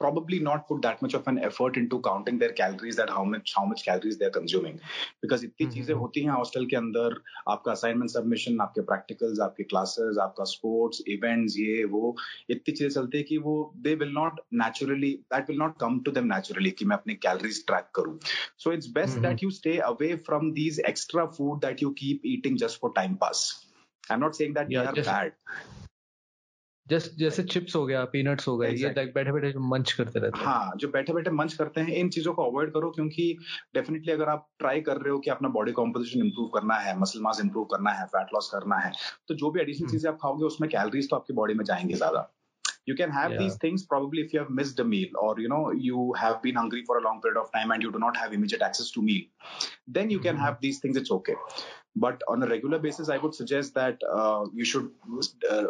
probably 0.00 0.38
not 0.40 0.66
put 0.68 0.80
that 0.82 1.02
much 1.02 1.14
of 1.14 1.26
an 1.32 1.38
effort 1.48 1.76
into 1.76 2.00
counting 2.00 2.38
their 2.38 2.52
calories 2.52 2.96
that 2.96 3.10
how 3.10 3.24
much 3.24 3.52
how 3.56 3.64
much 3.64 3.84
calories 3.84 4.18
they 4.18 4.26
are 4.26 4.34
consuming. 4.36 4.78
Because 5.24 5.44
इतनी 5.44 5.66
mm-hmm. 5.66 5.74
चीज़ें 5.74 5.94
होती 5.94 6.22
हैं 6.24 6.30
हॉस्टल 6.32 6.66
के 6.66 6.76
अंदर 6.76 7.20
आपका 7.48 7.72
असाइनमेंट 7.72 8.10
सबमिशन 8.10 8.60
आपके 8.60 8.80
प्रैक्टिकल्स 8.92 9.40
आपके 9.48 9.64
क्लासेस 9.72 10.18
आपका 10.22 10.44
स्पोर्ट्स 10.52 11.02
इवेंट्स 11.16 11.58
ये 11.58 11.84
वो 11.96 12.14
इतनी 12.50 12.74
चीज़ें 12.74 12.90
चलती 12.90 13.18
है 13.18 13.24
कि 13.32 13.38
वो 13.48 13.56
they 13.88 13.94
will 14.04 14.12
not 14.14 14.40
naturally 14.62 15.12
that 15.34 15.50
will 15.50 15.58
not 15.58 15.78
come 15.80 16.00
to 16.06 16.12
them 16.20 16.32
naturally 16.34 16.70
कि 16.80 16.84
मैं 16.84 16.96
अपनी 16.96 17.14
कैलोरीज 17.26 17.64
ट्रैक 17.66 17.90
करूँ। 17.94 18.18
So 18.58 18.72
it's 18.72 18.90
best 18.98 19.18
that 19.26 19.42
you 19.42 19.50
stay 19.60 19.76
away 19.92 20.14
from 20.26 20.52
these 20.52 20.80
extra 20.88 21.26
food 21.38 21.60
that 21.66 21.82
you 21.82 21.90
keep 22.02 22.26
eating 22.34 22.58
just 22.64 22.80
for 22.80 22.92
time 22.96 23.14
pass 23.26 23.46
I 24.10 24.14
am 24.14 24.24
not 24.24 24.34
saying 24.34 24.54
that 24.54 24.68
they 24.68 24.76
are 24.76 25.00
bad 25.00 25.32
just 26.90 27.18
जैसे 27.18 27.42
chips 27.44 27.76
हो 27.76 27.84
गया 27.86 28.04
peanuts 28.12 28.48
हो 28.48 28.56
गए 28.56 28.70
exactly. 28.70 28.98
ये 28.98 29.12
बैठे 29.12 29.32
बैठे 29.32 29.52
जो 29.52 29.60
मंच 29.68 29.92
करते 29.92 30.20
रहते 30.20 30.38
हैं 30.38 30.46
हाँ 30.46 30.72
जो 30.76 30.88
बैठे 30.88 31.12
बैठे 31.12 31.30
मंच 31.30 31.54
करते 31.54 31.80
हैं 31.80 31.94
इन 31.96 32.08
चीज़ों 32.16 32.32
को 32.34 32.44
अवॉइड 32.50 32.72
करो 32.74 32.90
क्योंकि 32.90 33.26
डेफिनेटली 33.74 34.12
अगर 34.12 34.28
आप 34.28 34.48
ट्राई 34.58 34.80
कर 34.88 34.96
रहे 34.96 35.12
हो 35.12 35.18
कि 35.18 35.30
अपना 35.30 35.48
बॉडी 35.58 35.72
कॉम्पोजिशन 35.72 36.26
इंप्रूव 36.26 36.48
करना 36.58 36.74
है 36.86 36.98
मसल 37.00 37.22
मास 37.22 37.40
इंप्रूव 37.44 37.64
करना 37.74 37.90
है 38.00 38.06
फैट 38.16 38.34
लॉस 38.34 38.50
करना 38.54 38.78
है 38.78 38.92
तो 39.28 39.34
जो 39.34 39.50
भी 39.50 39.60
एडिशनल 39.60 39.86
हम्म। 39.86 39.96
चीज़ें 39.96 40.10
आप 40.10 40.18
खाओगे 40.22 40.44
उसमें 40.46 40.70
कैलोरीज 40.70 41.10
तो 41.10 41.16
आपकी 41.16 41.34
बॉडी 41.42 41.54
में 41.54 41.64
जाएँगे 41.64 41.94
ज़्यादा 41.94 42.30
you 42.86 42.94
can 42.94 43.10
have 43.10 43.32
yeah. 43.32 43.38
these 43.38 43.56
things 43.56 43.84
probably 43.84 44.22
if 44.22 44.32
you 44.32 44.40
have 44.40 44.50
missed 44.50 44.80
a 44.80 44.84
meal 44.84 45.18
or 45.20 45.38
you 45.38 45.48
know 45.48 45.70
you 45.88 46.12
have 46.14 46.42
been 46.42 46.54
hungry 46.54 46.82
for 46.84 46.98
a 46.98 47.02
long 47.02 47.20
period 47.20 47.38
of 47.40 47.50
time 47.52 47.70
and 47.70 47.82
you 47.82 47.90
do 47.92 47.98
not 47.98 48.16
have 48.16 48.32
immediate 48.32 48.62
access 48.62 48.90
to 48.90 49.02
meal 49.02 49.22
then 49.88 50.10
you 50.10 50.18
mm-hmm. 50.18 50.28
can 50.28 50.36
have 50.36 50.58
these 50.60 50.78
things 50.78 50.96
it's 50.96 51.10
okay 51.10 51.36
but 51.96 52.22
on 52.28 52.42
a 52.42 52.46
regular 52.46 52.78
basis, 52.78 53.08
I 53.08 53.18
would 53.18 53.34
suggest 53.34 53.74
that 53.74 53.98
uh, 54.08 54.46
you 54.54 54.64
should 54.64 54.90
uh, 55.50 55.64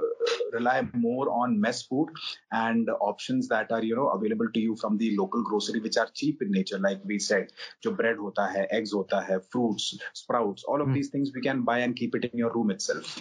rely 0.52 0.86
more 0.92 1.30
on 1.30 1.60
mess 1.60 1.82
food 1.82 2.10
and 2.52 2.90
options 3.00 3.48
that 3.48 3.72
are 3.72 3.82
you 3.82 3.96
know 3.96 4.08
available 4.08 4.50
to 4.52 4.60
you 4.60 4.76
from 4.76 4.98
the 4.98 5.16
local 5.16 5.42
grocery, 5.42 5.80
which 5.80 5.96
are 5.96 6.08
cheap 6.14 6.42
in 6.42 6.50
nature. 6.50 6.78
Like 6.78 7.00
we 7.04 7.18
said, 7.18 7.52
जो 7.84 7.96
bread 7.96 8.16
hota 8.16 8.46
hai, 8.46 8.66
eggs 8.70 8.92
hota 8.92 9.20
hai, 9.20 9.38
fruits, 9.50 9.98
sprouts, 10.12 10.64
all 10.64 10.80
of 10.80 10.88
mm. 10.88 10.94
these 10.94 11.08
things 11.08 11.32
we 11.34 11.40
can 11.40 11.62
buy 11.62 11.78
and 11.78 11.96
keep 11.96 12.14
it 12.14 12.24
in 12.24 12.38
your 12.38 12.52
room 12.52 12.70
itself. 12.70 13.20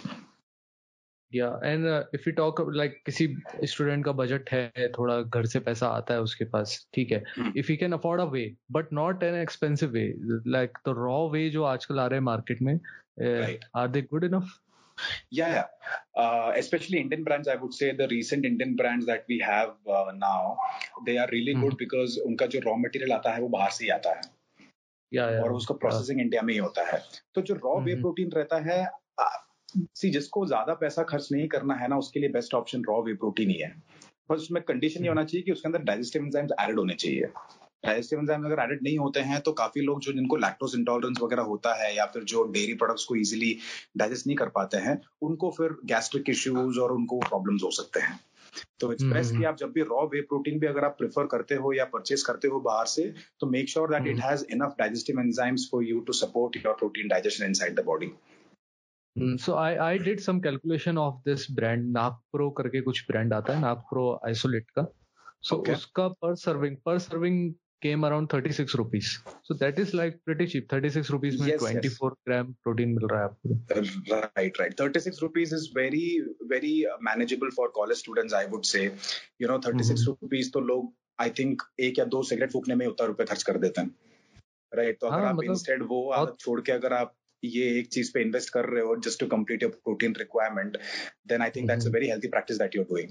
या 1.34 1.48
and 1.64 1.86
if 2.14 2.22
you 2.26 2.32
talk 2.32 2.64
like 2.74 3.02
किसी 3.06 3.34
student 3.64 4.04
का 4.04 4.12
budget 4.12 4.50
है 4.50 4.88
थोड़ा 4.98 5.20
घर 5.22 5.46
से 5.46 5.60
पैसा 5.60 5.88
आता 5.88 6.14
है 6.14 6.20
उसके 6.20 6.44
पास 6.44 6.88
ठीक 6.94 7.12
है 7.12 7.22
if 7.56 7.72
you 7.72 7.76
can 7.76 7.92
afford 7.92 8.20
a 8.20 8.24
whey 8.24 8.54
but 8.72 8.92
not 8.92 9.22
an 9.22 9.34
expensive 9.34 9.90
whey 9.90 10.14
like 10.46 10.78
the 10.88 10.94
raw 10.98 11.28
whey 11.28 11.48
जो 11.50 11.64
आजकल 11.64 12.00
आ 12.00 12.06
रहे 12.06 12.18
हैं 12.18 12.24
मार्केट 12.24 12.62
में 12.62 12.74
are 13.76 13.88
they 13.88 14.02
good 14.02 14.24
enough 14.24 14.58
Yeah, 15.32 15.52
yeah. 15.52 15.66
Uh, 16.14 16.52
especially 16.56 16.98
Indian 16.98 17.24
brands, 17.24 17.48
I 17.48 17.54
would 17.56 17.74
say 17.74 17.92
the 17.92 18.08
recent 18.08 18.44
Indian 18.44 18.76
brands 18.76 19.06
that 19.06 19.24
we 19.28 19.38
have 19.38 19.70
uh, 19.88 20.12
now, 20.16 20.56
they 21.06 21.16
are 21.18 21.28
really 21.32 21.54
mm. 21.54 21.62
good 21.62 21.76
because 21.78 22.18
उनका 22.26 22.46
जो 22.46 22.60
raw 22.60 22.74
material 22.76 23.12
आता 23.12 23.32
है 23.34 23.40
वो 23.40 23.48
बाहर 23.48 23.70
से 23.70 23.84
ही 23.84 23.90
आता 23.90 24.10
है 24.10 24.22
yeah, 24.22 25.30
yeah. 25.30 25.44
और 25.44 25.52
उसका 25.52 25.74
प्रोसेसिंग. 25.74 26.20
इंडिया 26.20 26.42
में 26.42 26.52
ही 26.54 26.58
होता 26.58 26.86
है 26.90 27.00
तो 27.34 27.42
जो 27.42 27.54
रॉ 27.54 27.80
वे 27.80 27.94
प्रोटीन 27.94 28.30
रहता 28.30 28.58
है 28.68 28.78
सी 29.72 30.10
जिसको 30.10 30.46
ज़्यादा 30.46 30.74
पैसा 30.76 31.02
खर्च 31.04 31.28
नहीं 31.32 31.48
करना 31.48 31.74
है 31.74 31.88
ना 31.88 31.96
उसके 31.98 32.20
लिए 32.20 32.28
best 32.30 32.54
option 32.54 32.84
raw 32.84 33.00
whey 33.02 33.14
protein 33.16 33.50
ही 33.50 33.56
है। 33.56 33.74
बस 34.30 34.38
उसमें 34.38 34.62
कंडीशन 34.64 35.02
ये 35.02 35.08
होना 35.08 35.24
चाहिए 35.24 35.42
कि 35.44 35.52
उसके 35.52 35.68
अंदर 35.68 35.82
डाइजेस्टिव 35.84 36.24
एंजाइम्स 36.24 36.52
एडेड 36.60 36.78
होने 36.78 36.94
चाहिए। 36.94 37.30
डाइजेस्टिव 37.84 38.18
एंजाइम 38.18 38.44
अगर 38.44 38.62
एडेड 38.62 38.82
नहीं 38.82 38.98
होते 38.98 39.20
हैं 39.22 39.40
तो 39.40 39.52
काफ़ी 39.58 39.82
लोग 39.82 40.00
जो 40.00 40.12
जिनको 40.12 40.36
लैक्टोज 40.36 40.74
इंटॉलरेंस 40.76 41.18
वगैरह 41.20 41.42
होता 41.42 41.74
है 41.74 41.94
या 41.96 42.06
फिर 42.06 42.24
जो 42.24 42.42
डेयरी 42.52 42.74
प्रोडक्ट्स 42.74 43.04
को 43.04 43.16
इजीली 43.16 43.56
डाइजेस्ट 43.96 44.26
नहीं 44.26 44.36
कर 44.36 44.48
पाते 44.56 44.76
हैं 44.78 45.00
उनको 45.22 45.50
फिर 45.50 45.76
गैस्ट्रिक 45.86 46.30
इश्यूज़ 46.30 46.78
और 46.78 46.92
उनको 46.92 47.18
प्रॉब्लम्स 47.20 47.62
हो 47.64 47.70
सकते 47.72 48.00
हैं। 48.00 48.18
तो 48.80 48.92
एक्सप्रेस 48.92 49.30
की 49.30 49.44
आप 49.44 49.56
जब 49.56 49.72
भी 49.72 49.82
रॉ 49.84 50.04
वे 50.06 50.20
प्रोटीन 50.28 50.58
भी 50.58 50.66
अगर 50.66 50.84
आप 50.84 50.96
प्रेफर 50.98 51.26
करते 51.26 51.54
हो 51.56 51.72
या 51.72 51.84
परचेज 51.86 52.22
करते 52.22 52.48
हो 52.48 52.60
बाहर 52.60 52.86
से 52.88 53.02
तो 53.40 53.46
make 53.46 53.68
sure 53.68 53.90
that 53.90 54.06
it 54.08 54.20
has 54.20 54.44
enough 54.52 54.74
digestive 54.78 55.20
enzymes 55.20 55.68
for 55.72 55.84
you 55.84 56.00
to 56.00 56.12
support 56.14 56.56
your 56.56 56.74
protein 56.74 57.08
digestion 57.08 57.46
inside 57.46 57.74
the 57.74 57.84
body 57.84 58.12
so 59.18 59.54
I 59.54 59.74
I 59.74 59.98
did 59.98 60.20
some 60.20 60.40
calculation 60.40 60.98
of 60.98 61.14
this 61.14 61.50
brand 61.50 61.92
Nakpro 61.92 62.50
करके 62.50 62.80
कुछ 62.80 63.04
ब्रांड 63.10 63.34
आता 63.34 63.54
है 63.54 63.60
नागप्रो 63.60 64.20
आइसोलेट 64.26 64.70
का। 64.70 64.92
So 65.42 65.56
so 65.56 65.62
okay. 65.62 65.76
उसका 65.76 66.08
per 66.08 66.34
serving 66.34 66.76
per 66.76 66.98
serving 66.98 67.54
came 67.82 68.06
around 68.06 68.28
thirty 68.34 68.52
six 68.52 68.76
rupees 68.76 69.06
so 69.28 69.54
that 69.54 69.78
is 69.78 69.96
like 69.96 70.20
pretty 70.24 70.46
cheap 70.46 70.66
thirty 70.72 70.90
six 70.90 71.10
rupees 71.10 71.42
में 71.42 71.58
twenty 71.58 71.88
four 71.88 72.10
gram 72.10 72.52
protein 72.52 72.88
मिल 72.88 73.06
रहा 73.06 73.18
है 73.18 73.24
आपको। 73.24 73.54
Right 74.16 74.60
right 74.60 74.80
thirty 74.80 75.00
six 75.00 75.22
rupees 75.22 75.54
is 75.54 75.68
very 75.76 76.20
very 76.46 76.86
manageable 77.02 77.50
for 77.50 77.68
college 77.68 77.98
students 77.98 78.34
I 78.34 78.46
would 78.46 78.62
say 78.62 78.84
you 79.42 79.48
know 79.48 79.58
thirty 79.58 79.84
six 79.84 80.04
rupees 80.06 80.50
तो 80.50 80.60
लोग 80.60 80.94
I 81.20 81.30
think 81.30 81.62
एक 81.80 81.98
या 81.98 82.04
दो 82.04 82.22
सिगरेट 82.22 82.52
फूकने 82.52 82.74
में 82.74 82.86
उतना 82.86 83.06
रुपए 83.06 83.24
खर्च 83.24 83.42
कर 83.42 83.58
देते 83.58 83.80
हैं। 83.80 83.94
राइट 84.74 84.88
right, 84.88 85.00
तो 85.00 85.08
हाँ, 85.08 85.28
आप 85.28 85.34
मतलब, 85.34 85.88
वो 85.88 86.10
आप 86.10 86.36
छोड़ 86.40 86.60
के 86.60 86.72
अगर 86.72 86.92
आप 86.92 87.14
ये 87.44 87.78
एक 87.78 87.88
चीज़ 87.88 88.10
पे 88.14 88.22
इन्वेस्ट 88.22 88.52
कर 88.52 88.64
रहे 88.64 88.82
हो 88.82 88.96
just 88.96 89.20
to 89.20 89.26
complete 89.26 89.62
your 89.62 89.72
protein 89.72 90.14
requirement 90.18 90.76
then 91.28 91.42
I 91.42 91.50
think 91.50 91.68
that's 91.68 91.86
a 91.86 91.90
very 91.90 92.08
healthy 92.08 92.28
practice 92.28 92.56
that 92.58 92.76
you 92.76 92.82
are 92.82 92.86
doing 92.90 93.08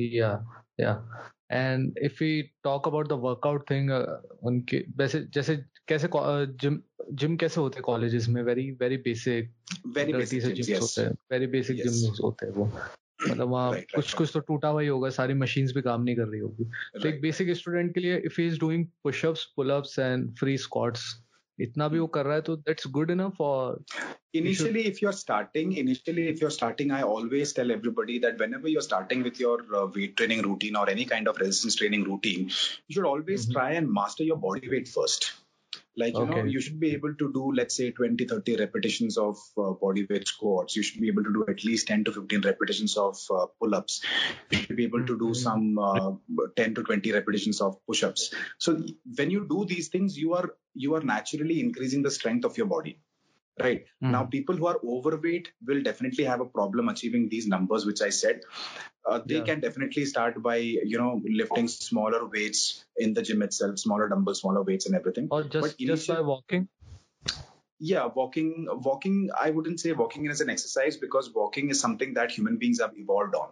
yeah 0.00 0.38
yeah. 0.80 0.96
And 1.52 1.82
if 2.06 2.12
we 2.12 2.42
talk 2.66 2.86
about 2.88 3.06
the 3.08 3.16
workout 3.16 3.60
thing 3.72 3.90
uh, 3.90 4.38
उनके 4.42 4.84
वैसे 4.96 5.20
जैसे 5.20 5.56
कैसे 5.88 6.08
जिम 6.46 6.82
जिम 7.12 7.36
कैसे 7.36 7.60
होते 7.60 7.76
हैं 7.76 7.82
colleges 7.82 8.28
में? 8.28 8.42
Very 8.42 8.70
very 8.70 8.96
basic 8.96 9.52
very 9.86 10.12
basic 10.12 10.40
gym 10.40 10.78
होते 10.78 11.02
हैं। 11.02 11.10
वेरी 11.10 11.46
बेसिक 11.46 11.76
जिम 11.76 12.12
होते 12.24 12.46
हैं 12.46 12.52
वो। 12.52 12.72
मतलब 13.30 13.48
वहाँ 13.48 13.72
right, 13.72 13.92
कुछ 13.94 14.04
right, 14.04 14.18
कुछ 14.18 14.30
तो 14.34 14.40
टूटा 14.40 14.68
हुआ 14.68 14.80
ही 14.80 14.88
होगा 14.88 15.10
सारी 15.10 15.34
मशीन्स 15.34 15.74
भी 15.74 15.82
काम 15.82 16.02
नहीं 16.02 16.16
कर 16.16 16.26
रही 16.28 16.40
होगी। 16.40 16.64
तो 17.02 17.08
एक 17.08 17.20
बेसिक 17.20 17.50
स्टूडेंट 17.50 17.94
के 17.94 18.00
लिए 18.00 18.16
if 18.18 18.40
he 18.40 18.46
is 18.46 18.60
doing 18.60 18.86
pushups 18.86 19.44
pullups 19.56 19.98
and 19.98 20.36
free 20.36 20.58
squats 20.58 21.24
इतना 21.61 21.87
भी 21.87 21.99
वो 21.99 22.07
कर 22.15 22.25
रहा 22.25 22.35
है 22.35 22.41
तो 22.41 22.55
that's 22.55 22.87
good 22.97 23.11
enough 23.11 23.35
for 23.37 23.83
initially 24.39 24.83
if 24.89 24.99
you're 25.01 25.15
starting 25.17 25.73
initially 25.79 26.23
if 26.29 26.39
you're 26.43 26.53
starting 26.53 26.93
i 26.99 27.01
always 27.09 27.51
tell 27.57 27.73
everybody 27.75 28.15
that 28.23 28.39
whenever 28.43 28.71
you're 28.71 28.85
starting 28.85 29.21
with 29.27 29.41
your 29.43 29.57
uh, 29.79 29.83
weight 29.97 30.15
training 30.21 30.41
routine 30.47 30.79
or 30.79 30.85
any 30.93 31.05
kind 31.11 31.31
of 31.31 31.41
resistance 31.43 31.77
training 31.81 32.07
routine 32.07 32.49
you 32.49 32.95
should 32.95 33.09
always 33.11 33.43
mm-hmm. 33.43 33.59
try 33.59 33.69
and 33.81 33.93
master 33.99 34.27
your 34.29 34.39
body 34.47 34.73
weight 34.75 34.89
first 34.95 35.31
like 35.95 36.15
you 36.15 36.23
okay. 36.23 36.35
know 36.35 36.43
you 36.43 36.59
should 36.59 36.79
be 36.79 36.91
able 36.93 37.13
to 37.15 37.31
do 37.33 37.51
let's 37.53 37.75
say 37.77 37.91
20 37.91 38.25
30 38.25 38.55
repetitions 38.57 39.17
of 39.17 39.37
uh, 39.57 39.71
body 39.81 40.05
weight 40.09 40.27
squats 40.27 40.75
you 40.75 40.83
should 40.83 41.01
be 41.01 41.07
able 41.07 41.23
to 41.23 41.33
do 41.33 41.45
at 41.47 41.63
least 41.63 41.87
10 41.87 42.03
to 42.05 42.11
15 42.11 42.41
repetitions 42.41 42.97
of 42.97 43.17
uh, 43.35 43.45
pull-ups 43.59 44.01
you 44.51 44.57
should 44.57 44.75
be 44.75 44.85
able 44.85 45.05
to 45.05 45.17
do 45.19 45.31
mm-hmm. 45.31 45.33
some 45.33 45.77
uh, 45.77 46.11
10 46.55 46.75
to 46.75 46.83
20 46.83 47.11
repetitions 47.11 47.61
of 47.61 47.77
push-ups 47.85 48.33
so 48.57 48.83
when 49.17 49.29
you 49.29 49.45
do 49.47 49.65
these 49.65 49.89
things 49.89 50.17
you 50.17 50.33
are 50.33 50.49
you 50.84 50.94
are 50.94 51.04
naturally 51.10 51.60
increasing 51.60 52.02
the 52.02 52.10
strength 52.18 52.44
of 52.44 52.56
your 52.56 52.66
body 52.66 52.98
right? 53.60 53.84
Mm. 54.02 54.10
now 54.10 54.24
people 54.24 54.56
who 54.56 54.66
are 54.66 54.78
overweight 54.86 55.50
will 55.66 55.82
definitely 55.82 56.24
have 56.24 56.40
a 56.40 56.44
problem 56.44 56.88
achieving 56.88 57.28
these 57.28 57.46
numbers 57.46 57.86
which 57.86 58.02
i 58.02 58.10
said. 58.10 58.40
Uh, 59.08 59.20
they 59.24 59.36
yeah. 59.36 59.44
can 59.44 59.60
definitely 59.60 60.04
start 60.04 60.42
by 60.42 60.56
you 60.56 60.98
know 60.98 61.20
lifting 61.24 61.68
smaller 61.68 62.26
weights 62.26 62.84
in 62.96 63.14
the 63.14 63.22
gym 63.22 63.42
itself 63.42 63.78
smaller 63.78 64.08
dumbbells 64.08 64.40
smaller 64.40 64.62
weights 64.62 64.86
and 64.86 64.94
everything. 64.94 65.28
Or 65.30 65.42
just, 65.44 65.80
initially, 65.80 65.96
just 65.96 66.08
by 66.08 66.20
walking? 66.20 66.68
Yeah 67.80 68.06
walking 68.14 68.66
walking 68.70 69.30
i 69.38 69.50
wouldn't 69.50 69.80
say 69.80 69.92
walking 69.92 70.28
as 70.28 70.40
an 70.40 70.50
exercise 70.50 70.96
because 70.96 71.32
walking 71.34 71.70
is 71.70 71.80
something 71.80 72.14
that 72.14 72.30
human 72.30 72.58
beings 72.58 72.80
have 72.80 72.92
evolved 72.96 73.34
on 73.34 73.48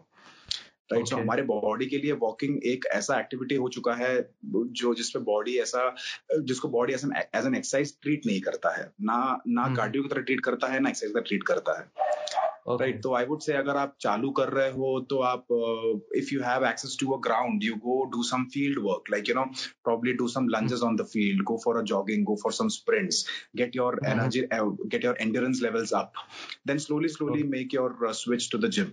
right 0.93 1.01
right? 1.01 1.11
So 1.11 1.17
so, 1.17 1.23
हमारे 1.23 1.43
body 1.43 1.87
के 1.87 1.99
लिए 1.99 2.13
walking 2.13 2.65
एक 2.65 2.87
ऐसा 2.93 3.21
activity 3.21 3.55
हो 3.55 3.69
चुका 3.69 3.95
है 3.95 4.31
जो 4.45 4.95
जिसपे 4.95 5.19
बॉडी 5.19 5.57
ऐसा 5.59 5.95
जिसको 6.33 6.69
body 6.69 6.93
as 6.93 7.05
an 7.05 7.55
exercise 7.55 7.97
treat 8.03 8.27
नहीं 8.27 8.41
करता 8.41 8.77
है। 8.77 8.93
ना 9.01 9.43
ना 9.49 9.75
कार्डियो 9.77 10.03
hmm. 10.03 10.11
की 10.11 10.15
तरह 10.15 10.23
ट्रीट 10.23 10.41
करता 10.41 10.67
है 10.67 10.81
ना 10.81 10.89
एक्सरसाइज 10.89 11.15
का 11.15 11.21
ट्रीट 11.21 11.43
करता 11.43 11.81
है। 11.81 11.89
राइट 12.71 13.03
तो 13.03 13.15
आई 13.15 13.25
वुड 13.25 13.41
से 13.41 13.53
अगर 13.53 13.77
आप 13.77 13.95
चालू 14.01 14.31
कर 14.31 14.49
रहे 14.49 14.71
हो 14.71 15.01
तो 15.11 15.19
आप 15.19 15.47
if 16.17 16.35
you 16.35 16.41
have 16.43 16.67
access 16.67 16.97
to 17.01 17.11
a 17.13 17.21
ground 17.21 17.65
you 17.65 17.75
go 17.75 18.05
do 18.05 18.23
some 18.23 18.45
field 18.45 18.79
work 18.79 19.11
like 19.11 19.29
you 19.29 19.35
know 19.35 19.45
probably 19.85 20.13
do 20.13 20.29
some 20.29 20.49
lunges 20.49 20.81
on 20.83 20.97
the 20.97 21.03
field 21.03 21.43
go 21.43 21.61
for 21.65 21.77
a 21.77 21.83
jogging 21.83 22.25
go 22.25 22.37
for 22.43 22.53
some 22.53 22.69
sprints 22.69 23.27
get 23.57 23.77
your 23.77 24.01
energy 24.07 24.41
get 24.53 25.05
your 25.05 25.17
endurance 25.21 25.61
levels 25.63 25.93
up 25.93 26.13
then 26.67 26.79
slowly 26.79 27.09
slowly 27.09 27.43
make 27.43 27.75
your 27.75 28.13
switch 28.13 28.49
to 28.53 28.59
the 28.59 28.71
gym 28.71 28.85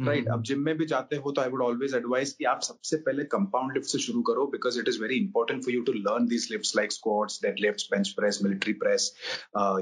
right 0.00 0.28
अब 0.28 0.42
gym 0.42 0.60
में 0.64 0.76
भी 0.78 0.86
जाते 0.86 1.16
हो 1.16 1.32
तो 1.32 1.40
I 1.40 1.48
would 1.48 1.62
always 1.62 1.94
advise 1.94 2.32
कि 2.32 2.44
आप 2.44 2.60
सबसे 2.62 2.96
पहले 2.98 3.24
कंपाउंड 3.34 3.72
लिफ्ट 3.74 3.88
से 3.88 3.98
शुरू 3.98 4.22
करो 4.22 4.46
because 4.46 4.78
it 4.80 4.88
is 4.88 5.00
very 5.02 5.16
important 5.16 5.62
for 5.64 5.74
you 5.74 5.82
to 5.82 5.92
learn 5.92 6.26
these 6.26 6.48
lift 6.52 6.76
like 6.76 6.92
squats 6.92 7.40
dead 7.42 7.60
lift 7.60 7.86
bench 7.90 8.08
press 8.10 8.38
military 8.44 8.72
press 8.82 9.12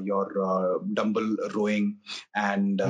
your 0.05 0.35
dumbbell 0.95 1.37
rowing 1.55 1.93
and 2.37 2.83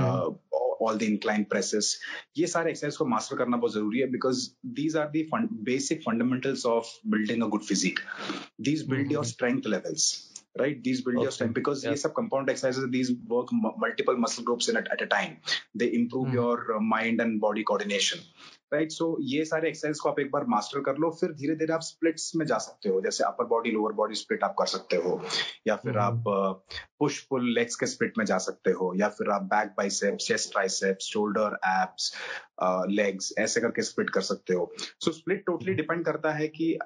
all 0.83 0.99
the 0.99 1.03
incline 1.03 1.45
presses 1.45 1.99
ये 2.39 2.47
सारे 2.47 2.71
exercise 2.71 2.97
को 2.97 3.05
मास्टर 3.05 3.37
करना 3.37 3.57
बहुत 3.57 3.73
ज़रूरी 3.73 3.99
है 3.99 4.11
because 4.11 4.49
these 4.75 4.97
are 4.97 5.09
the 5.09 5.29
basic 5.35 6.03
fundamentals 6.03 6.67
of 6.67 6.97
building 7.07 7.43
a 7.43 7.47
good 7.47 7.63
physique 7.63 7.99
these 8.61 8.89
build 8.91 9.13
your 9.13 9.25
strength 9.27 9.67
levels 9.67 10.30
right 10.59 10.83
these 10.83 11.03
build 11.03 11.17
okay. 11.17 11.23
your 11.23 11.31
strength 11.31 11.55
because 11.55 11.85
yeah. 11.85 11.95
some 11.95 12.13
compound 12.13 12.51
exercises 12.51 12.85
these 12.91 13.13
work 13.29 13.49
m- 13.53 13.73
multiple 13.79 14.17
muscle 14.17 14.45
groups 14.45 14.69
in 14.69 14.77
it 14.77 14.89
at 14.91 15.01
a 15.01 15.07
time 15.07 15.37
they 15.75 15.93
improve 15.93 16.29
mm. 16.29 16.35
your 16.35 16.77
uh, 16.77 16.81
mind 16.81 17.21
and 17.21 17.41
body 17.41 17.65
coordination 17.65 18.21
right 18.73 18.91
so 18.93 19.17
ये 19.21 19.45
सारे 19.45 19.69
exercise 19.69 20.01
को 20.01 20.09
आप 20.09 20.19
एक 20.21 20.31
बार 20.31 20.45
master 20.49 20.81
कर 20.81 20.97
लो 20.97 21.11
फिर 21.21 21.33
धीरे 21.33 21.55
धीरे 21.57 21.73
आप 21.73 21.81
स्प्लिट्स 21.81 22.33
में 22.37 22.45
जा 22.47 22.59
सकते 22.59 22.89
हो 22.89 23.01
जैसे 23.01 23.25
upper 23.25 23.45
body 23.45 23.71
lower 23.71 23.93
body 23.93 24.15
split 24.15 24.45
आप 24.45 24.55
कर 24.59 24.67
सकते 24.67 24.97
हो 24.97 25.21
या 25.67 25.77
फिर 25.77 25.93
hmm. 25.93 26.01
आप 26.01 26.25
पुश 26.99 27.19
पुल 27.31 27.53
लेग्स 27.55 27.77
के 27.77 27.87
स्प्लिट 27.87 28.19
में 28.19 28.25
जा 28.25 28.39
सकते 28.39 28.71
हो 28.71 28.93
या 28.97 29.09
फिर 29.09 29.31
आप 29.31 29.43
back 29.55 29.75
biceps 29.77 30.27
chest 30.27 30.53
triceps 30.53 31.05
shoulder 31.05 31.59
abs 31.67 32.13
legs 32.91 33.33
ऐसे 33.39 33.61
करके 33.61 33.83
स्प्लिट 33.83 34.11
कर 34.11 34.21
सकते 34.21 34.55
हो 34.55 34.73
सो 34.79 35.13
स्प्लिट 35.13 35.45
टोटली 35.47 35.75
डिपेंड 35.75 36.05
करता 36.05 36.33
है 36.33 36.49
कि 36.49 36.77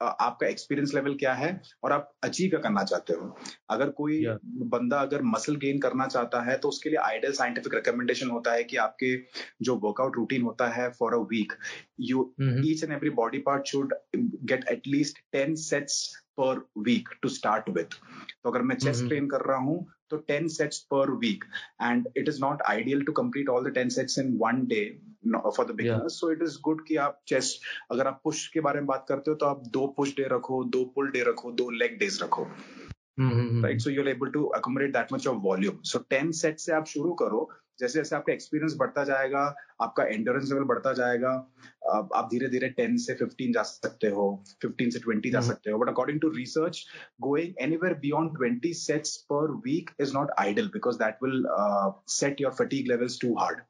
आपका 0.00 0.46
एक्सपीरियंस 0.46 0.94
लेवल 0.94 1.14
क्या 1.14 1.34
है 1.34 1.60
और 1.84 1.92
आप 1.92 2.12
अचीव 2.24 2.50
क्या 2.50 2.60
करना 2.60 2.82
चाहते 2.82 3.12
हो? 3.12 3.36
अगर 3.70 3.90
कोई 3.90 4.24
yeah. 4.24 4.38
बंदा 4.44 5.00
अगर 5.00 5.22
मसल 5.22 5.56
गेन 5.56 5.78
करना 5.78 6.06
चाहता 6.06 6.40
है 6.42 6.56
तो 6.58 6.68
उसके 6.68 6.90
लिए 6.90 6.98
आइडियल 6.98 7.32
साइंटिफिक 7.32 7.74
रिकमेंडेशन 7.74 8.30
होता 8.30 8.52
है 8.52 8.64
कि 8.64 8.76
आपके 8.76 9.16
जो 9.62 9.76
वर्कआउट 9.76 10.16
रूटीन 10.16 10.42
होता 10.42 10.68
है 10.68 10.90
for 10.90 11.14
a 11.14 11.18
week 11.30 11.52
you 12.00 12.34
each 12.40 12.84
and 12.84 12.92
every 12.92 13.10
body 13.10 13.38
part 13.38 13.66
should 13.66 13.94
get 14.16 14.68
at least 14.68 15.18
ten 15.32 15.54
sets 15.54 16.06
per 16.40 16.66
week 16.78 17.08
to 17.22 17.28
start 17.28 17.68
with 17.70 18.00
तो 18.42 18.50
अगर 18.50 18.62
मैं 18.62 18.76
चेस्ट 18.76 19.06
ट्रेन 19.08 19.26
कर 19.26 19.40
रहा 19.40 19.58
हूँ 19.58 19.84
तो 20.10 20.16
ten 20.28 20.48
sets 20.56 20.78
per 20.92 21.10
week 21.24 21.44
and 21.82 22.08
it 22.16 22.28
is 22.28 22.40
not 22.40 22.62
ideal 22.68 23.02
to 23.04 23.12
complete 23.12 23.48
all 23.48 23.70
the 23.70 23.74
ten 23.74 23.88
sets 23.98 24.18
in 24.18 24.36
one 24.42 24.64
day 24.66 24.84
for 25.26 25.66
the 25.66 25.74
beginners 25.76 26.20
so 26.20 26.30
it 26.32 26.42
is 26.42 26.58
good 26.64 26.86
कि 26.88 26.96
आप 27.04 27.20
chest 27.28 27.62
अगर 27.92 28.06
आप 28.06 28.20
पुश 28.24 28.46
के 28.48 28.60
बारे 28.60 28.80
में 28.80 28.86
बात 28.86 29.06
करते 29.08 29.30
हो 29.30 29.36
तो 29.36 29.46
आप 29.46 29.62
दो 29.72 29.86
पुश 29.96 30.14
डे 30.16 30.28
रखो 30.32 30.62
दो 30.76 30.84
पुल 30.94 31.10
डे 31.10 31.22
रखो 31.28 31.52
दो 31.52 31.70
लेग 31.70 31.98
डेज़ 31.98 32.22
रखो। 32.24 32.46
Right 33.18 33.80
so 33.80 33.90
you're 33.90 34.08
able 34.08 34.30
to 34.30 34.44
accommodate 34.56 34.92
that 34.92 35.12
much 35.12 35.26
of 35.26 35.36
volume 35.42 35.78
so 35.84 35.98
ten 36.10 36.32
set 36.40 36.58
से 36.58 36.72
आप 36.72 36.86
शुरू 36.86 37.12
करो 37.22 37.48
जैसे 37.80 37.98
जैसे 37.98 38.16
आपका 38.16 38.32
एक्सपीरियंस 38.32 38.74
बढ़ता 38.78 39.02
जाएगा 39.04 39.40
आपका 39.82 40.04
एंडोरेंस 40.04 40.50
लेवल 40.50 40.64
बढ़ता 40.64 40.92
जाएगा 40.92 41.30
आप 41.92 42.28
धीरे 42.30 42.48
धीरे 42.48 42.68
टेन 42.76 42.96
से 42.98 43.14
फिफ्टीन 43.14 43.52
जा 43.52 43.62
सकते 43.62 44.08
हो 44.10 44.24
फिफ्टीन 44.62 44.90
से 44.90 44.98
ट्वेंटी 44.98 45.30
जा 45.30 45.40
सकते 45.48 45.70
हो। 45.70 45.78
But 45.78 45.88
according 45.88 46.20
to 46.20 46.28
research 46.36 46.84
going 47.22 47.62
anywhere 47.62 47.94
beyond 48.00 48.36
twenty 48.36 48.72
sets 48.74 49.16
per 49.32 49.52
week 49.66 49.90
is 50.00 50.14
not 50.14 50.30
ideal 50.38 50.66
because 50.74 50.98
that 50.98 51.22
will 51.24 51.44
set 52.12 52.40
your 52.40 52.52
fatigue 52.60 52.88
levels 52.88 53.18
too 53.22 53.34
hard 53.38 53.60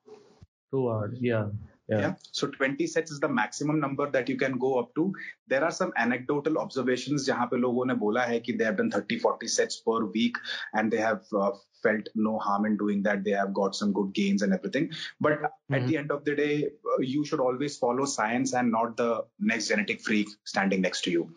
too 0.73 0.89
hard 0.89 1.19
या 1.23 1.43
Yeah. 1.88 2.00
yeah. 2.00 2.14
So 2.32 2.48
20 2.48 2.88
sets 2.88 3.12
is 3.12 3.20
the 3.20 3.28
maximum 3.28 3.80
number 3.80 4.10
that 4.12 4.30
you 4.30 4.38
can 4.38 4.58
go 4.58 4.80
up 4.80 4.94
to. 4.96 5.14
There 5.48 5.64
are 5.64 5.72
some 5.72 5.92
anecdotal 5.98 6.58
observations 6.58 7.26
जहाँ 7.28 7.48
पे 7.52 7.58
लोगों 7.58 7.86
ने 7.86 7.94
बोला 8.04 8.24
है 8.30 8.40
कि 8.40 8.58
they 8.58 8.66
have 8.66 8.78
done 8.78 8.92
30, 8.92 9.20
40 9.20 9.48
sets 9.48 9.82
per 9.88 10.06
week 10.06 10.38
and 10.74 10.92
they 10.92 11.02
have 11.06 11.22
uh, 11.38 11.52
felt 11.84 12.08
no 12.16 12.38
harm 12.40 12.66
in 12.66 12.78
doing 12.78 13.04
that. 13.04 13.24
They 13.24 13.32
have 13.32 13.54
got 13.54 13.76
some 13.76 13.92
good 13.92 14.14
gains 14.14 14.42
and 14.42 14.54
everything. 14.54 14.90
But 15.20 15.34
mm-hmm. 15.34 15.76
at 15.76 15.88
the 15.88 15.98
end 15.98 16.12
of 16.12 16.24
the 16.24 16.36
day, 16.36 16.70
uh, 16.94 17.02
you 17.02 17.26
should 17.26 17.40
always 17.40 17.78
follow 17.78 18.06
science 18.06 18.54
and 18.54 18.72
not 18.72 18.96
the 18.98 19.26
next 19.40 19.68
genetic 19.68 20.02
freak 20.02 20.30
standing 20.46 20.82
next 20.82 21.02
to 21.06 21.12
you. 21.12 21.30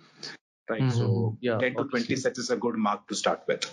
Right. 0.71 0.83
Mm-hmm. 0.83 0.99
So 0.99 1.37
yeah, 1.41 1.59
10 1.59 1.77
to 1.77 1.85
20 1.85 2.17
sets 2.17 2.39
is 2.39 2.51
a 2.51 2.57
good 2.57 2.77
mark 2.77 3.07
to 3.09 3.15
start 3.15 3.43
with. 3.49 3.71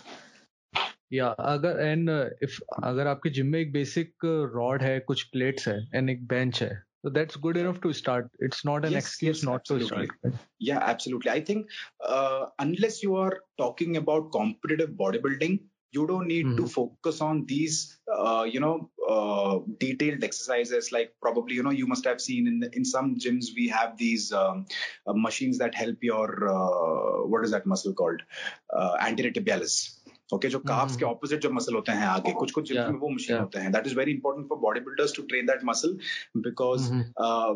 या 1.14 1.28
अगर 1.28 1.80
and 1.86 2.10
if 2.44 2.60
अगर 2.84 3.08
आपके 3.08 3.30
gym 3.38 3.48
में 3.48 3.60
एक 3.60 3.72
basic 3.72 4.26
rod 4.56 4.84
है 4.84 5.00
कुछ 5.00 5.24
plates 5.34 5.68
है 5.68 5.78
and 5.96 6.10
एक 6.10 6.26
बेंच 6.28 6.62
है 6.64 6.72
so 7.04 7.10
that's 7.10 7.36
good 7.36 7.58
enough 7.58 7.82
to 7.82 7.92
start 8.00 8.28
it's 8.40 8.64
not 8.64 8.86
an 8.86 8.92
yes, 8.92 9.04
excuse 9.04 9.38
yes, 9.38 9.44
not 9.44 9.62
absolutely. 9.62 10.08
to 10.08 10.14
start 10.18 10.36
yeah 10.60 10.82
absolutely 10.92 11.32
i 11.32 11.40
think 11.50 11.68
uh, 12.08 12.46
unless 12.60 13.02
you 13.04 13.16
are 13.16 13.40
talking 13.62 13.98
about 14.02 14.32
competitive 14.32 14.92
bodybuilding 14.92 15.60
you 15.92 16.08
don't 16.08 16.28
need 16.28 16.46
mm-hmm. 16.46 16.64
to 16.64 16.68
focus 16.68 17.22
on 17.22 17.46
these 17.46 18.00
uh, 18.18 18.46
you 18.50 18.60
know 18.60 18.90
uh, 19.10 19.60
detailed 19.80 20.24
exercises 20.24 20.92
like 20.92 21.14
probably 21.22 21.56
you 21.56 21.64
know 21.64 21.72
you 21.72 21.88
must 21.88 22.06
have 22.06 22.22
seen 22.22 22.48
in 22.48 22.60
the, 22.60 22.70
in 22.76 22.86
some 22.86 23.16
gyms 23.18 23.48
we 23.56 23.68
have 23.68 23.98
these 23.98 24.32
um, 24.32 24.66
uh, 25.08 25.14
machines 25.14 25.58
that 25.58 25.76
help 25.76 25.98
your 26.02 26.50
uh, 26.50 27.28
what 27.28 27.44
is 27.44 27.52
that 27.52 27.66
muscle 27.66 27.94
called 27.94 28.22
uh, 28.74 28.96
anteriotibialis 29.02 29.98
okay 30.35 30.49
जो 30.49 30.59
calves 30.59 30.97
के 30.97 31.05
opposite 31.05 31.41
जो 31.41 31.51
muscle 31.51 31.75
होते 31.75 31.93
हैं 31.93 32.07
आगे 32.07 32.33
कुछ 32.35 32.53
कुछ 32.53 32.69
gyms 32.69 32.89
में 32.91 32.99
वो 33.01 33.09
मशीन 33.09 33.37
होते 33.39 33.59
हैं 33.59 33.71
that 33.73 33.87
is 33.87 33.95
very 33.97 34.13
important 34.13 34.47
for 34.49 34.59
body 34.59 34.81
builders 34.87 35.13
to 35.17 35.23
train 35.23 35.47
that 35.47 35.61
muscle 35.65 35.93
because 36.47 36.89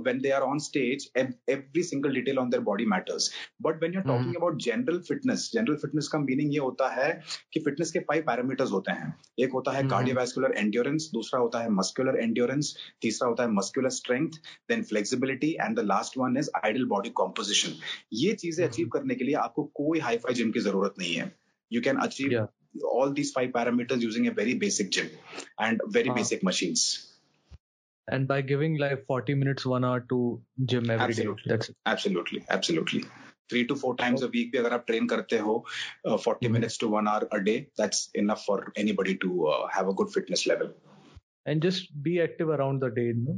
when 0.04 0.20
they 0.22 0.30
are 0.30 0.42
on 0.42 0.58
stage 0.66 1.08
every 1.16 1.82
single 1.82 2.14
detail 2.14 2.38
on 2.38 2.50
their 2.50 2.62
body 2.64 2.86
matters 2.92 3.30
but 3.62 3.80
when 3.80 3.94
you 3.94 4.00
are 4.00 4.06
talking 4.06 4.36
about 4.36 4.62
general 4.62 4.98
fitness 5.08 5.50
general 5.54 5.76
fitness 5.82 6.08
का 6.08 6.18
meaning 6.18 6.52
ये 6.54 6.60
होता 6.60 6.88
है 6.94 7.10
कि 7.52 7.60
fitness 7.60 7.90
के 7.90 7.98
five 8.10 8.22
parameters 8.26 8.72
होते 8.72 8.92
हैं। 8.92 9.12
एक 9.40 9.52
होता 9.54 9.72
है 9.76 9.82
कार्डियोवैस्कुलर 9.88 10.54
एंड्योरेंस 10.58 11.10
दूसरा 11.14 11.40
होता 11.40 11.62
है 11.62 11.70
मस्कुलर 11.72 12.20
एंड्योरेंस 12.20 12.74
तीसरा 13.02 13.28
होता 13.28 13.42
है 13.42 13.52
muscular 13.52 13.90
strength 13.98 14.40
then 14.68 14.82
flexibility 14.92 15.50
and 15.60 15.76
the 15.78 15.86
last 15.86 16.18
one 16.18 16.38
is 16.38 16.50
ideal 16.64 16.84
body 16.94 17.10
composition 17.24 17.76
ये 18.22 18.32
चीज़ें 18.44 18.64
अचीव 18.68 18.88
करने 18.92 19.14
के 19.14 19.24
लिए 19.24 19.34
आपको 19.44 19.64
कोई 19.74 19.98
हाई 20.00 20.16
फाई 20.18 20.34
जिम 20.34 20.50
की 20.50 20.60
ज़रूरत 20.60 20.94
नहीं 20.98 21.14
है। 21.14 21.32
You 21.70 21.80
can 21.82 21.98
achieve 22.04 22.32
yeah. 22.32 22.46
All 22.84 23.12
these 23.12 23.32
five 23.32 23.50
parameters 23.50 24.00
using 24.00 24.26
a 24.26 24.30
very 24.30 24.54
basic 24.54 24.90
gym 24.90 25.10
and 25.58 25.80
very 25.86 26.10
uh, 26.10 26.14
basic 26.14 26.42
machines. 26.42 27.06
And 28.08 28.26
by 28.26 28.40
giving 28.42 28.76
like 28.78 29.06
40 29.06 29.34
minutes, 29.34 29.64
one 29.64 29.84
hour 29.84 30.00
to 30.08 30.42
gym 30.64 30.90
every 30.90 31.04
absolutely. 31.04 31.42
day. 31.44 31.50
That's 31.50 31.68
it. 31.68 31.76
Absolutely. 31.86 32.44
Absolutely. 32.48 33.04
Three 33.48 33.66
to 33.66 33.76
four 33.76 33.96
times 33.96 34.22
a 34.22 34.28
week, 34.28 34.50
if 34.54 34.62
you 34.62 34.82
train 34.86 35.08
karte 35.08 35.38
ho, 35.38 35.64
uh, 36.04 36.16
40 36.16 36.46
mm-hmm. 36.46 36.52
minutes 36.52 36.78
to 36.78 36.88
one 36.88 37.08
hour 37.08 37.28
a 37.32 37.42
day, 37.42 37.68
that's 37.76 38.08
enough 38.14 38.44
for 38.44 38.72
anybody 38.76 39.16
to 39.18 39.48
uh, 39.48 39.68
have 39.68 39.88
a 39.88 39.94
good 39.94 40.10
fitness 40.10 40.46
level 40.46 40.72
and 41.50 41.64
just 41.66 41.86
be 42.06 42.12
active 42.24 42.50
around 42.56 42.80
the 42.80 42.90
day. 42.96 43.12
No? 43.16 43.32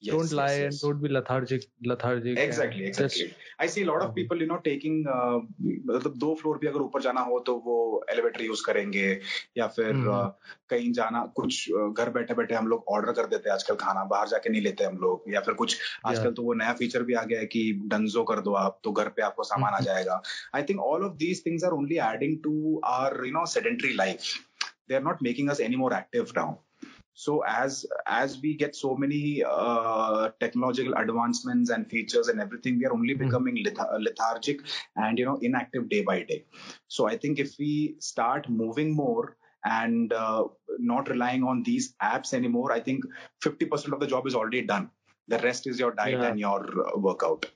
Yes, 0.00 0.14
don't 0.14 0.32
lie 0.38 0.46
yes, 0.46 0.58
yes. 0.58 0.72
and 0.72 0.80
don't 0.82 1.02
be 1.02 1.08
lethargic. 1.08 1.62
Lethargic. 1.82 2.38
Exactly, 2.38 2.84
exactly. 2.84 3.34
I 3.58 3.66
see 3.66 3.82
a 3.84 3.86
lot 3.86 4.02
of 4.02 4.14
people, 4.14 4.42
you 4.44 4.48
know, 4.50 4.58
taking 4.66 4.98
uh, 5.14 5.38
मतलब 5.90 6.18
दो 6.24 6.34
floor 6.40 6.58
भी 6.58 6.66
अगर 6.68 6.80
ऊपर 6.80 7.02
जाना 7.02 7.20
हो 7.28 7.38
तो 7.46 7.54
वो 7.66 7.78
elevator 8.12 8.44
use 8.44 8.64
करेंगे 8.66 9.06
या 9.58 9.66
फिर 9.78 10.04
uh, 10.16 10.26
कहीं 10.70 10.92
जाना 11.00 11.24
कुछ 11.40 11.70
घर 11.70 12.10
बैठे 12.18 12.34
बैठे 12.42 12.54
हम 12.54 12.68
लोग 12.68 12.84
ऑर्डर 12.96 13.12
कर 13.20 13.26
देते 13.32 13.48
हैं 13.48 13.54
आजकल 13.54 13.76
खाना 13.84 14.04
बाहर 14.12 14.28
जाके 14.34 14.50
नहीं 14.50 14.62
लेते 14.62 14.84
हम 14.84 14.98
लोग 15.06 15.32
या 15.34 15.40
फिर 15.48 15.54
कुछ 15.62 15.78
आजकल 16.06 16.32
तो 16.32 16.42
वो 16.42 16.54
नया 16.62 16.72
फीचर 16.82 17.02
भी 17.10 17.14
आ 17.14 17.24
गया 17.32 17.38
है 17.40 17.46
कि 17.56 17.64
डंजो 17.94 18.24
कर 18.32 18.40
दो 18.48 18.54
आप 18.66 18.80
तो 18.84 18.92
घर 18.92 19.08
पे 19.16 19.22
आपको 19.30 19.44
सामान 19.54 19.74
आ 19.74 19.80
जाएगा 19.88 20.22
I 20.54 20.62
think 20.68 20.80
all 20.90 21.04
of 21.04 21.16
these 21.24 21.44
things 21.46 21.64
are 21.64 21.80
only 21.80 21.98
adding 22.12 22.38
to 22.44 22.80
our 22.92 23.24
you 23.26 23.32
know 23.32 23.46
sedentary 23.56 23.94
life 23.94 24.36
they 24.90 24.96
are 24.96 25.04
not 25.06 25.18
making 25.24 25.50
us 25.52 25.58
any 25.60 25.78
more 25.80 25.92
active 25.94 26.30
now 26.36 26.46
So 27.18 27.42
as 27.48 27.84
as 28.06 28.40
we 28.40 28.54
get 28.54 28.76
so 28.76 28.94
many 28.94 29.42
uh, 29.44 30.30
technological 30.38 30.94
advancements 30.94 31.68
and 31.68 31.90
features 31.90 32.28
and 32.28 32.40
everything, 32.40 32.78
we 32.78 32.86
are 32.86 32.92
only 32.92 33.14
mm-hmm. 33.14 33.24
becoming 33.24 33.56
leth- 33.64 33.90
lethargic 33.98 34.60
and 34.94 35.18
you 35.18 35.24
know 35.24 35.36
inactive 35.42 35.88
day 35.88 36.02
by 36.02 36.22
day. 36.22 36.44
So 36.86 37.08
I 37.08 37.16
think 37.16 37.40
if 37.40 37.58
we 37.58 37.96
start 37.98 38.48
moving 38.48 38.94
more 38.94 39.36
and 39.64 40.12
uh, 40.12 40.44
not 40.78 41.10
relying 41.10 41.42
on 41.42 41.64
these 41.64 41.92
apps 42.00 42.32
anymore, 42.32 42.70
I 42.70 42.78
think 42.78 43.04
50% 43.44 43.92
of 43.92 43.98
the 43.98 44.06
job 44.06 44.28
is 44.28 44.36
already 44.36 44.62
done. 44.62 44.88
The 45.26 45.38
rest 45.38 45.66
is 45.66 45.80
your 45.80 45.94
diet 45.94 46.20
yeah. 46.20 46.28
and 46.28 46.38
your 46.38 46.62
uh, 46.86 46.98
workout. 46.98 47.46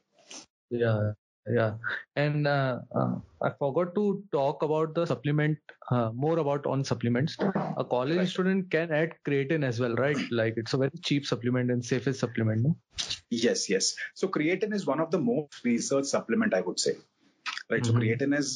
Yeah 0.71 1.13
yeah. 1.49 1.75
And 2.17 2.47
uh, 2.47 2.79
uh, 2.95 3.15
i 3.43 3.51
forgot 3.59 3.95
to 3.95 4.23
talk 4.33 4.63
about 4.63 4.95
the 4.95 5.07
supplement 5.07 5.59
uh, 5.91 6.11
more 6.15 6.39
about 6.39 6.67
on 6.67 6.85
supplements. 6.85 7.37
A 7.77 7.85
college 7.85 8.17
right. 8.17 8.29
student 8.29 8.71
can 8.71 8.93
add 8.93 9.15
creatine 9.27 9.65
as 9.65 9.81
well 9.81 9.95
right? 9.95 10.17
Like 10.31 10.55
it's 10.57 10.75
a 10.75 10.79
very 10.79 10.99
cheap 11.03 11.27
supplement 11.27 11.71
and 11.71 11.85
safest 11.85 12.21
supplement 12.21 12.63
no? 12.63 12.77
Yes 13.31 13.69
yes. 13.69 13.95
So 14.15 14.29
creatine 14.29 14.75
is 14.75 14.87
one 14.87 15.01
of 15.01 15.11
the 15.11 15.19
most 15.19 15.65
researched 15.65 16.09
supplement 16.09 16.55
i 16.55 16.61
would 16.61 16.79
say 16.79 16.95
right 17.73 17.87
so 17.87 17.99
creatine 17.99 18.35
is 18.35 18.55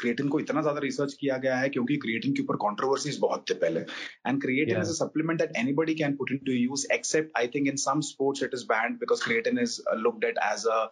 creatine 0.00 0.28
को 0.28 0.40
इतना 0.40 0.62
ज़्यादा 0.62 0.80
research 0.80 1.14
किया 1.20 1.36
गया 1.36 1.56
है 1.56 1.68
क्योंकि 1.68 1.96
creatine 1.96 2.32
के 2.32 2.42
ऊपर 2.42 2.56
controversies 2.66 3.18
बहुत 3.20 3.44
थे 3.50 3.54
पहले। 3.54 3.80
And 3.80 4.40
creatine 4.42 4.80
is 4.80 4.90
a 4.90 4.98
supplement 5.04 5.40
that 5.40 5.56
anybody 5.56 5.94
can 5.94 6.16
put 6.16 6.32
into 6.46 6.52
use 6.52 6.86
except 6.92 7.38
I 7.38 7.46
think 7.54 7.68
in 7.68 7.76
some 7.84 8.00
sports 8.10 8.42
it 8.42 8.54
is 8.54 8.64
banned 8.66 8.98
because 9.00 9.24
creatine 9.24 9.58
is 9.58 9.80
looked 9.98 10.24
at 10.24 10.38
as 10.44 10.66
a 10.66 10.84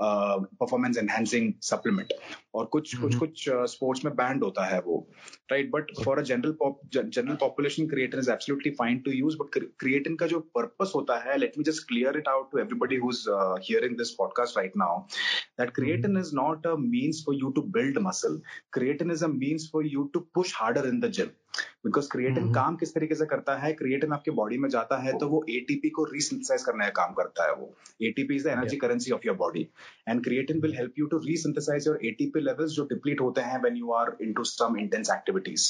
performance 0.00 0.98
enhancing 0.98 1.52
supplement 1.62 2.12
और 2.54 2.64
कुछ 2.66 2.94
कुछ 2.96 3.16
कुछ 3.16 3.44
sports 3.72 4.04
में 4.04 4.14
banned 4.16 4.44
होता 4.44 4.64
है 4.66 4.80
वो 4.80 4.96
right 5.52 5.70
but 5.70 5.90
for 6.04 6.18
a 6.18 6.22
general 6.22 6.54
general 6.96 7.34
population 7.40 7.86
creatine 7.86 8.20
is 8.20 8.30
absolutely 8.30 8.72
fine 8.78 8.98
to 8.98 9.10
use 9.10 9.36
but 9.36 9.58
creatine 9.80 10.16
का 10.16 10.26
जो 10.26 10.40
पर्पस 10.54 10.92
होता 10.94 11.18
है 11.20 11.36
let 11.38 11.58
me 11.58 11.64
just 11.64 11.86
clear 11.88 12.18
it 12.18 12.28
out 12.28 12.50
to 12.52 12.58
everybody 12.58 12.96
who 12.96 13.10
is 13.10 13.24
hearing 13.68 13.96
this 13.98 14.10
podcast 14.18 14.58
right 14.58 14.76
now 14.76 14.98
that 15.60 15.70
creatine 15.74 16.18
is 16.18 16.34
not 16.34 16.66
a 16.66 16.74
means 17.10 17.22
for 17.22 17.34
you 17.34 17.52
to 17.54 17.62
build 17.62 18.00
muscle. 18.00 18.40
Creatine 18.72 19.10
is 19.10 19.22
a 19.22 19.28
means 19.28 19.68
for 19.68 19.82
you 19.84 20.10
to 20.12 20.26
push 20.34 20.52
harder 20.52 20.88
in 20.88 21.00
the 21.00 21.10
gym. 21.10 21.36
Because 21.84 22.08
creatine 22.10 22.34
mm-hmm. 22.34 22.54
काम 22.54 22.76
किस 22.76 22.94
तरीके 22.94 23.14
से 23.14 23.26
करता 23.26 23.56
है 23.58 23.72
creatine 23.72 24.12
आपके 24.12 24.30
body 24.30 24.58
में 24.58 24.68
जाता 24.70 24.98
है 25.02 25.12
तो 25.18 25.28
वो 25.28 25.42
एटीपी 25.50 25.88
को 25.96 26.04
रीसिंथेसाइज 26.12 26.62
करने 26.64 26.84
का 26.84 26.90
काम 26.98 27.14
करता 27.14 27.46
है 27.46 27.54
वो 27.54 27.66
ATP 28.08 28.36
is 28.36 28.44
the 28.44 28.50
energy 28.50 28.76
currency 28.76 29.10
of 29.12 29.26
your 29.26 29.36
body 29.36 29.66
and 30.08 30.22
creatine 30.24 30.60
will 30.62 30.74
help 30.76 30.98
you 30.98 31.06
to 31.06 31.18
resynthesize 31.26 31.86
your 31.86 31.98
ATP 32.08 32.40
levels 32.40 32.72
जो 32.72 32.84
डिप्लीट 32.92 33.20
होते 33.20 33.40
हैं 33.48 33.60
when 33.62 33.76
you 33.76 33.92
are 34.02 34.16
into 34.22 34.44
some 34.50 34.78
intense 34.80 35.10
activities 35.14 35.68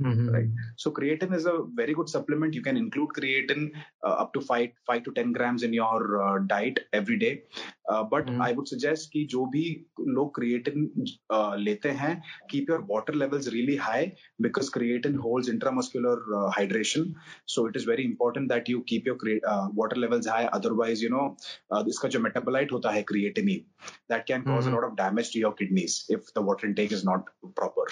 Mm-hmm. 0.00 0.28
Right. 0.30 0.48
So 0.76 0.90
creatine 0.90 1.34
is 1.34 1.44
a 1.44 1.58
very 1.74 1.94
good 1.94 2.08
supplement. 2.08 2.54
You 2.54 2.62
can 2.62 2.76
include 2.76 3.10
creatine 3.16 3.72
uh, 4.04 4.14
up 4.22 4.32
to 4.34 4.40
five 4.40 4.70
five 4.86 5.04
to 5.04 5.12
ten 5.12 5.32
grams 5.32 5.62
in 5.62 5.74
your 5.74 6.22
uh, 6.22 6.38
diet 6.46 6.80
every 6.92 7.18
day. 7.18 7.42
Uh, 7.88 8.04
but 8.04 8.26
mm-hmm. 8.26 8.40
I 8.40 8.52
would 8.52 8.68
suggest 8.68 9.10
कि 9.12 9.24
जो 9.30 9.44
भी 9.52 9.64
लोग 10.00 10.32
creatine 10.38 10.88
uh, 11.30 11.54
लेते 11.56 11.90
हैं, 12.00 12.22
keep 12.48 12.68
your 12.68 12.80
water 12.80 13.12
levels 13.12 13.52
really 13.52 13.76
high 13.76 14.14
because 14.40 14.70
creatine 14.70 15.16
holds 15.16 15.50
intramuscular 15.50 16.16
uh, 16.38 16.50
hydration. 16.50 17.12
So 17.46 17.66
it 17.66 17.76
is 17.76 17.84
very 17.84 18.04
important 18.04 18.48
that 18.48 18.68
you 18.68 18.82
keep 18.84 19.04
your 19.04 19.16
cre- 19.16 19.44
uh, 19.46 19.68
water 19.74 19.96
levels 19.96 20.26
high. 20.26 20.46
Otherwise, 20.46 21.02
you 21.02 21.10
know, 21.10 21.36
uh, 21.70 21.84
इसका 21.88 22.08
जो 22.08 22.20
metabolite 22.20 22.72
होता 22.72 22.90
है 22.90 23.04
creatinine, 23.04 23.64
that 24.08 24.26
can 24.26 24.44
cause 24.44 24.64
mm-hmm. 24.64 24.72
a 24.72 24.76
lot 24.76 24.84
of 24.84 24.96
damage 24.96 25.32
to 25.32 25.38
your 25.38 25.52
kidneys 25.52 26.04
if 26.08 26.32
the 26.32 26.40
water 26.40 26.66
intake 26.66 26.92
is 26.92 27.04
not 27.04 27.24
proper. 27.54 27.86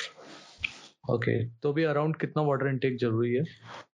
Okay 1.09 1.33
तो 1.63 1.73
भी 1.73 1.85
around 1.85 2.17
कितना 2.17 2.43
water 2.43 2.69
intake 2.69 2.97
ज़रूरी 2.99 3.35
है? 3.35 3.45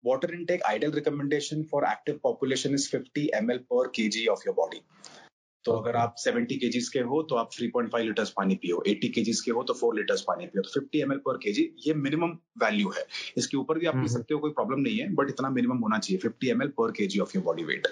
Water 0.05 0.33
intake 0.33 0.63
ideal 0.63 0.91
recommendation 0.91 1.63
for 1.71 1.85
active 1.85 2.19
population 2.23 2.73
is 2.73 2.89
50 2.95 3.27
ml 3.41 3.57
per 3.71 3.87
KG 3.95 4.25
of 4.27 4.43
your 4.47 4.55
body 4.55 4.81
तो 5.65 5.71
अगर 5.71 5.95
आप 5.95 6.15
70 6.17 6.55
KGs 6.59 6.87
के 6.89 6.99
हो 7.09 7.21
तो 7.23 7.35
आप 7.35 7.49
3.5 7.51 7.99
लीटर्स 7.99 8.29
पानी 8.29 8.55
पियो. 8.55 8.83
80 8.87 9.09
केजीज 9.15 9.41
के 9.41 9.51
हो 9.51 9.63
तो 9.63 9.73
4 9.73 9.95
लीटर्स 9.95 10.21
पानी 10.21 10.45
पियो. 10.45 10.61
तो 10.61 10.79
50 10.79 11.01
एम 11.01 11.13
पर 11.25 11.37
केजी 11.37 11.69
ये 11.87 11.93
मिनिमम 11.95 12.37
वैल्यू 12.63 12.89
है. 12.89 13.05
इसके 13.37 13.57
ऊपर 13.57 13.79
भी 13.79 13.85
आप 13.85 13.93
पी 13.93 13.97
हम्म। 13.97 14.07
सकते 14.07 14.33
हो 14.33 14.39
कोई 14.39 14.51
प्रॉब्लम 14.51 14.79
नहीं 14.79 14.99
है 14.99 15.13
बट 15.15 15.29
इतना 15.29 15.49
मिनिमम 15.49 15.77
होना 15.77 15.99
चाहिए. 15.99 16.21
50 16.21 16.49
M 16.51 16.67
per 16.77 16.91
KG 16.91 17.19
of 17.19 17.37
your 17.37 17.45
body 17.45 17.63
weight 17.63 17.87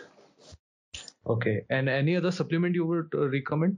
okay 1.28 1.49
and 1.49 1.89
any 1.89 2.13
other 2.15 2.32
supplement 2.32 2.76
you 2.76 2.86
would 2.86 3.15
recommend 3.34 3.78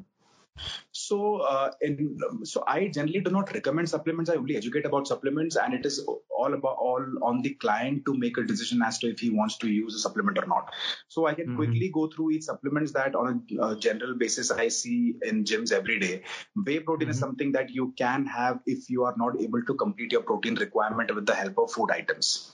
So, 0.91 1.37
uh, 1.37 1.71
in, 1.81 2.17
so 2.43 2.63
I 2.67 2.87
generally 2.87 3.21
do 3.21 3.31
not 3.31 3.53
recommend 3.53 3.89
supplements. 3.89 4.29
I 4.29 4.35
only 4.35 4.57
educate 4.57 4.85
about 4.85 5.07
supplements, 5.07 5.55
and 5.55 5.73
it 5.73 5.85
is 5.85 6.05
all 6.29 6.53
about 6.53 6.77
all 6.77 7.05
on 7.21 7.41
the 7.41 7.51
client 7.55 8.03
to 8.05 8.13
make 8.13 8.37
a 8.37 8.43
decision 8.43 8.81
as 8.81 8.99
to 8.99 9.09
if 9.09 9.19
he 9.19 9.29
wants 9.29 9.57
to 9.59 9.69
use 9.69 9.95
a 9.95 9.99
supplement 9.99 10.37
or 10.37 10.45
not. 10.47 10.73
So 11.07 11.25
I 11.25 11.33
can 11.33 11.47
mm-hmm. 11.47 11.55
quickly 11.55 11.91
go 11.93 12.07
through 12.07 12.31
each 12.31 12.43
supplements 12.43 12.91
that 12.93 13.15
on 13.15 13.45
a 13.57 13.61
uh, 13.61 13.75
general 13.75 14.15
basis 14.15 14.51
I 14.51 14.67
see 14.67 15.15
in 15.21 15.43
gyms 15.43 15.71
every 15.71 15.99
day. 15.99 16.23
Whey 16.55 16.79
protein 16.79 17.05
mm-hmm. 17.05 17.11
is 17.11 17.19
something 17.19 17.53
that 17.53 17.69
you 17.69 17.93
can 17.97 18.25
have 18.25 18.59
if 18.65 18.89
you 18.89 19.03
are 19.05 19.15
not 19.17 19.41
able 19.41 19.63
to 19.63 19.73
complete 19.75 20.11
your 20.11 20.23
protein 20.23 20.55
requirement 20.55 21.13
with 21.15 21.25
the 21.25 21.35
help 21.35 21.57
of 21.57 21.71
food 21.71 21.91
items. 21.91 22.51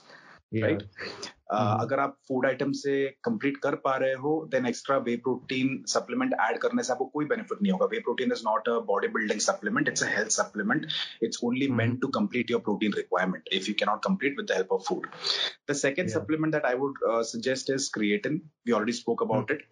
Yeah. 0.50 0.66
Right. 0.66 0.82
Uh, 1.48 1.58
hmm. 1.58 1.82
अगर 1.82 2.00
आप 2.00 2.16
food 2.28 2.46
item 2.46 2.72
से 2.78 2.94
complete 3.24 3.56
कर 3.56 3.74
पा 3.84 3.94
रहे 3.96 4.14
हो 4.22 4.32
then 4.52 4.66
extra 4.66 4.96
whey 5.04 5.16
protein 5.26 5.82
supplement 5.88 6.34
add 6.40 6.58
करने 6.60 6.82
से 6.82 6.92
आपको 6.92 7.04
कोई 7.14 7.24
बेनिफिट 7.26 7.62
नहीं 7.62 7.72
होगा। 7.72 7.86
Whey 7.92 7.98
protein 8.00 8.32
is 8.32 8.42
not 8.46 8.68
a 8.68 8.72
body 8.88 9.08
building 9.14 9.40
supplement 9.40 9.88
it's 9.88 10.02
a 10.02 10.08
health 10.08 10.30
supplement 10.30 10.86
it's 11.22 11.40
only 11.44 11.68
meant 11.78 12.00
to 12.00 12.08
complete 12.18 12.50
your 12.50 12.60
protein 12.60 12.92
requirement 12.96 13.48
if 13.52 13.68
you 13.68 13.74
cannot 13.78 14.04
complete 14.04 14.36
with 14.38 14.46
the 14.46 14.54
help 14.54 14.72
of 14.72 14.82
food 14.88 15.06
the 15.70 15.74
second 15.74 16.08
supplement 16.08 16.52
that 16.54 16.66
I 16.66 16.74
would 16.82 16.98
suggest 17.30 17.70
is 17.70 17.90
creatine 17.94 18.40
we 18.66 18.72
already 18.72 18.92
spoke 18.92 19.22
about 19.22 19.50
it 19.50 19.66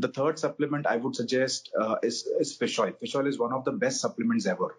the 0.00 0.12
third 0.18 0.36
supplement 0.44 0.86
I 0.86 0.98
would 0.98 1.14
suggest 1.14 1.72
is 2.04 2.22
is 2.40 2.56
fish 2.58 2.78
oil 2.80 2.92
fish 3.00 3.16
oil 3.16 3.28
is 3.28 3.38
one 3.40 3.56
of 3.58 3.70
the 3.70 3.74
best 3.80 4.02
supplements 4.02 4.46
ever 4.46 4.78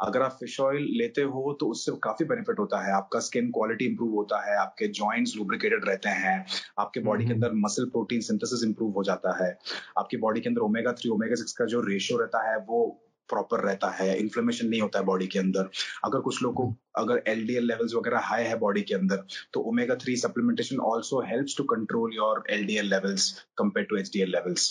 अगर 0.00 0.22
आप 0.22 0.36
fish 0.40 0.60
oil 0.60 0.86
लेते 0.98 1.22
हो 1.34 1.56
तो 1.60 1.66
उससे 1.70 1.92
काफ़ी 2.04 2.24
benefit 2.26 2.58
होता 2.58 2.80
है। 2.86 2.92
आपका 2.92 3.18
स्किन 3.20 3.50
क्वालिटी 3.50 3.84
इंप्रूव 3.84 4.14
होता 4.14 4.40
है। 4.46 4.56
आपके 4.58 4.86
जॉइंट्स 4.98 5.36
लुब्रिकेटेड 5.36 5.84
रहते 5.94 6.18
हैं। 6.18 6.36
आपके 6.78 7.00
बॉडी 7.00 7.26
के। 7.26 7.32
अंदर 7.32 7.52
मसल 7.60 7.84
प्रोटीन 7.86 8.20
सिंथेसिस 8.22 8.64
इंप्रूव 8.64 8.92
हो 8.92 9.04
जाता 9.04 9.38
है। 9.44 9.56
आपकी 9.98 10.16
बॉडी 10.18 10.40
के 10.40 10.48
अंदर 10.48 10.60
ओमेगा 10.62 10.92
थ्री 10.92 11.10
ओमेगा 11.10 11.34
सिक्स 11.34 11.52
का 11.52 11.64
जो 11.66 11.80
रेशियो 11.82 12.18
रहता 12.18 12.50
है 12.50 12.58
वो 12.68 12.84
प्रॉपर 13.28 13.60
रहता 13.60 13.88
है। 13.90 14.16
इन्फ्लेमेशन 14.18 14.66
नहीं 14.68 14.80
होता 14.80 14.98
है 14.98 15.04
बॉडी 15.04 15.26
के 15.26 15.38
अंदर। 15.38 15.68
अगर 16.04 16.20
कुछ 16.20 16.42
लोग 16.42 16.54
को 16.54 16.64
अगर 16.98 17.22
एलडीएल 17.26 17.66
लेवल्स 17.66 17.94
वगैरह 17.94 18.20
हाई 18.22 18.44
है 18.44 18.58
बॉडी 18.58 18.82
के 18.82 18.94
अंदर 18.94 19.24
तो 19.52 19.60
omega 19.60 19.94
three 19.94 20.16
supplementation 20.16 20.80
also 20.88 21.20
helps 21.26 21.56
to 21.58 21.64
control 21.64 22.14
your 22.14 22.42
LDL 22.50 22.90
levels 22.90 23.30
compare 23.58 23.86
to 23.86 23.96
HDL 23.96 24.30
levels 24.30 24.68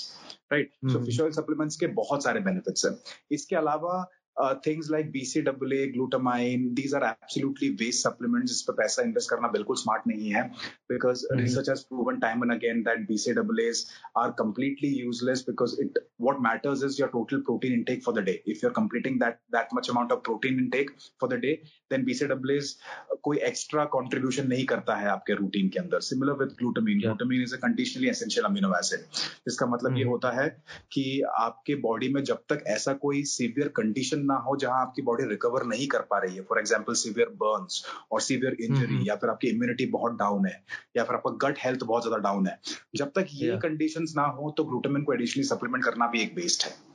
right 0.52 0.72
so 0.86 1.04
fish 1.06 1.20
oil 1.22 1.32
supplements 1.32 1.76
के 1.76 1.88
बहुत 1.94 2.24
सारे 2.24 2.40
बेनिफिट्स 2.40 2.86
हैं। 2.86 2.94
इसके 3.32 3.56
अलावा 3.56 4.04
uh, 4.38 4.56
things 4.56 4.90
like 4.90 5.12
BCAA, 5.12 5.96
glutamine, 5.96 6.76
these 6.76 6.94
are 6.94 7.04
absolutely 7.04 7.76
waste 7.80 8.02
supplements 8.02 8.52
जिस 8.54 8.62
पर 8.68 8.74
पैसा 8.74 9.04
इन्वेस्ट 9.04 9.30
करना 9.30 9.48
बिल्कुल 9.52 9.76
स्मार्ट 9.78 10.08
नहीं 10.08 10.32
है 10.32 10.44
because 10.90 11.26
mm-hmm. 11.26 11.44
research 11.44 11.70
has 11.72 11.84
proven 11.84 12.20
time 12.24 12.42
and 12.42 12.54
again 12.56 12.84
that 12.88 13.06
BCAAs 13.10 13.84
are 14.16 14.32
completely 14.32 14.90
useless 14.90 15.44
because 15.44 15.78
it 15.80 16.00
what 16.18 16.42
matters 16.42 16.84
is 16.84 17.00
your 17.00 17.10
total 17.10 17.42
protein 17.42 17.74
intake 17.74 18.04
for 18.04 18.14
the 18.14 18.22
day. 18.22 18.42
If 18.46 18.62
you're 18.64 18.76
completing 18.80 19.20
that 19.20 19.40
that 19.58 19.74
much 19.74 19.90
amount 19.90 20.12
of 20.12 20.24
protein 20.24 20.60
intake 20.60 20.92
for 21.20 21.30
the 21.30 21.38
day, 21.38 21.56
then 21.90 22.06
BCAAs 22.06 22.76
कोई 23.24 23.38
extra 23.48 23.84
contribution 23.92 24.48
नहीं 24.48 24.66
करता 24.66 24.96
है 24.96 25.08
आपके 25.10 25.34
routine 25.34 25.70
के 25.74 25.80
अंदर 25.80 26.00
similar 26.08 26.34
with 26.40 26.50
glutamine 26.60 27.00
glutamine 27.02 27.42
is 27.44 27.54
a 27.56 27.58
conditionally 27.58 28.10
essential 28.10 28.46
amino 28.46 28.74
acid 28.80 29.00
जिसका 29.00 29.66
मतलब 29.66 29.90
mm-hmm. 29.90 29.98
ये 29.98 30.10
होता 30.10 30.32
है 30.42 30.48
कि 30.92 31.06
आपके 31.40 31.76
बॉडी 31.88 32.10
में 32.14 32.24
जब 32.24 32.44
तक 32.50 32.64
ऐसा 32.76 32.94
कोई 33.06 33.24
सीवियर 33.34 33.68
कंडीशन 33.78 34.23
ना 34.24 34.36
हो 34.38 34.56
जहाँ 34.58 34.82
आपकी 34.82 35.02
बॉडी 35.02 35.24
रिकवर 35.24 35.64
नहीं 35.64 35.88
कर 35.88 36.02
पा 36.02 36.18
रही 36.18 36.36
है। 36.36 36.42
फॉर 36.42 36.60
एग्ज़ाम्पल 36.60 36.94
सीवियर 36.94 37.30
बर्न 37.36 37.68
और 38.12 38.22
सीवियर 38.22 38.58
इंजरी 38.62 39.10
या 39.10 39.16
फिर 39.16 39.30
आपकी 39.30 39.48
इम्यूनिटी 39.48 39.86
बहुत 39.86 40.18
डाउन 40.18 40.46
है 40.46 40.64
या 40.98 41.04
फिर 41.04 41.16
आपका 41.16 41.32
गट 41.48 41.58
हेल्थ 41.60 41.84
बहुत 41.84 42.04
ज़्यादा 42.04 42.18
डाउन 42.18 42.48
है। 42.48 42.60
जब 42.96 43.12
तक 43.16 43.28
ये 43.34 43.58
कंडीशन 43.58 44.06
ना 44.16 44.26
हो 44.38 44.54
तो 44.58 44.64
ग्लूटामिन 44.64 45.04
को 45.04 45.14
एडिशनली 45.14 45.48
सप्लीमेंट 45.48 45.84
करना 45.86 46.08
भी 46.08 46.22
एक 46.22 46.36
बेस्ट 46.36 46.66
है। 46.66 46.93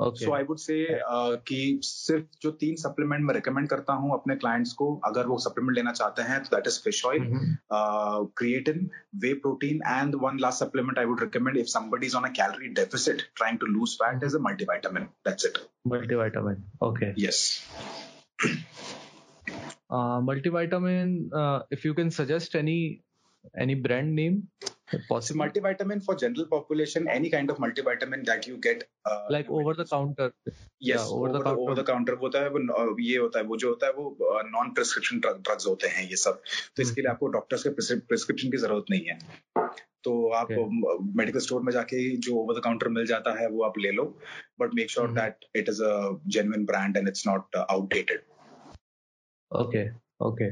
सो 0.00 0.32
आई 0.34 0.42
वुड 0.42 0.58
से 0.58 0.86
कि 1.48 1.58
सिर्फ़ 1.82 2.24
जो 2.42 2.50
तीन 2.60 2.76
सप्लीमेंट 2.76 3.24
मैं 3.24 3.34
रिकमेंड 3.34 3.68
करता 3.68 3.92
हूँ 3.92 4.12
अपने 4.14 4.36
क्लाइंट्स 4.36 4.72
को 4.72 4.94
अगर 5.04 5.26
वो 5.26 5.38
सप्लीमेंट 5.38 5.76
लेना 5.76 5.92
चाहते 5.92 6.22
हैं 6.22 6.42
तो 6.42 6.56
that 6.56 6.66
is 6.66 6.80
fish 6.84 7.04
oil 7.06 7.26
creatine 8.38 8.88
whey 9.24 9.32
protein 9.46 9.80
and 9.88 10.14
one 10.22 10.38
last 10.40 10.64
supplement 10.64 10.98
I 10.98 11.04
would 11.04 11.22
recommend 11.22 11.56
if 11.56 11.68
somebody 11.68 12.06
is 12.06 12.16
on 12.16 12.24
a 12.24 12.32
calorie 12.40 12.68
deficit 12.80 13.22
trying 13.36 13.58
to 13.58 13.66
lose 13.66 13.94
fat 14.02 14.24
is 14.24 14.36
a 14.36 14.40
multivitamin 14.48 15.08
that's 15.28 15.46
it 15.46 15.58
multivitamin 15.94 16.64
okay 16.82 17.12
yes 17.26 17.44
multivitamin 20.26 21.30
uh, 21.32 21.62
if 21.70 21.84
you 21.84 21.94
can 21.94 22.10
suggest 22.10 22.54
any 22.54 23.02
any 23.56 23.74
brand 23.74 24.14
name? 24.14 24.48
Possible. 25.08 25.40
Multivitamin 25.42 26.02
for 26.04 26.14
general 26.22 26.46
population 26.46 27.08
any 27.08 27.30
kind 27.30 27.50
of 27.50 27.58
multivitamin 27.58 28.24
that 28.26 28.46
you 28.46 28.56
get 28.68 28.84
uh, 29.04 29.26
like 29.30 29.50
over 29.50 29.74
the 29.74 29.84
counter. 29.84 30.28
Yes 30.46 30.54
yeah, 30.80 31.06
over, 31.16 31.28
over 31.28 31.36
the 31.38 31.42
counter 31.44 31.62
over 31.62 31.74
the 31.80 31.84
counter. 31.90 32.16
होता 32.22 32.42
है 32.42 32.48
वो 32.50 32.96
ये 33.00 33.16
होता 33.18 33.38
है 33.38 33.44
वो 33.44 33.56
जो 33.64 33.68
होता 33.68 33.86
है 33.86 33.92
वो 33.92 34.42
नॉन 34.50 34.72
प्रिस्क्रिप्शन 34.74 35.20
ड्रग्स 35.20 35.66
होते 35.66 35.88
हैं 35.96 36.08
ये 36.10 36.16
सब। 36.24 36.42
तो 36.76 36.82
इसके 36.82 37.00
लिए 37.00 37.10
आपको 37.10 37.26
डॉक्टर्स 37.38 37.62
के 37.62 37.70
प्रिस्क्रिप्शन 37.78 38.50
की 38.50 38.56
ज़रूरत 38.66 38.84
नहीं 38.90 39.04
है। 39.06 39.18
तो 40.04 40.12
आप 40.34 40.48
मेडिकल 40.50 41.38
okay. 41.38 41.46
स्टोर 41.46 41.62
में 41.62 41.72
जाके 41.72 41.96
जो 42.26 42.36
ओवर 42.42 42.58
द 42.58 42.62
काउंटर 42.64 42.88
मिल 42.98 43.06
जाता 43.06 43.38
है 43.40 43.48
वो 43.50 43.64
आप 43.64 43.78
ले 43.78 43.90
लो। 43.92 44.04
But 44.60 44.74
make 44.74 44.90
sure 44.90 45.12
that 45.18 45.44
it 45.56 45.68
is 45.68 45.82
a 45.84 46.20
genuine 46.36 46.64
brand 46.66 46.96
and 46.96 47.08
it's 47.08 47.26
not 47.26 47.56
outdated 47.56 48.22
okay 49.50 49.84
okay 50.26 50.50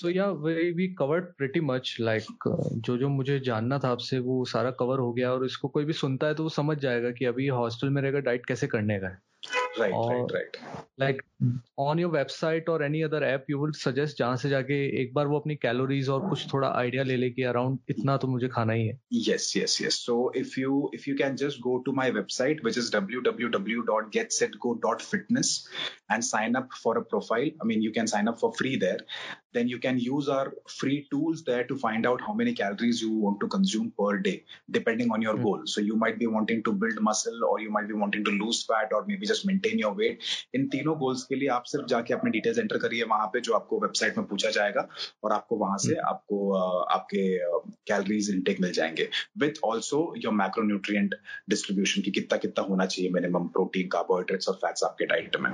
so 0.00 0.10
या 0.10 0.26
we 0.34 0.70
we 0.72 0.86
covered 0.94 1.24
pretty 1.38 1.60
much 1.62 1.96
like 2.00 2.44
जो 2.78 2.96
जो 2.98 3.08
मुझे 3.08 3.38
जानना 3.40 3.78
था 3.78 3.88
आपसे, 3.88 4.18
वो 4.18 4.44
सारा 4.46 4.70
कवर 4.80 4.98
हो 4.98 5.12
गया 5.12 5.32
और 5.32 5.44
इसको 5.46 5.68
कोई 5.68 5.84
भी 5.84 5.92
सुनता 5.94 6.26
है 6.26 6.34
तो 6.34 6.42
वो 6.42 6.48
समझ 6.50 6.76
जाएगा 6.78 7.10
कि 7.10 7.24
अभी 7.24 7.46
हॉस्टल 7.50 7.90
में 7.90 8.00
रहकर 8.02 8.20
डाइट 8.22 8.46
कैसे 8.46 8.66
करने 8.68 8.98
का 9.00 9.08
है। 9.08 9.18
right 9.79 9.93
or, 9.93 10.11
right 10.11 10.31
right 10.31 10.57
like 10.97 11.21
on 11.77 11.97
your 11.97 12.09
website 12.09 12.69
or 12.69 12.81
any 12.81 13.03
other 13.03 13.21
app 13.23 13.43
you 13.49 13.59
would 13.59 13.75
suggest 13.75 14.17
जहां 14.17 14.37
से 14.43 14.49
जाके 14.49 14.75
एक 15.01 15.13
बार 15.13 15.27
वो 15.27 15.39
अपनी 15.39 15.55
कैलोरीज 15.65 16.09
और 16.09 16.29
कुछ 16.29 16.53
थोड़ा 16.53 16.67
आइडिया 16.75 17.03
ले 17.03 17.17
ले 17.17 17.29
कि 17.29 17.43
अराउंड 17.51 17.79
इतना 17.89 18.15
तो 18.17 18.27
मुझे 18.27 18.47
खाना 18.55 18.73
ही 18.73 18.87
है 18.87 18.99
yes 19.11 19.55
yes 19.57 19.81
yes 19.85 19.95
so 20.09 20.15
if 20.43 20.57
you 20.61 20.71
if 20.99 21.07
you 21.09 21.15
can 21.21 21.37
just 21.43 21.61
go 21.67 21.73
to 21.87 21.93
my 21.99 22.07
website 22.19 22.63
which 22.67 22.77
is 22.83 22.87
www.getsetgo.fitness 22.95 25.49
and 26.09 26.19
sign 26.29 26.51
up 26.61 26.67
for 26.83 26.93
a 26.97 27.03
profile 27.13 27.49
i 27.61 27.63
mean 27.71 27.81
you 27.87 27.93
can 27.99 28.07
sign 28.13 28.27
up 28.33 28.37
for 28.39 28.49
free 28.61 28.75
there 28.85 29.01
then 29.57 29.67
you 29.73 29.79
can 29.87 29.97
use 30.05 30.27
our 30.37 30.47
free 30.77 30.99
tools 31.11 31.43
there 31.43 31.65
to 31.67 31.75
find 31.83 32.05
out 32.05 32.21
how 32.21 32.33
many 32.33 32.53
calories 32.53 33.01
you 33.01 33.11
want 33.25 33.39
to 33.39 33.47
consume 33.47 33.91
per 33.99 34.17
day 34.29 34.37
depending 34.79 35.11
on 35.11 35.21
your 35.21 35.35
mm-hmm. 35.35 35.43
goal 35.43 35.61
so 35.65 35.81
you 35.81 35.95
might 36.05 36.19
be 36.19 36.27
wanting 36.27 36.63
to 36.63 36.71
build 36.71 37.01
muscle 37.01 37.43
or 37.49 37.59
you 37.59 37.71
might 37.71 37.87
be 37.87 37.93
wanting 37.93 38.23
to 38.23 38.31
lose 38.31 38.63
fat 38.63 38.93
or 38.93 39.05
maybe 39.05 39.25
just 39.25 39.45
maintain 39.45 39.58
maintain 39.60 39.80
your 39.80 39.92
weight 39.92 40.18
in 40.54 40.66
तीनों 40.68 40.96
goals 40.98 41.22
के 41.22 41.34
लिए 41.34 41.48
आप 41.48 41.64
सिर्फ़ 41.64 41.86
जाके 41.86 42.14
अपने 42.14 42.30
details 42.30 42.58
enter 42.58 42.78
करिए 42.78 43.02
वहाँ 43.04 43.26
पे 43.26 43.40
जो 43.40 43.54
आपको 43.54 43.80
वेबसाइट 43.80 44.18
में 44.18 44.26
पूछा 44.26 44.50
जाएगा 44.50 44.88
और 45.24 45.32
आपको 45.32 45.56
वहाँ 45.56 45.78
से 45.78 45.92
हम्म। 45.92 46.08
आपको 46.08 46.52
आपके 46.90 47.24
कैलोरीज 47.86 48.30
इनटेक 48.30 48.60
मिल 48.60 48.72
जाएँगे। 48.72 49.08
With 49.38 49.64
also 49.64 50.02
your 50.18 50.34
macronutrient 50.34 51.14
distribution 51.50 52.02
की 52.02 52.10
कितना 52.10 52.38
कितना 52.38 52.64
होना 52.64 52.86
चाहिए 52.86 53.10
मिनिमम 53.10 53.48
प्रोटीन 53.48 53.88
कार्बोहाइड्रेट्स 53.88 54.48
और 54.48 54.54
फैट्स 54.54 54.84
आपके 54.84 55.06
डाइट 55.06 55.36
में। 55.40 55.50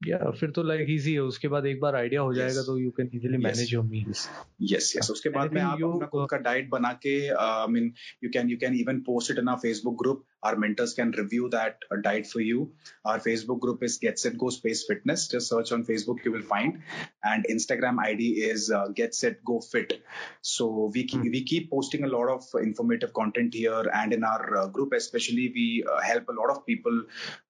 या 0.00 0.18
yeah, 0.18 0.36
फिर 0.38 0.50
तो 0.50 0.62
लाइक 0.62 0.86
इजी 0.90 1.12
है। 1.12 1.20
उसके 1.20 1.48
बाद 1.48 1.66
एक 1.66 1.80
बार 1.80 1.96
आइडिया 1.96 2.20
हो 2.20 2.32
जाएगा 2.34 2.54
yes. 2.54 2.66
तो 2.66 2.78
you 2.78 2.90
can 2.90 3.10
easily 3.14 3.38
manage 3.38 3.72
your 3.72 3.84
meals 3.84 4.28
yes 4.62 4.92
yes 4.96 5.10
उसके 5.10 5.28
बाद 5.28 5.52
में 5.52 5.60
आप 5.62 5.82
अपना 5.82 6.06
खुद 6.06 6.26
का 6.30 6.36
डाइट 6.36 6.68
बना 6.68 6.92
के 7.02 7.16
I 7.40 7.66
mean 7.72 7.92
you 8.24 8.30
can 8.30 8.50
you 8.50 8.56
can 8.56 8.78
even 8.80 9.00
post 9.00 9.30
it 9.30 9.38
in 9.38 9.48
our 9.48 9.58
Facebook 9.58 9.98
group 9.98 10.24
our 10.45 10.55
mentors 10.55 10.93
can 10.93 11.11
review 11.11 11.49
that 11.49 11.77
uh, 11.91 11.97
diet 12.05 12.27
for 12.27 12.41
you 12.47 12.71
our 13.03 13.19
facebook 13.19 13.59
group 13.59 13.83
is 13.87 13.97
get 14.05 14.19
set 14.23 14.37
go 14.43 14.49
space 14.57 14.83
fitness 14.89 15.27
just 15.33 15.49
search 15.53 15.71
on 15.71 15.85
facebook 15.89 16.23
you 16.25 16.31
will 16.35 16.47
find 16.53 16.81
and 17.23 17.45
instagram 17.53 18.01
id 18.05 18.27
is 18.49 18.69
uh, 18.71 18.87
get 18.99 19.15
set 19.15 19.43
go 19.51 19.59
fit 19.59 19.93
so 20.41 20.91
we 20.93 21.05
keep, 21.05 21.21
mm. 21.21 21.31
we 21.31 21.43
keep 21.43 21.69
posting 21.71 22.03
a 22.03 22.11
lot 22.15 22.29
of 22.35 22.43
informative 22.61 23.13
content 23.13 23.53
here 23.53 23.85
and 24.01 24.13
in 24.13 24.23
our 24.23 24.57
uh, 24.57 24.67
group 24.67 24.93
especially 24.93 25.51
we 25.55 25.67
uh, 25.91 26.01
help 26.01 26.29
a 26.29 26.37
lot 26.41 26.49
of 26.55 26.65
people 26.65 27.03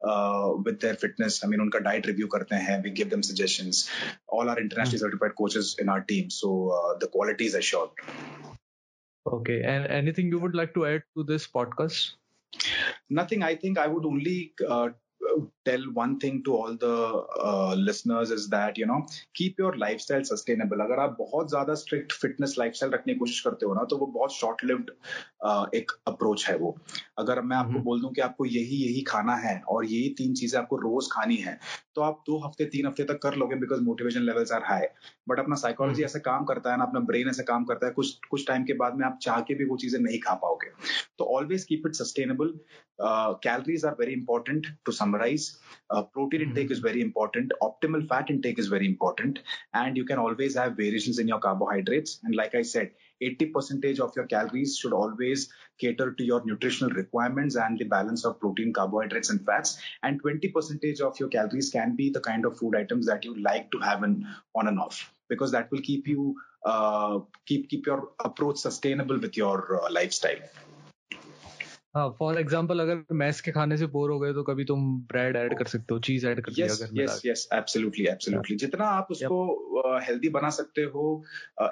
uh, 0.04 0.52
with 0.64 0.80
their 0.80 0.96
fitness 0.96 1.44
i 1.44 1.48
mean 1.48 1.66
unka 1.68 1.84
diet 1.90 2.12
review 2.14 2.30
करते 2.36 2.56
हैं 2.68 2.82
we 2.86 2.92
give 3.00 3.10
them 3.16 3.24
suggestions 3.32 3.84
all 4.28 4.50
our 4.52 4.60
internationally 4.66 5.04
certified 5.06 5.36
coaches 5.42 5.76
in 5.84 5.90
our 5.96 6.04
team 6.12 6.30
so 6.40 6.50
uh, 6.78 6.92
the 7.04 7.10
quality 7.16 7.46
is 7.52 7.56
assured 7.62 7.90
okay 9.38 9.62
and 9.74 9.88
anything 9.88 10.28
you 10.36 10.40
would 10.46 10.56
like 10.62 10.74
to 10.78 10.86
add 10.92 11.04
to 11.18 11.24
this 11.32 11.48
podcast 11.58 12.14
nothing 13.10 13.44
i 13.44 13.56
think 13.56 13.78
i 13.78 13.88
would 13.88 14.06
only 14.06 14.54
uh, 14.70 14.90
tell 15.66 15.82
one 15.94 16.20
thing 16.20 16.44
to 16.44 16.56
all 16.56 16.78
the 16.78 17.26
uh, 17.44 17.74
listeners 17.74 18.32
is 18.32 18.50
that 18.50 18.78
you 18.78 18.86
know 18.86 19.06
keep 19.34 19.60
your 19.60 19.76
lifestyle 19.78 20.24
sustainable 20.24 20.82
अगर 20.82 21.00
आप 21.00 21.16
बहुत 21.20 21.50
ज्यादा 21.50 21.74
strict 21.74 22.12
fitness 22.24 22.58
lifestyle 22.58 22.94
रखने 22.94 23.14
की 23.14 23.20
कोशिश 23.20 23.40
करते 23.40 23.66
हो 23.66 23.74
ना 23.74 23.84
तो 23.84 23.98
वो 23.98 24.06
बहुत 24.06 24.38
short 24.38 24.58
lived 24.72 24.90
uh, 24.90 25.29
एक 25.75 25.93
अप्रोच 26.09 26.47
है 26.49 26.57
वो। 26.57 26.77
अगर 27.19 27.41
मैं 27.43 27.57
आपको 27.57 27.79
बोल 27.81 28.01
दूँ 28.01 28.13
कि 28.13 28.21
आपको 28.21 28.45
यही 28.45 28.77
यही 28.77 29.01
खाना 29.09 29.35
है 29.37 29.59
और 29.69 29.85
यही 29.85 30.09
तीन 30.19 30.35
चीज़ें 30.35 30.59
आपको 30.61 30.77
रोज 30.77 31.09
खानी 31.13 31.37
है 31.37 31.59
तो 31.95 32.03
आप 32.03 32.23
दो 32.27 32.39
हफ़्ते 32.47 32.65
तीन 32.65 32.87
हफ़्ते 32.87 33.05
तक 33.05 33.19
कर 33.23 33.35
लोगे 33.37 33.57
because 33.57 33.81
motivation 33.83 34.23
levels 34.23 34.53
are 34.53 34.63
high 34.65 34.87
but 35.29 35.39
अपना 35.39 35.57
साइकोलॉजी 35.57 36.03
ऐसे 36.05 36.21
काम 36.21 36.45
करता 36.45 36.73
है 36.73 36.79
ना 36.79 36.85
अपना 36.85 37.01
ब्रेन 37.11 37.29
ऐसे 37.29 37.43
काम 37.43 37.65
करता 37.65 37.87
है 37.87 37.93
कुछ 37.93 38.19
कुछ 38.31 38.47
टाइम 38.49 38.65
के 38.65 38.73
बाद 38.83 38.95
में 38.95 39.07
आप 39.07 39.19
चाह 39.23 39.41
के 39.41 39.55
भी 39.55 39.65
वो 39.65 39.77
चीज़ें 39.77 40.01
नहीं 40.01 40.19
खा 40.27 40.35
पाओगे। 40.45 40.71
तो 41.19 41.25
always 41.37 41.65
keep 41.65 41.83
it 41.87 41.95
sustainable 41.95 42.53
calories 43.01 43.85
are 43.85 43.97
very 44.01 44.13
important 44.13 44.67
to 44.87 44.93
summarize 44.93 45.51
protein 45.93 46.49
protein 46.51 46.73
is 46.73 46.83
very 46.85 47.01
important 47.01 47.53
optimal 47.63 48.03
fat 48.03 48.31
intake 48.31 48.59
is 48.59 48.69
very 48.69 48.87
important. 48.87 49.39
And 49.75 49.97
you 49.97 50.05
can 50.05 50.21
always 50.25 50.57
have 50.61 50.77
variations 50.77 51.19
in 51.19 51.31
your 51.33 51.39
carbohydrates. 51.41 52.19
And 52.25 52.37
like 52.41 52.55
I 52.55 52.63
said, 52.63 52.91
80 53.21 53.47
percentage 53.47 54.01
of 54.01 54.15
your 54.17 54.27
calories 54.27 54.77
should 54.77 54.93
always 54.93 55.51
cater 55.79 56.13
to 56.13 56.25
your 56.25 56.45
nutritional 56.45 56.93
requirements 56.93 57.57
and 57.57 57.79
the 57.79 57.85
balance 57.85 58.25
of 58.25 58.41
protein, 58.41 58.73
carbohydrates, 58.73 59.31
and 59.31 59.45
fats. 59.45 59.79
And 60.03 60.21
20 60.21 60.49
percentage 60.49 61.01
of 61.01 61.19
your 61.19 61.29
calories 61.29 61.71
can 61.71 61.97
be 61.97 62.11
the 62.11 62.21
kind 62.21 62.45
of 62.45 62.59
food 62.59 62.77
items 62.77 63.07
that 63.07 63.25
you 63.25 63.41
like 63.41 63.71
to 63.73 63.79
have 63.79 64.03
in, 64.03 64.27
on 64.55 64.69
and 64.69 64.79
off 64.79 65.13
because 65.29 65.53
that 65.53 65.71
will 65.71 65.81
keep 65.81 66.07
you 66.07 66.37
uh, 66.65 67.21
keep 67.47 67.71
keep 67.71 67.87
your 67.87 68.11
approach 68.23 68.59
sustainable 68.59 69.19
with 69.19 69.37
your 69.37 69.83
uh, 69.83 69.91
lifestyle. 69.91 70.39
हाँ 71.95 72.09
for 72.19 72.39
example 72.41 72.81
अगर 72.81 73.03
mess 73.13 73.41
के 73.41 73.51
खाने 73.51 73.77
से 73.77 73.87
bore 73.87 74.11
हो 74.11 74.19
गए 74.21 74.33
तो 74.33 74.43
कभी 74.43 74.65
तुम 74.65 74.83
ब्रेड 75.03 75.37
ऐड 75.37 75.57
कर 75.59 75.67
सकते 75.67 75.95
हो 75.95 75.99
चीज़ 76.01 76.27
ऐड 76.27 76.41
कर 76.41 76.53
yes, 76.53 76.83
yes 76.95 77.23
yes 77.27 77.49
absolutely 77.55 78.07
absolutely 78.07 78.57
जितना 78.57 78.85
आप 78.91 79.09
उसको 79.11 79.99
हेल्दी 79.99 80.29
uh, 80.29 80.35
बना 80.35 80.51
सकते 80.51 80.83
हो 80.83 81.23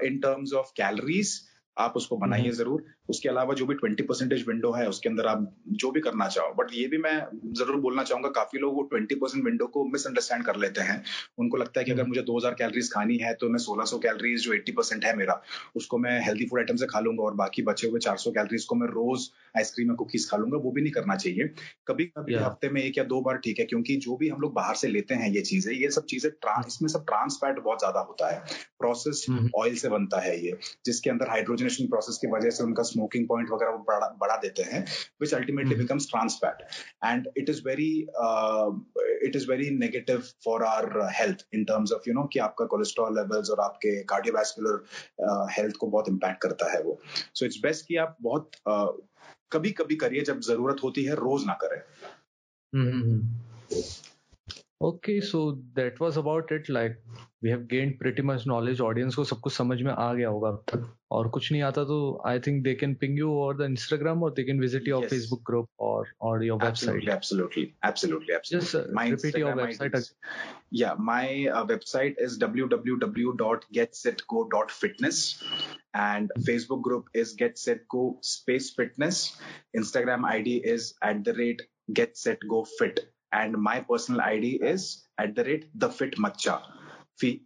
इन 0.03 0.19
टर्म्स 0.19 0.53
ऑफ़ 0.53 0.73
कैलोरीज 0.77 1.41
आप 1.79 1.97
उसको 1.97 2.16
बनाइए 2.16 2.43
हम्म। 2.43 2.53
ज़रूर। 2.53 2.85
उसके 3.11 3.29
अलावा 3.29 3.55
जो 3.55 3.66
भी 3.66 3.74
ट्वेंटी 3.74 4.03
परसेंटेज 4.03 4.45
विंडो 4.49 4.70
है 4.72 4.89
उसके 4.89 5.09
अंदर 5.09 5.26
आप 5.26 5.51
जो 5.74 5.91
भी 5.91 6.01
करना 6.01 6.29
चाहो। 6.29 6.53
बट 6.55 6.72
ये 6.74 6.87
भी 6.89 6.99
मैं 6.99 7.16
ज़रूर 7.55 7.76
बोलना 7.81 8.03
चाहूँगा 8.05 8.29
काफ़ी 8.37 8.59
लोग 8.59 8.74
वो 8.74 8.83
ट्वेंटी 8.91 9.14
परसेंट 9.14 9.45
विंडो 9.45 9.66
को 9.68 9.85
मिसअंडरस्टैंड 9.89 10.45
कर 10.45 10.57
लेते 10.57 10.81
हैं। 10.83 11.03
उनको 11.39 11.57
लगता 11.57 11.81
है 11.81 11.85
कि 11.85 11.93
अगर 11.93 12.01
हम्म। 12.01 12.11
मुझे 12.11 12.22
दो 12.22 12.37
हज़ार 12.39 12.55
कैलरीज 12.55 12.93
खानी 12.93 13.16
है 13.18 13.33
तो 13.35 13.49
मैं 13.49 13.59
सोलह 13.61 13.85
सौ 13.85 13.99
कैलरीज 13.99 14.45
जो 14.45 14.53
एट्टी 14.55 14.72
परसेंट 14.72 15.05
है 15.05 15.16
मेरा 15.16 15.41
उसको 15.76 15.99
मैं 15.99 16.18
हेल्थी 16.24 16.47
फ़ूड 16.47 16.61
आइटम 16.61 16.76
से 16.76 16.87
खा 16.87 17.01
लूँगा 17.01 17.24
और 17.24 17.35
बाकी 17.35 17.62
बचे 17.62 17.89
हुए 17.89 18.01
चार 18.01 18.16
सौ 18.18 18.31
कैलरीज 18.31 18.64
को 18.64 18.74
मैं 18.74 18.89
रोज 18.89 19.29
आइसक्रीम 19.57 19.89
या 19.89 19.95
कुकीज 19.97 20.29
खा 20.31 20.37
लूँगा 20.37 20.59
वो 20.59 20.70
भी 20.70 20.83
नहीं 20.83 20.93
करना 20.93 21.16
चाहिए। 21.16 21.51
कभी 21.89 22.05
कभी 22.09 22.35
हफ़्ते 22.37 22.68
में 22.68 22.83
एक 22.83 22.99
या 22.99 23.05
दो 23.07 23.20
बार 23.20 23.37
ठीक 23.39 23.59
है 23.59 23.64
क्योंकि 23.66 23.97
जो 23.99 24.16
भी 24.16 24.29
हम 24.29 24.41
लोग 24.41 24.53
बाहर 24.55 24.74
से 24.76 24.89
लेते 24.89 25.14
हैं 25.14 25.31
ये 25.31 25.41
चीज़ें 25.43 25.72
ये 25.74 25.91
सब 25.91 26.05
चीज़ें 26.07 26.31
इसमें 26.66 26.89
सब 26.89 27.05
ट्रांस 27.07 27.39
फैट 27.41 27.59
बहुत 27.61 27.79
ज़्यादा 27.79 28.01
होता 28.01 28.31
है। 28.31 28.39
प्रोसेस 28.79 29.24
ऑयल 29.57 29.74
से 29.76 29.89
बनता 29.89 30.20
है 30.20 30.37
ये 30.45 30.57
जिसके 30.87 31.11
अंदर 31.11 31.29
हाइड्रोजनेशन 31.69 31.89
प्रोसेस 31.89 32.19
की 32.19 32.27
वजह 32.27 32.51
से 32.51 32.64
उनका 32.64 32.83
स्मोकिंग 32.83 33.27
पॉइंट 33.29 33.51
वगैरह 33.51 33.71
वो 33.71 33.79
बढ़ा, 33.79 34.09
बढ़ा 34.21 34.37
देते 34.37 34.62
हैं 34.62 34.85
which 35.21 35.35
ultimately 35.35 35.75
becomes 35.75 36.07
trans 36.11 36.39
fat 36.45 36.62
and 37.05 37.29
it 37.37 37.51
is 37.51 37.62
very 37.66 37.91
it 39.29 39.37
is 39.37 39.49
very 39.51 39.71
negative 39.79 40.23
for 40.45 40.64
our 40.64 40.89
health 41.19 41.47
in 41.55 41.64
terms 41.64 41.93
of 41.93 42.09
you 42.09 42.14
know 42.14 42.25
कि 42.33 42.39
आपका 42.39 42.64
कोलेस्ट्रॉल 42.64 43.14
लेवल्स 43.14 43.51
और 43.51 43.61
आपके 43.61 44.03
कार्डियोवैस्कुलर 44.05 44.85
हेल्थ 45.59 45.77
को 45.77 45.87
बहुत 45.87 46.09
इम्पैक्ट 46.09 46.41
करता 46.43 46.73
है 46.73 46.83
वो. 46.83 46.99
सो 47.35 47.47
इट्स 47.47 47.61
बेस्ट 47.62 47.87
कि 47.87 47.97
आप 47.97 48.16
बहुत 48.23 48.51
uh, 48.69 48.89
कभी 49.53 49.71
कभी 49.71 49.97
करिए 49.97 50.23
जब 50.23 50.41
ज़रूरत 50.41 50.77
होती 50.85 51.05
है 51.05 51.14
रोज 51.14 51.45
ना 51.47 51.59
करें। 51.64 51.81
okay 54.84 55.20
so 55.22 55.51
that 55.76 56.01
was 56.01 56.18
about 56.18 56.51
it 56.51 56.70
like 56.70 56.97
we 57.43 57.49
have 57.49 57.59
gained 57.72 57.97
pretty 57.99 58.22
much 58.22 58.43
knowledge 58.47 58.82
audience 58.82 59.16
को 59.16 59.24
सब 59.24 59.39
कुछ 59.39 59.53
समझ 59.53 59.82
में 59.82 59.91
आ 59.91 60.14
गया 60.14 60.30
होगा 60.30 60.49
अब 60.49 60.64
तक 60.70 60.95
और 61.11 61.28
कुछ 61.36 61.51
नहीं 61.51 61.61
आता 61.61 61.84
तो 61.91 62.22
I 62.28 62.39
think 62.47 62.64
they 62.64 62.74
can 62.82 62.93
ping 63.03 63.20
you 63.20 63.32
और 63.39 63.57
द 63.57 63.61
इंस्टाग्राम 63.70 64.24
और 64.24 64.34
they 64.34 64.43
can 64.43 64.59
visit 64.59 64.88
your 64.88 65.07
Facebook 65.07 65.41
group 65.47 65.70
और 65.89 66.07
और 66.22 66.43
your 66.45 66.64
website 66.64 67.09
absolutely 67.16 67.64
absolutely 67.89 68.34
absolutely 68.36 68.51
just 68.51 68.76
uh, 68.76 68.82
my 68.99 69.05
repeat 69.14 69.38
your 69.43 69.53
website 69.61 69.95
is, 70.01 70.07
yeah 70.82 70.93
my 71.11 71.26
uh, 71.47 71.64
website 71.72 72.22
is 72.28 72.38
www.getsetgo.fitness 72.43 75.18
and 76.03 76.36
facebook 76.49 76.82
group 76.89 77.09
is 77.24 77.34
get 77.43 77.57
set 77.66 77.82
go 77.95 78.03
space 78.34 78.68
fitness 78.82 79.18
instagram 79.82 80.30
id 80.34 80.55
is 80.76 80.84
at 81.11 81.18
the 81.30 81.36
rate 81.41 81.66
get 82.01 82.22
set 82.26 82.45
go 82.55 82.61
fit 82.78 83.01
and 83.33 83.53
my 83.55 83.81
personal 83.81 84.20
id 84.20 84.61
is 84.62 85.07
at 85.18 85.35
the 85.35 85.45
rate 85.45 85.68
the 85.74 85.91
fit 85.91 86.18
macha 86.18 86.62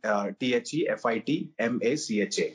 uh, 0.05 0.30
T 0.39 0.55
H 0.55 0.74
E 0.74 0.89
F 0.89 1.07
I 1.07 1.18
T 1.18 1.51
M 1.59 1.80
A 1.83 1.97
C 1.97 2.20
H 2.20 2.39
A. 2.41 2.55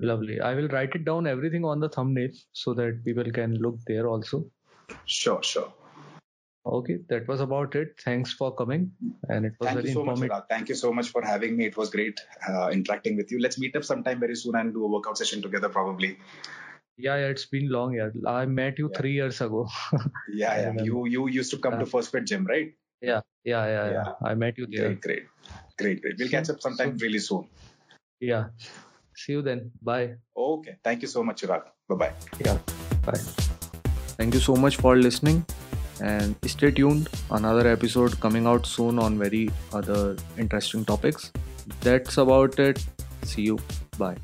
Lovely. 0.00 0.40
I 0.40 0.54
will 0.54 0.68
write 0.68 0.94
it 0.94 1.04
down 1.04 1.26
everything 1.26 1.64
on 1.64 1.80
the 1.80 1.88
thumbnail 1.88 2.30
so 2.52 2.74
that 2.74 3.04
people 3.04 3.30
can 3.30 3.54
look 3.56 3.78
there 3.86 4.08
also. 4.08 4.44
Sure, 5.04 5.42
sure. 5.42 5.72
Okay, 6.64 6.98
that 7.08 7.26
was 7.26 7.40
about 7.40 7.74
it. 7.74 8.00
Thanks 8.04 8.32
for 8.32 8.54
coming, 8.54 8.92
and 9.28 9.46
it 9.46 9.54
was 9.58 9.66
Thank 9.66 9.78
very 9.78 9.88
you 9.88 9.94
so 9.94 10.00
informative. 10.00 10.28
Much, 10.28 10.44
Thank 10.48 10.68
you 10.68 10.76
so 10.76 10.92
much 10.92 11.08
for 11.08 11.20
having 11.20 11.56
me. 11.56 11.66
It 11.66 11.76
was 11.76 11.90
great 11.90 12.20
uh, 12.48 12.68
interacting 12.72 13.16
with 13.16 13.32
you. 13.32 13.40
Let's 13.40 13.58
meet 13.58 13.74
up 13.74 13.82
sometime 13.82 14.20
very 14.20 14.36
soon 14.36 14.54
and 14.54 14.72
do 14.72 14.84
a 14.84 14.88
workout 14.88 15.18
session 15.18 15.42
together, 15.42 15.68
probably. 15.68 16.18
Yeah, 16.98 17.16
yeah, 17.16 17.26
it's 17.28 17.46
been 17.46 17.70
long. 17.70 17.94
Yeah, 17.94 18.10
I 18.26 18.46
met 18.46 18.78
you 18.78 18.90
yeah. 18.92 18.98
three 18.98 19.12
years 19.12 19.40
ago. 19.40 19.68
yeah, 20.32 20.72
yeah. 20.72 20.82
You 20.82 21.06
you 21.06 21.28
used 21.28 21.50
to 21.52 21.58
come 21.58 21.78
to 21.78 21.86
First 21.86 22.12
Fit 22.12 22.26
Gym, 22.26 22.46
right? 22.46 22.72
Yeah, 23.00 23.20
yeah, 23.44 23.66
yeah, 23.66 23.86
yeah. 23.86 23.92
yeah. 23.92 24.12
I 24.22 24.34
met 24.34 24.58
you 24.58 24.66
there. 24.66 24.94
Great, 24.94 25.00
great. 25.00 25.24
Great, 25.78 26.02
great. 26.02 26.16
We'll 26.18 26.28
catch 26.28 26.50
up 26.50 26.60
sometime 26.60 26.98
so, 26.98 27.04
really 27.04 27.18
soon. 27.18 27.48
Yeah. 28.20 28.48
See 29.16 29.32
you 29.32 29.42
then. 29.42 29.72
Bye. 29.82 30.14
Okay. 30.36 30.76
Thank 30.84 31.02
you 31.02 31.08
so 31.08 31.22
much, 31.22 31.42
Chirag. 31.42 31.64
Bye 31.88 31.96
bye. 31.96 32.12
Yeah. 32.44 32.58
Bye. 33.04 33.18
Thank 34.18 34.34
you 34.34 34.40
so 34.40 34.54
much 34.54 34.76
for 34.76 34.96
listening 34.96 35.44
and 36.00 36.36
stay 36.46 36.70
tuned. 36.70 37.08
Another 37.30 37.68
episode 37.68 38.18
coming 38.20 38.46
out 38.46 38.66
soon 38.66 38.98
on 38.98 39.18
very 39.18 39.50
other 39.72 40.16
interesting 40.38 40.84
topics. 40.84 41.32
That's 41.80 42.18
about 42.18 42.58
it. 42.58 42.84
See 43.24 43.42
you. 43.42 43.58
Bye. 43.98 44.16